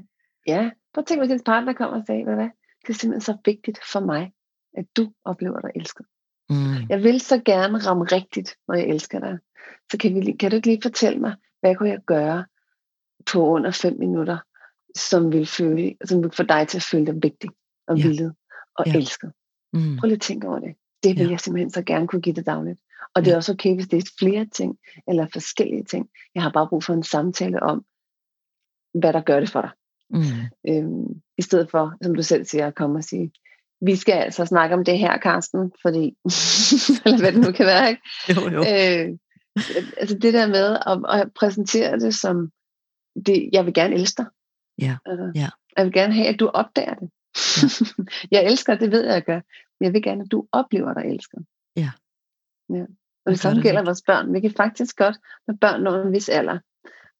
ja, 0.47 0.69
prøv 0.93 1.01
at 1.01 1.07
tænke, 1.07 1.25
hvis 1.25 1.33
ens 1.33 1.43
partner 1.45 1.73
kommer 1.73 1.99
og 1.99 2.03
siger, 2.07 2.23
hvad, 2.23 2.35
hvad, 2.35 2.49
det 2.81 2.89
er 2.89 2.93
simpelthen 2.93 3.21
så 3.21 3.37
vigtigt 3.45 3.79
for 3.91 3.99
mig, 3.99 4.31
at 4.77 4.85
du 4.97 5.13
oplever 5.25 5.59
dig 5.59 5.71
elsket. 5.75 6.05
Mm. 6.49 6.89
Jeg 6.89 7.03
vil 7.03 7.21
så 7.21 7.41
gerne 7.45 7.77
ramme 7.77 8.03
rigtigt, 8.03 8.55
når 8.67 8.75
jeg 8.75 8.87
elsker 8.87 9.19
dig. 9.19 9.37
Så 9.91 9.97
kan, 9.97 10.15
vi, 10.15 10.31
kan 10.31 10.51
du 10.51 10.55
ikke 10.55 10.67
lige 10.67 10.81
fortælle 10.81 11.19
mig, 11.19 11.35
hvad 11.63 11.75
kunne 11.75 11.89
jeg 11.89 11.99
gøre 12.07 12.45
på 13.31 13.47
under 13.47 13.71
fem 13.71 13.95
minutter, 13.99 14.37
som 14.95 15.31
vil, 15.31 15.45
føle, 15.45 15.95
som 16.05 16.23
vil 16.23 16.31
få 16.31 16.43
dig 16.43 16.67
til 16.67 16.77
at 16.77 16.87
føle 16.91 17.05
dig 17.05 17.15
vigtig 17.23 17.49
og 17.87 17.97
ja. 17.97 18.07
vildet 18.07 18.35
og 18.75 18.87
ja. 18.87 18.97
elsket. 18.97 19.31
Mm. 19.73 19.97
Prøv 19.97 20.07
lige 20.07 20.15
at 20.15 20.21
tænke 20.21 20.47
over 20.47 20.59
det. 20.59 20.75
Det 21.03 21.17
vil 21.17 21.25
ja. 21.25 21.31
jeg 21.31 21.39
simpelthen 21.39 21.69
så 21.69 21.81
gerne 21.81 22.07
kunne 22.07 22.21
give 22.21 22.35
dig 22.35 22.45
dagligt. 22.45 22.79
Og 23.15 23.21
det 23.21 23.27
er 23.27 23.31
ja. 23.31 23.37
også 23.37 23.51
okay, 23.51 23.75
hvis 23.75 23.87
det 23.87 23.97
er 23.97 24.11
flere 24.19 24.45
ting, 24.45 24.77
eller 25.07 25.27
forskellige 25.33 25.83
ting. 25.83 26.09
Jeg 26.35 26.43
har 26.43 26.51
bare 26.51 26.67
brug 26.67 26.83
for 26.83 26.93
en 26.93 27.03
samtale 27.03 27.63
om, 27.63 27.85
hvad 28.93 29.13
der 29.13 29.21
gør 29.21 29.39
det 29.39 29.49
for 29.49 29.61
dig. 29.61 29.71
Mm. 30.09 30.23
Øhm, 30.69 31.21
I 31.37 31.41
stedet 31.41 31.71
for, 31.71 31.93
som 32.01 32.15
du 32.15 32.23
selv 32.23 32.45
siger, 32.45 32.67
at 32.67 32.75
komme 32.75 32.97
og 32.97 33.03
sige, 33.03 33.31
vi 33.81 33.95
skal 33.95 34.13
altså 34.13 34.45
snakke 34.45 34.75
om 34.75 34.85
det 34.85 34.99
her, 34.99 35.17
Karsten, 35.17 35.71
fordi, 35.81 36.03
eller 37.05 37.19
hvad 37.19 37.31
det 37.31 37.41
nu 37.41 37.51
kan 37.51 37.65
være, 37.65 37.89
ikke? 37.89 38.01
Jo, 38.29 38.49
jo. 38.49 38.59
Øh, 38.59 39.17
altså 39.97 40.17
det 40.21 40.33
der 40.33 40.47
med 40.47 40.77
at, 40.85 41.21
at 41.21 41.33
præsentere 41.33 41.99
det 41.99 42.15
som, 42.15 42.51
det, 43.25 43.49
jeg 43.53 43.65
vil 43.65 43.73
gerne 43.73 43.95
elske 43.95 44.23
dig. 44.23 44.31
Ja. 44.81 44.97
Altså, 45.05 45.31
ja. 45.35 45.49
Jeg 45.77 45.85
vil 45.85 45.93
gerne 45.93 46.13
have, 46.13 46.27
at 46.27 46.39
du 46.39 46.47
opdager 46.47 46.93
det. 46.93 47.09
Ja. 47.11 48.03
jeg 48.35 48.45
elsker, 48.45 48.75
det 48.75 48.91
ved 48.91 49.03
jeg, 49.05 49.13
jeg 49.13 49.23
gør. 49.23 49.41
Men 49.79 49.85
jeg 49.85 49.93
vil 49.93 50.03
gerne, 50.03 50.23
at 50.23 50.31
du 50.31 50.47
oplever 50.51 50.93
dig 50.93 51.03
elsker. 51.13 51.37
Ja. 51.75 51.91
ja. 52.69 52.85
Og 53.25 53.31
det 53.31 53.39
samme 53.39 53.61
gælder 53.61 53.83
vores 53.83 54.01
børn. 54.07 54.33
Vi 54.33 54.39
kan 54.39 54.53
faktisk 54.57 54.95
godt, 54.95 55.17
når 55.47 55.55
børn 55.61 55.81
når 55.81 56.01
en 56.01 56.13
vis 56.13 56.29
alder, 56.29 56.59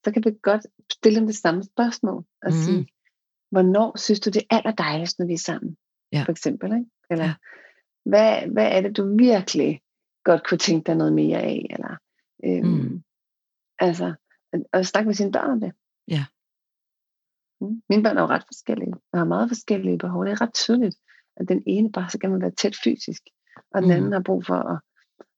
så 0.05 0.11
kan 0.11 0.23
vi 0.25 0.31
godt 0.41 0.65
stille 0.91 1.19
dem 1.19 1.27
det 1.27 1.35
samme 1.35 1.63
spørgsmål 1.63 2.25
og 2.41 2.51
mm. 2.51 2.51
sige, 2.51 2.87
hvornår 3.51 3.97
synes 3.97 4.19
du 4.19 4.29
det 4.29 4.43
er 4.49 4.57
allerdejligst, 4.57 5.19
når 5.19 5.25
vi 5.25 5.33
er 5.33 5.37
sammen? 5.37 5.77
Ja. 6.11 6.23
For 6.23 6.31
eksempel, 6.31 6.73
ikke? 6.73 6.89
Eller, 7.09 7.25
ja. 7.25 7.33
hvad, 8.05 8.51
hvad 8.51 8.71
er 8.71 8.81
det, 8.81 8.97
du 8.97 9.17
virkelig 9.17 9.81
godt 10.23 10.47
kunne 10.47 10.57
tænke 10.57 10.87
dig 10.87 10.95
noget 10.95 11.13
mere 11.13 11.41
af? 11.41 11.65
Eller, 11.69 11.97
øhm, 12.45 12.67
mm. 12.67 13.03
Altså, 13.79 14.13
og 14.73 14.85
snakke 14.85 15.07
med 15.07 15.15
sine 15.15 15.31
børn 15.31 15.49
om 15.49 15.59
det. 15.59 15.71
Ja. 16.07 16.25
Mm. 17.61 17.81
Mine 17.89 18.03
børn 18.03 18.17
er 18.17 18.21
jo 18.21 18.27
ret 18.27 18.43
forskellige, 18.47 18.93
og 19.11 19.19
har 19.19 19.25
meget 19.25 19.49
forskellige 19.49 19.97
behov. 19.97 20.25
Det 20.25 20.31
er 20.31 20.41
ret 20.41 20.53
tydeligt, 20.53 20.95
at 21.37 21.47
den 21.47 21.63
ene 21.67 21.91
bare 21.91 22.09
så 22.09 22.17
kan 22.17 22.31
man 22.31 22.41
være 22.41 22.51
tæt 22.51 22.75
fysisk, 22.83 23.23
og 23.73 23.81
den 23.81 23.89
mm. 23.89 23.95
anden 23.95 24.13
har 24.13 24.21
brug 24.21 24.45
for 24.45 24.55
at, 24.55 24.79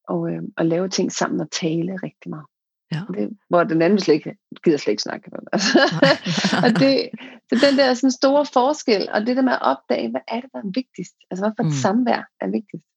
og, 0.08 0.32
øh, 0.32 0.42
at 0.58 0.66
lave 0.66 0.90
ting 0.90 1.12
sammen 1.12 1.42
og 1.42 1.52
tale 1.52 1.96
rigtig 2.04 2.30
meget. 2.30 2.46
Ja. 2.94 3.02
Det, 3.14 3.38
hvor 3.50 3.64
den 3.64 3.82
anden 3.82 4.00
slet 4.00 4.14
ikke, 4.14 4.38
gider 4.64 4.78
slet 4.78 4.92
ikke 4.92 5.04
snakke. 5.04 5.32
Altså. 5.54 5.80
og 6.66 6.70
det, 6.80 7.10
så 7.50 7.68
den 7.68 7.78
der 7.78 7.94
sådan 7.94 8.12
store 8.12 8.46
forskel, 8.54 9.10
og 9.14 9.26
det 9.26 9.36
der 9.36 9.42
med 9.42 9.54
at 9.54 9.62
opdage, 9.62 10.12
hvad 10.12 10.22
er 10.28 10.42
det, 10.42 10.50
der 10.54 10.60
er 10.60 10.72
vigtigst? 10.74 11.16
Altså 11.32 11.46
hvad 11.46 11.54
for 11.58 11.64
et 11.64 11.68
mm. 11.68 11.82
samvær 11.84 12.22
er 12.42 12.50
vigtigst? 12.52 12.88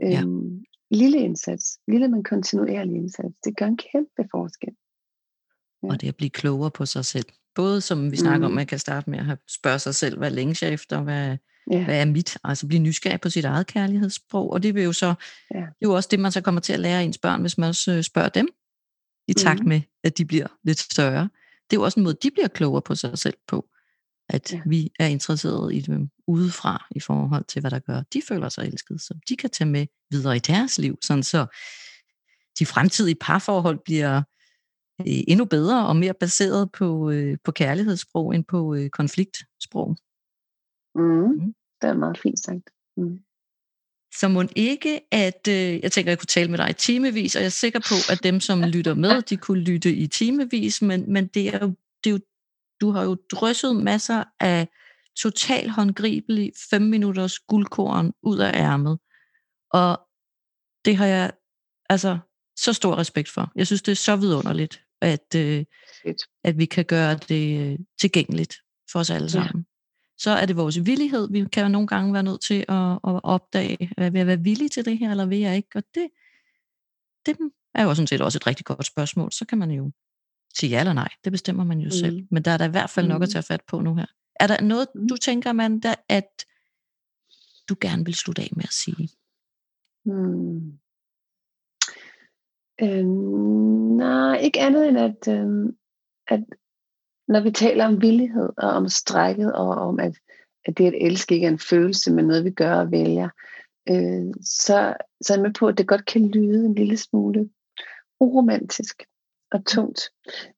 Ja. 0.00 0.20
Øhm, 0.20 0.64
lille 0.90 1.18
indsats, 1.18 1.78
lille 1.88 2.08
men 2.08 2.24
kontinuerlig 2.24 2.96
indsats, 2.96 3.34
det 3.44 3.56
gør 3.56 3.66
en 3.66 3.76
kæmpe 3.76 4.28
forskel. 4.30 4.74
Ja. 5.82 5.88
Og 5.88 6.00
det 6.00 6.08
at 6.08 6.16
blive 6.16 6.30
klogere 6.30 6.70
på 6.70 6.86
sig 6.86 7.04
selv. 7.04 7.26
Både 7.54 7.80
som 7.80 8.12
vi 8.12 8.16
snakker 8.16 8.38
mm. 8.38 8.52
om, 8.52 8.52
man 8.52 8.66
kan 8.66 8.78
starte 8.78 9.10
med 9.10 9.18
at 9.18 9.38
spørge 9.48 9.78
sig 9.78 9.94
selv, 9.94 10.18
hvad 10.18 10.30
længes 10.30 10.62
jeg 10.62 10.72
efter, 10.72 11.02
hvad, 11.02 11.36
ja. 11.70 11.84
hvad 11.84 12.00
er 12.00 12.04
mit? 12.04 12.38
Altså 12.44 12.66
blive 12.66 12.82
nysgerrig 12.82 13.20
på 13.20 13.30
sit 13.30 13.44
eget 13.44 13.66
kærlighedssprog. 13.66 14.52
Og 14.52 14.62
det 14.62 14.74
vil 14.74 14.84
jo 14.84 14.92
så, 14.92 15.14
ja. 15.54 15.58
det 15.58 15.64
er 15.64 15.72
jo 15.82 15.92
også 15.92 16.08
det, 16.10 16.20
man 16.20 16.32
så 16.32 16.40
kommer 16.40 16.60
til 16.60 16.72
at 16.72 16.80
lære 16.80 17.04
ens 17.04 17.18
børn, 17.18 17.40
hvis 17.40 17.58
man 17.58 17.68
også 17.68 17.92
øh, 17.92 18.02
spørger 18.02 18.28
dem, 18.28 18.48
i 19.28 19.32
takt 19.32 19.60
mm. 19.60 19.68
med, 19.68 19.80
at 20.04 20.18
de 20.18 20.24
bliver 20.24 20.46
lidt 20.62 20.78
større. 20.78 21.28
Det 21.70 21.76
er 21.76 21.80
jo 21.80 21.84
også 21.84 22.00
en 22.00 22.04
måde, 22.04 22.16
de 22.22 22.30
bliver 22.30 22.48
klogere 22.48 22.82
på 22.82 22.94
sig 22.94 23.18
selv 23.18 23.36
på, 23.46 23.68
at 24.28 24.52
ja. 24.52 24.60
vi 24.66 24.92
er 24.98 25.06
interesseret 25.06 25.74
i 25.74 25.80
dem 25.80 26.10
udefra 26.26 26.86
i 26.90 27.00
forhold 27.00 27.44
til, 27.44 27.60
hvad 27.60 27.70
der 27.70 27.78
gør. 27.78 28.02
De 28.12 28.22
føler 28.28 28.48
sig 28.48 28.64
elsket, 28.64 29.00
så 29.00 29.14
de 29.28 29.36
kan 29.36 29.50
tage 29.50 29.70
med 29.70 29.86
videre 30.10 30.36
i 30.36 30.38
deres 30.38 30.78
liv, 30.78 30.98
sådan 31.02 31.22
så 31.22 31.46
de 32.58 32.66
fremtidige 32.66 33.16
parforhold 33.20 33.78
bliver 33.84 34.22
øh, 35.00 35.06
endnu 35.06 35.44
bedre 35.44 35.86
og 35.86 35.96
mere 35.96 36.14
baseret 36.14 36.72
på, 36.72 37.10
øh, 37.10 37.38
på 37.44 37.52
kærlighedssprog 37.52 38.34
end 38.34 38.44
på 38.44 38.74
øh, 38.74 38.90
konfliktsprog. 38.90 39.96
Mm. 40.94 41.02
Mm. 41.04 41.54
Det 41.80 41.88
er 41.88 41.94
meget 41.94 42.18
fint 42.18 42.38
sagt. 42.38 42.70
Mm. 42.96 43.18
Så 44.14 44.28
må 44.28 44.44
ikke, 44.56 45.00
at 45.12 45.48
øh, 45.48 45.80
jeg 45.82 45.92
tænker, 45.92 46.08
at 46.08 46.10
jeg 46.10 46.18
kunne 46.18 46.26
tale 46.26 46.50
med 46.50 46.58
dig 46.58 46.70
i 46.70 46.72
timevis, 46.72 47.36
og 47.36 47.42
jeg 47.42 47.46
er 47.46 47.50
sikker 47.50 47.80
på, 47.80 48.12
at 48.12 48.22
dem, 48.22 48.40
som 48.40 48.62
lytter 48.62 48.94
med, 48.94 49.22
de 49.22 49.36
kunne 49.36 49.60
lytte 49.60 49.94
i 49.94 50.06
timevis, 50.06 50.82
men, 50.82 51.12
men 51.12 51.26
det, 51.26 51.54
er 51.54 51.58
jo, 51.62 51.74
det 52.04 52.10
er 52.10 52.14
jo, 52.14 52.20
du 52.80 52.90
har 52.90 53.02
jo 53.02 53.16
drysset 53.32 53.76
masser 53.76 54.24
af 54.40 54.68
total 55.22 55.70
håndgribelig 55.70 56.52
5 56.70 56.82
minutters 56.82 57.38
guldkorn 57.38 58.12
ud 58.22 58.38
af 58.38 58.52
ærmet. 58.54 58.98
Og 59.70 60.00
det 60.84 60.96
har 60.96 61.06
jeg 61.06 61.32
altså 61.90 62.18
så 62.56 62.72
stor 62.72 62.98
respekt 62.98 63.28
for. 63.28 63.52
Jeg 63.56 63.66
synes, 63.66 63.82
det 63.82 63.92
er 63.92 63.96
så 63.96 64.16
vidunderligt, 64.16 64.82
at, 65.00 65.34
øh, 65.36 65.64
at 66.44 66.58
vi 66.58 66.64
kan 66.64 66.84
gøre 66.84 67.14
det 67.14 67.60
øh, 67.60 67.78
tilgængeligt 68.00 68.56
for 68.92 68.98
os 68.98 69.10
alle 69.10 69.30
sammen. 69.30 69.60
Ja. 69.60 69.64
Så 70.18 70.30
er 70.30 70.46
det 70.46 70.56
vores 70.56 70.86
villighed. 70.86 71.28
Vi 71.30 71.44
kan 71.52 71.62
jo 71.62 71.68
nogle 71.68 71.86
gange 71.86 72.12
være 72.12 72.22
nødt 72.22 72.42
til 72.42 72.64
at, 72.68 72.92
at 72.92 73.20
opdage, 73.24 73.90
at 73.96 74.12
vil 74.12 74.18
jeg 74.18 74.26
være 74.26 74.42
villig 74.42 74.70
til 74.70 74.84
det 74.84 74.98
her, 74.98 75.10
eller 75.10 75.26
vil 75.26 75.38
jeg 75.38 75.56
ikke? 75.56 75.68
Og 75.74 75.82
det, 75.94 76.08
det 77.26 77.36
er 77.74 77.84
jo 77.84 77.94
sådan 77.94 78.06
set 78.06 78.20
også 78.20 78.38
et 78.38 78.46
rigtig 78.46 78.66
godt 78.66 78.86
spørgsmål. 78.86 79.32
Så 79.32 79.44
kan 79.44 79.58
man 79.58 79.70
jo 79.70 79.92
sige 80.58 80.70
ja 80.70 80.80
eller 80.80 80.92
nej. 80.92 81.08
Det 81.24 81.32
bestemmer 81.32 81.64
man 81.64 81.78
jo 81.78 81.86
mm. 81.86 81.90
selv. 81.90 82.26
Men 82.30 82.42
der 82.42 82.50
er 82.50 82.56
der 82.56 82.68
i 82.68 82.70
hvert 82.70 82.90
fald 82.90 83.08
nok 83.08 83.22
at 83.22 83.28
mm. 83.28 83.32
tage 83.32 83.42
fat 83.42 83.62
på 83.68 83.80
nu 83.80 83.94
her. 83.94 84.06
Er 84.40 84.46
der 84.46 84.62
noget, 84.62 84.88
mm. 84.94 85.08
du 85.08 85.16
tænker, 85.16 85.52
man, 85.52 85.80
der, 85.80 85.94
at 86.08 86.30
du 87.68 87.76
gerne 87.80 88.04
vil 88.04 88.14
slutte 88.14 88.42
af 88.42 88.48
med 88.56 88.64
at 88.64 88.72
sige? 88.72 89.08
Hmm. 90.04 90.78
Øhm, 92.82 93.96
nej, 93.96 94.36
ikke 94.36 94.60
andet 94.60 94.88
end 94.88 94.98
at, 94.98 95.28
øhm, 95.28 95.76
at 96.28 96.40
når 97.28 97.40
vi 97.40 97.50
taler 97.50 97.86
om 97.86 98.02
villighed 98.02 98.48
og 98.56 98.70
om 98.70 98.88
strækket 98.88 99.52
og 99.52 99.68
om 99.68 100.00
at, 100.00 100.18
at 100.64 100.78
det 100.78 100.86
at 100.86 100.94
elske 101.00 101.34
ikke 101.34 101.46
er 101.46 101.50
en 101.50 101.58
følelse, 101.58 102.12
men 102.14 102.24
noget 102.24 102.44
vi 102.44 102.50
gør 102.50 102.74
og 102.74 102.90
vælger, 102.90 103.28
øh, 103.90 104.34
så, 104.42 104.94
så 105.22 105.32
er 105.32 105.36
jeg 105.36 105.42
med 105.42 105.54
på, 105.54 105.66
at 105.66 105.78
det 105.78 105.88
godt 105.88 106.06
kan 106.06 106.28
lyde 106.28 106.64
en 106.64 106.74
lille 106.74 106.96
smule 106.96 107.50
uromantisk 108.20 109.02
og 109.52 109.66
tungt. 109.66 110.00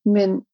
Men 0.05 0.47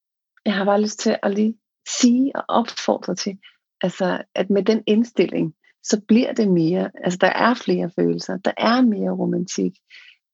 jeg 0.44 0.54
har 0.54 0.64
bare 0.64 0.82
lyst 0.82 0.98
til 0.98 1.18
at 1.22 1.34
lige 1.34 1.58
sige 2.00 2.36
og 2.36 2.44
opfordre 2.48 3.14
til, 3.14 3.38
altså, 3.82 4.22
at 4.34 4.50
med 4.50 4.62
den 4.62 4.82
indstilling, 4.86 5.54
så 5.82 6.00
bliver 6.08 6.32
det 6.32 6.50
mere, 6.50 6.90
altså 7.04 7.18
der 7.20 7.26
er 7.26 7.54
flere 7.54 7.90
følelser, 7.90 8.36
der 8.36 8.52
er 8.56 8.80
mere 8.80 9.10
romantik. 9.10 9.72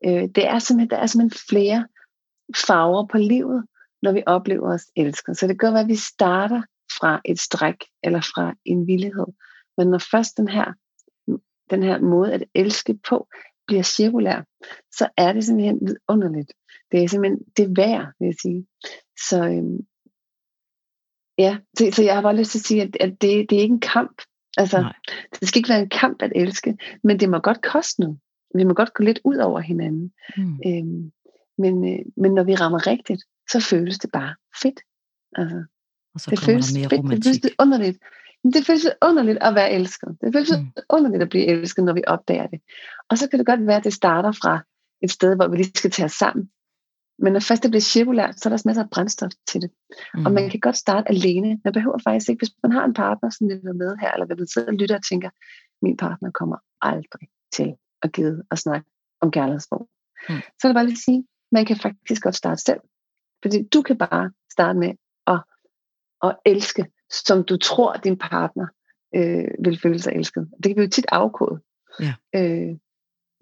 Øh, 0.05 0.29
det 0.35 0.47
er 0.47 0.59
simpelthen, 0.59 0.91
der 0.91 0.97
er 0.97 1.07
simpelthen 1.07 1.41
flere 1.51 1.87
farver 2.67 3.07
på 3.07 3.19
livet, 3.19 3.65
når 4.03 4.13
vi 4.13 4.23
oplever 4.27 4.75
os 4.75 4.87
elsket. 4.97 5.37
Så 5.39 5.47
det 5.47 5.61
kan 5.61 5.73
være, 5.73 5.83
at 5.83 5.89
vi 5.89 5.97
starter 5.97 6.63
fra 7.01 7.21
et 7.25 7.41
stræk 7.41 7.77
eller 8.03 8.21
fra 8.21 8.55
en 8.65 8.87
villighed. 8.87 9.27
Men 9.79 9.89
når 9.89 9.99
først 9.99 10.37
den 10.37 10.49
her, 10.49 10.73
den 11.71 11.83
her 11.83 12.01
måde 12.01 12.33
at 12.33 12.45
elske 12.55 12.99
på 13.09 13.29
bliver 13.67 13.83
cirkulær, 13.83 14.43
så 14.93 15.09
er 15.17 15.33
det 15.33 15.45
simpelthen 15.45 15.79
vidunderligt. 15.87 16.53
Det 16.93 17.05
er 17.05 17.09
simpelthen 17.09 17.41
det 17.57 17.77
værd, 17.77 18.07
vil 18.19 18.27
jeg 18.27 18.35
sige. 18.43 18.67
Så, 19.29 19.45
øhm, 19.45 19.87
ja, 21.39 21.59
så, 21.79 21.91
så 21.93 22.03
jeg 22.03 22.15
har 22.15 22.23
bare 22.23 22.37
lyst 22.37 22.51
til 22.51 22.59
at 22.59 22.65
sige, 22.65 22.83
at, 22.83 22.97
at 23.01 23.11
det, 23.23 23.51
det 23.51 23.59
er 23.59 23.63
ikke 23.63 23.75
en 23.75 23.81
kamp. 23.81 24.23
Altså, 24.57 24.81
Nej. 24.81 24.93
det 25.41 25.49
skal 25.49 25.59
ikke 25.59 25.69
være 25.69 25.83
en 25.83 25.89
kamp 25.89 26.23
at 26.23 26.33
elske, 26.37 26.77
men 27.05 27.21
det 27.21 27.29
må 27.31 27.39
godt 27.39 27.63
koste 27.63 28.01
noget. 28.01 28.19
Vi 28.55 28.65
må 28.65 28.75
godt 28.75 28.95
gå 28.95 29.05
lidt 29.05 29.21
ud 29.25 29.37
over 29.37 29.61
hinanden. 29.61 30.13
Mm. 30.37 30.61
Øhm, 30.67 31.13
men, 31.59 31.75
øh, 31.93 32.05
men 32.17 32.35
når 32.35 32.45
vi 32.45 32.55
rammer 32.55 32.87
rigtigt, 32.87 33.23
så 33.51 33.61
føles 33.61 33.99
det 33.99 34.11
bare 34.13 34.35
fedt. 34.63 34.81
Altså, 35.37 35.65
og 36.15 36.21
så 36.21 36.31
det 36.31 36.39
føles 36.39 36.75
mere 36.75 36.89
fedt, 36.89 37.03
det 37.03 37.25
føles 37.25 37.41
det 37.41 37.55
underligt. 37.59 37.99
Men 38.45 38.53
det 38.53 38.67
føles 38.67 38.87
underligt 39.03 39.39
at 39.41 39.55
være 39.55 39.73
elsket. 39.73 40.17
Det 40.21 40.35
føles 40.35 40.51
mm. 40.59 40.83
underligt 40.91 41.23
at 41.23 41.29
blive 41.29 41.47
elsket, 41.47 41.85
når 41.85 41.93
vi 41.93 42.03
opdager 42.07 42.47
det. 42.47 42.61
Og 43.11 43.19
så 43.19 43.29
kan 43.29 43.39
det 43.39 43.47
godt 43.47 43.67
være, 43.67 43.77
at 43.77 43.85
det 43.85 43.93
starter 43.93 44.33
fra 44.33 44.61
et 45.03 45.11
sted, 45.11 45.37
hvor 45.37 45.49
vi 45.49 45.57
lige 45.57 45.73
skal 45.75 45.91
tage 45.91 46.07
os 46.07 46.13
sammen. 46.13 46.51
Men 47.23 47.33
når 47.33 47.41
først 47.41 47.63
det 47.63 47.71
bliver 47.71 47.81
cirkulært, 47.95 48.41
så 48.41 48.49
er 48.49 48.51
der 48.51 48.55
også 48.55 48.69
masser 48.69 48.83
af 48.83 48.91
brændstof 48.91 49.31
til 49.49 49.61
det. 49.63 49.71
Mm. 50.15 50.27
Og 50.27 50.33
man 50.33 50.51
kan 50.51 50.61
godt 50.61 50.77
starte 50.77 51.09
alene. 51.09 51.61
Man 51.65 51.73
behøver 51.73 51.99
faktisk 52.05 52.29
ikke, 52.31 52.41
hvis 52.41 52.55
man 52.63 52.73
har 52.73 52.85
en 52.85 52.95
partner, 52.95 53.31
som 53.31 53.49
lytter 53.49 53.73
med 53.73 53.97
her, 54.01 54.13
eller 54.13 54.27
vil 54.27 54.49
sidde 54.55 54.69
og 54.69 54.75
lytter 54.75 54.97
og 54.97 55.05
tænker, 55.11 55.31
min 55.83 55.97
partner 55.97 56.31
kommer 56.31 56.57
aldrig 56.81 57.29
til 57.53 57.75
at 58.03 58.13
give 58.13 58.43
og 58.51 58.59
snakke 58.59 58.87
om 59.21 59.31
kærlighedsform. 59.31 59.87
Mm. 60.29 60.41
Så 60.59 60.63
er 60.65 60.69
det 60.69 60.75
bare 60.75 60.85
lige 60.85 61.01
at 61.01 61.05
sige, 61.09 61.27
man 61.53 61.65
kan 61.65 61.77
faktisk 61.77 62.23
godt 62.23 62.37
starte 62.37 62.63
selv. 62.63 62.81
Fordi 63.43 63.69
du 63.75 63.83
kan 63.83 63.99
bare 63.99 64.31
starte 64.53 64.79
med 64.79 64.93
at, 65.27 65.41
at 66.23 66.37
elske, 66.47 66.87
som 67.11 67.45
du 67.45 67.57
tror, 67.57 67.93
din 67.93 68.19
partner 68.19 68.67
øh, 69.15 69.49
vil 69.65 69.81
føle 69.83 69.99
sig 69.99 70.13
elsket. 70.13 70.51
Det 70.57 70.65
kan 70.65 70.77
vi 70.77 70.83
jo 70.83 70.91
tit 70.91 71.07
afkode. 71.09 71.61
Ja. 72.01 72.15
Øh, 72.35 72.77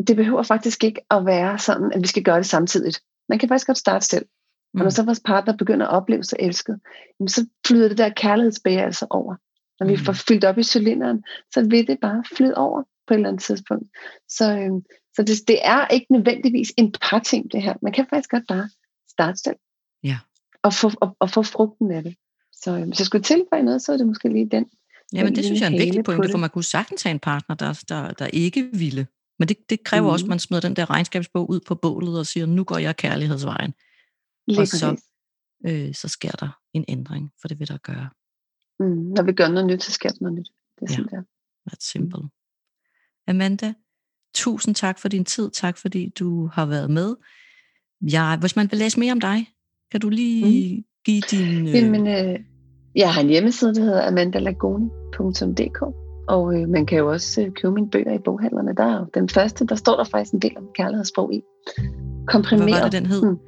det 0.06 0.16
behøver 0.16 0.42
faktisk 0.42 0.84
ikke 0.84 1.00
at 1.10 1.26
være 1.26 1.58
sådan, 1.58 1.92
at 1.92 2.00
vi 2.00 2.06
skal 2.06 2.22
gøre 2.22 2.36
det 2.36 2.46
samtidigt. 2.46 3.02
Man 3.30 3.38
kan 3.38 3.48
faktisk 3.48 3.66
godt 3.66 3.78
starte 3.78 4.06
selv. 4.06 4.26
Og 4.72 4.78
når 4.78 4.84
mm. 4.84 4.90
så 4.90 5.02
vores 5.02 5.20
partner 5.24 5.56
begynder 5.56 5.86
at 5.86 5.92
opleve 5.92 6.24
sig 6.24 6.38
elsket, 6.40 6.80
så 7.26 7.46
flyder 7.66 7.88
det 7.88 7.98
der 7.98 8.08
kærlighedsbæger 8.08 8.84
altså 8.84 9.06
over. 9.10 9.34
Når 9.80 9.86
vi 9.86 9.92
mm. 9.92 9.98
får 9.98 10.12
fyldt 10.12 10.44
op 10.44 10.58
i 10.58 10.62
cylinderen, 10.62 11.24
så 11.54 11.68
vil 11.70 11.86
det 11.86 11.98
bare 12.00 12.24
flyde 12.36 12.54
over 12.54 12.82
på 12.82 13.14
et 13.14 13.16
eller 13.16 13.28
andet 13.28 13.42
tidspunkt. 13.42 13.88
Så, 14.28 14.44
øh, 14.58 14.70
så 15.16 15.22
det, 15.22 15.48
det 15.48 15.58
er 15.62 15.88
ikke 15.88 16.06
nødvendigvis 16.10 16.72
en 16.76 16.92
par 16.92 17.18
ting, 17.18 17.52
det 17.52 17.62
her. 17.62 17.74
Man 17.82 17.92
kan 17.92 18.06
faktisk 18.10 18.30
godt 18.30 18.44
bare 18.48 18.68
starte 19.08 19.36
selv. 19.36 19.56
Ja. 20.04 20.18
Og 20.62 20.74
få, 20.74 20.90
og, 21.00 21.16
og 21.20 21.30
få 21.30 21.42
frugten 21.42 21.90
af 21.90 22.02
det. 22.02 22.14
Så 22.52 22.78
øh, 22.78 22.86
hvis 22.86 22.98
jeg 22.98 23.06
skulle 23.06 23.24
tilføje 23.24 23.62
noget, 23.62 23.82
så 23.82 23.92
er 23.92 23.96
det 23.96 24.06
måske 24.06 24.28
lige 24.28 24.48
den. 24.50 24.66
Jamen 25.12 25.34
det 25.36 25.44
synes 25.44 25.60
jeg 25.60 25.66
er 25.66 25.70
en 25.70 25.78
vigtig 25.78 26.04
pointe, 26.04 26.28
for 26.30 26.38
man 26.38 26.50
kunne 26.50 26.64
sagtens 26.64 27.02
have 27.02 27.10
en 27.10 27.18
partner, 27.18 27.56
der, 27.56 27.84
der, 27.88 28.12
der 28.12 28.26
ikke 28.26 28.68
ville. 28.72 29.06
Men 29.40 29.48
det, 29.48 29.56
det 29.70 29.84
kræver 29.84 30.06
mm. 30.06 30.12
også, 30.12 30.24
at 30.24 30.28
man 30.28 30.38
smider 30.38 30.60
den 30.60 30.76
der 30.76 30.90
regnskabsbog 30.90 31.50
ud 31.50 31.60
på 31.60 31.74
bålet 31.74 32.18
og 32.18 32.26
siger, 32.26 32.46
nu 32.46 32.64
går 32.64 32.78
jeg 32.78 32.96
kærlighedsvejen. 32.96 33.74
Lige 34.46 34.60
og 34.60 34.68
så, 34.68 35.02
øh, 35.66 35.94
så 35.94 36.08
sker 36.08 36.30
der 36.30 36.58
en 36.72 36.84
ændring, 36.88 37.32
for 37.40 37.48
det 37.48 37.58
vil 37.58 37.68
der 37.68 37.78
gøre. 37.78 38.10
Mm. 38.80 39.12
Når 39.16 39.22
vi 39.22 39.32
gør 39.32 39.48
noget 39.48 39.66
nyt, 39.66 39.82
så 39.82 39.92
sker 39.92 40.08
der 40.08 40.16
noget 40.20 40.38
nyt. 40.38 40.48
Det 40.80 40.82
er 40.82 40.86
ja, 40.90 40.96
sådan 40.96 41.10
der. 41.10 41.22
That's 41.70 41.92
simple. 41.92 42.22
Amanda, 43.28 43.74
tusind 44.34 44.74
tak 44.74 44.98
for 44.98 45.08
din 45.08 45.24
tid. 45.24 45.50
Tak 45.50 45.78
fordi 45.78 46.08
du 46.08 46.46
har 46.46 46.66
været 46.66 46.90
med. 46.90 47.16
Jeg, 48.00 48.36
hvis 48.40 48.56
man 48.56 48.70
vil 48.70 48.78
læse 48.78 49.00
mere 49.00 49.12
om 49.12 49.20
dig, 49.20 49.48
kan 49.90 50.00
du 50.00 50.08
lige 50.08 50.76
mm. 50.76 50.84
give 51.04 51.20
din... 51.20 51.68
Øh... 51.68 51.74
Jamen, 51.74 52.06
øh, 52.06 52.40
jeg 52.94 53.14
har 53.14 53.20
en 53.20 53.28
hjemmeside, 53.28 53.74
der 53.74 53.82
hedder 53.82 54.06
amandalagoni.dk 54.06 56.09
og 56.34 56.54
øh, 56.54 56.68
man 56.68 56.86
kan 56.86 56.98
jo 56.98 57.10
også 57.10 57.42
øh, 57.42 57.50
købe 57.50 57.74
mine 57.74 57.90
bøger 57.90 58.14
i 58.14 58.18
boghandlerne. 58.18 58.74
Der 58.76 58.84
er 58.84 59.04
den 59.14 59.28
første, 59.28 59.66
der 59.66 59.74
står 59.74 59.96
der 59.96 60.04
faktisk 60.04 60.32
en 60.34 60.42
del 60.42 60.56
om 60.56 60.64
kærlighedssprog 60.74 61.34
i. 61.34 61.42
Komprimeret. 62.26 62.70
Hvad 62.70 62.80
var 62.80 62.88
det, 62.88 63.02
den 63.02 63.06
hed? 63.06 63.22
Hmm. 63.22 63.38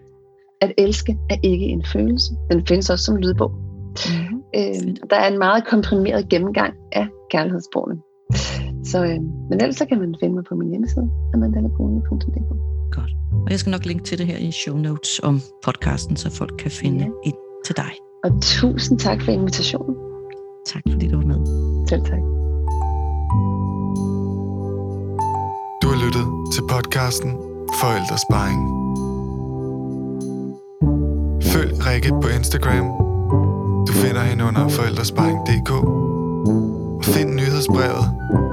At 0.61 0.73
elske 0.79 1.19
er 1.31 1.37
ikke 1.43 1.65
en 1.65 1.85
følelse. 1.93 2.33
Den 2.51 2.67
findes 2.67 2.91
også 2.91 3.05
som 3.05 3.17
lydbog. 3.17 3.51
Mm-hmm. 3.51 4.39
Øh, 4.57 4.97
der 5.11 5.17
er 5.17 5.29
en 5.33 5.39
meget 5.39 5.67
komprimeret 5.67 6.29
gennemgang 6.29 6.75
af 6.93 7.07
kærlighedssprogene. 7.31 8.01
Så, 8.85 9.05
øh, 9.05 9.21
men 9.51 9.61
ellers 9.61 9.77
så 9.77 9.87
kan 9.87 9.99
man 9.99 10.15
finde 10.21 10.35
mig 10.35 10.45
på 10.45 10.55
min 10.55 10.71
hjemmeside, 10.71 11.11
amandalagoni.dk. 11.35 12.51
Godt. 12.97 13.13
Og 13.33 13.51
jeg 13.51 13.59
skal 13.59 13.71
nok 13.71 13.85
linke 13.85 14.05
til 14.05 14.19
det 14.19 14.27
her 14.27 14.37
i 14.37 14.51
show 14.51 14.77
notes 14.77 15.21
om 15.23 15.41
podcasten, 15.65 16.17
så 16.17 16.31
folk 16.31 16.55
kan 16.59 16.71
finde 16.71 16.99
ja. 16.99 17.11
ind 17.25 17.37
til 17.67 17.77
dig. 17.77 17.93
Og 18.25 18.31
tusind 18.43 18.99
tak 18.99 19.23
for 19.23 19.33
invitationen. 19.33 19.97
Tak 20.67 20.83
fordi 20.91 21.09
du 21.09 21.17
var 21.17 21.27
med. 21.27 21.47
Selv 21.89 22.03
tak. 22.03 22.42
Lyttet 26.13 26.53
til 26.55 26.63
podcasten 26.69 27.31
Forældresparing. 27.81 28.61
Følg 31.43 31.87
Rikke 31.87 32.11
på 32.23 32.29
Instagram. 32.29 32.87
Du 33.87 33.93
finder 33.93 34.23
hende 34.23 34.45
under 34.45 34.69
forældresparing.dk 34.69 35.71
og 35.71 37.05
find 37.05 37.35
nyhedsbrevet 37.35 38.05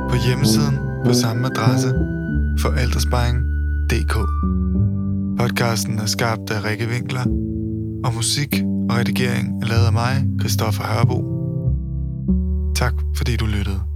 på 0.10 0.16
hjemmesiden 0.28 0.78
på 1.06 1.14
samme 1.14 1.48
adresse 1.48 1.90
forældresparing.dk. 2.62 4.16
Podcasten 5.40 6.00
er 6.00 6.06
skabt 6.06 6.52
af 6.52 6.64
Rikke 6.64 6.88
Winkler, 6.92 7.26
og 8.06 8.14
musik 8.16 8.62
og 8.90 8.96
redigering 8.98 9.64
er 9.64 9.68
lavet 9.68 9.86
af 9.86 9.94
mig, 9.94 10.26
Christoffer 10.40 10.84
Hørbo. 10.84 11.18
Tak 12.76 12.94
fordi 13.18 13.36
du 13.36 13.46
lyttede. 13.46 13.89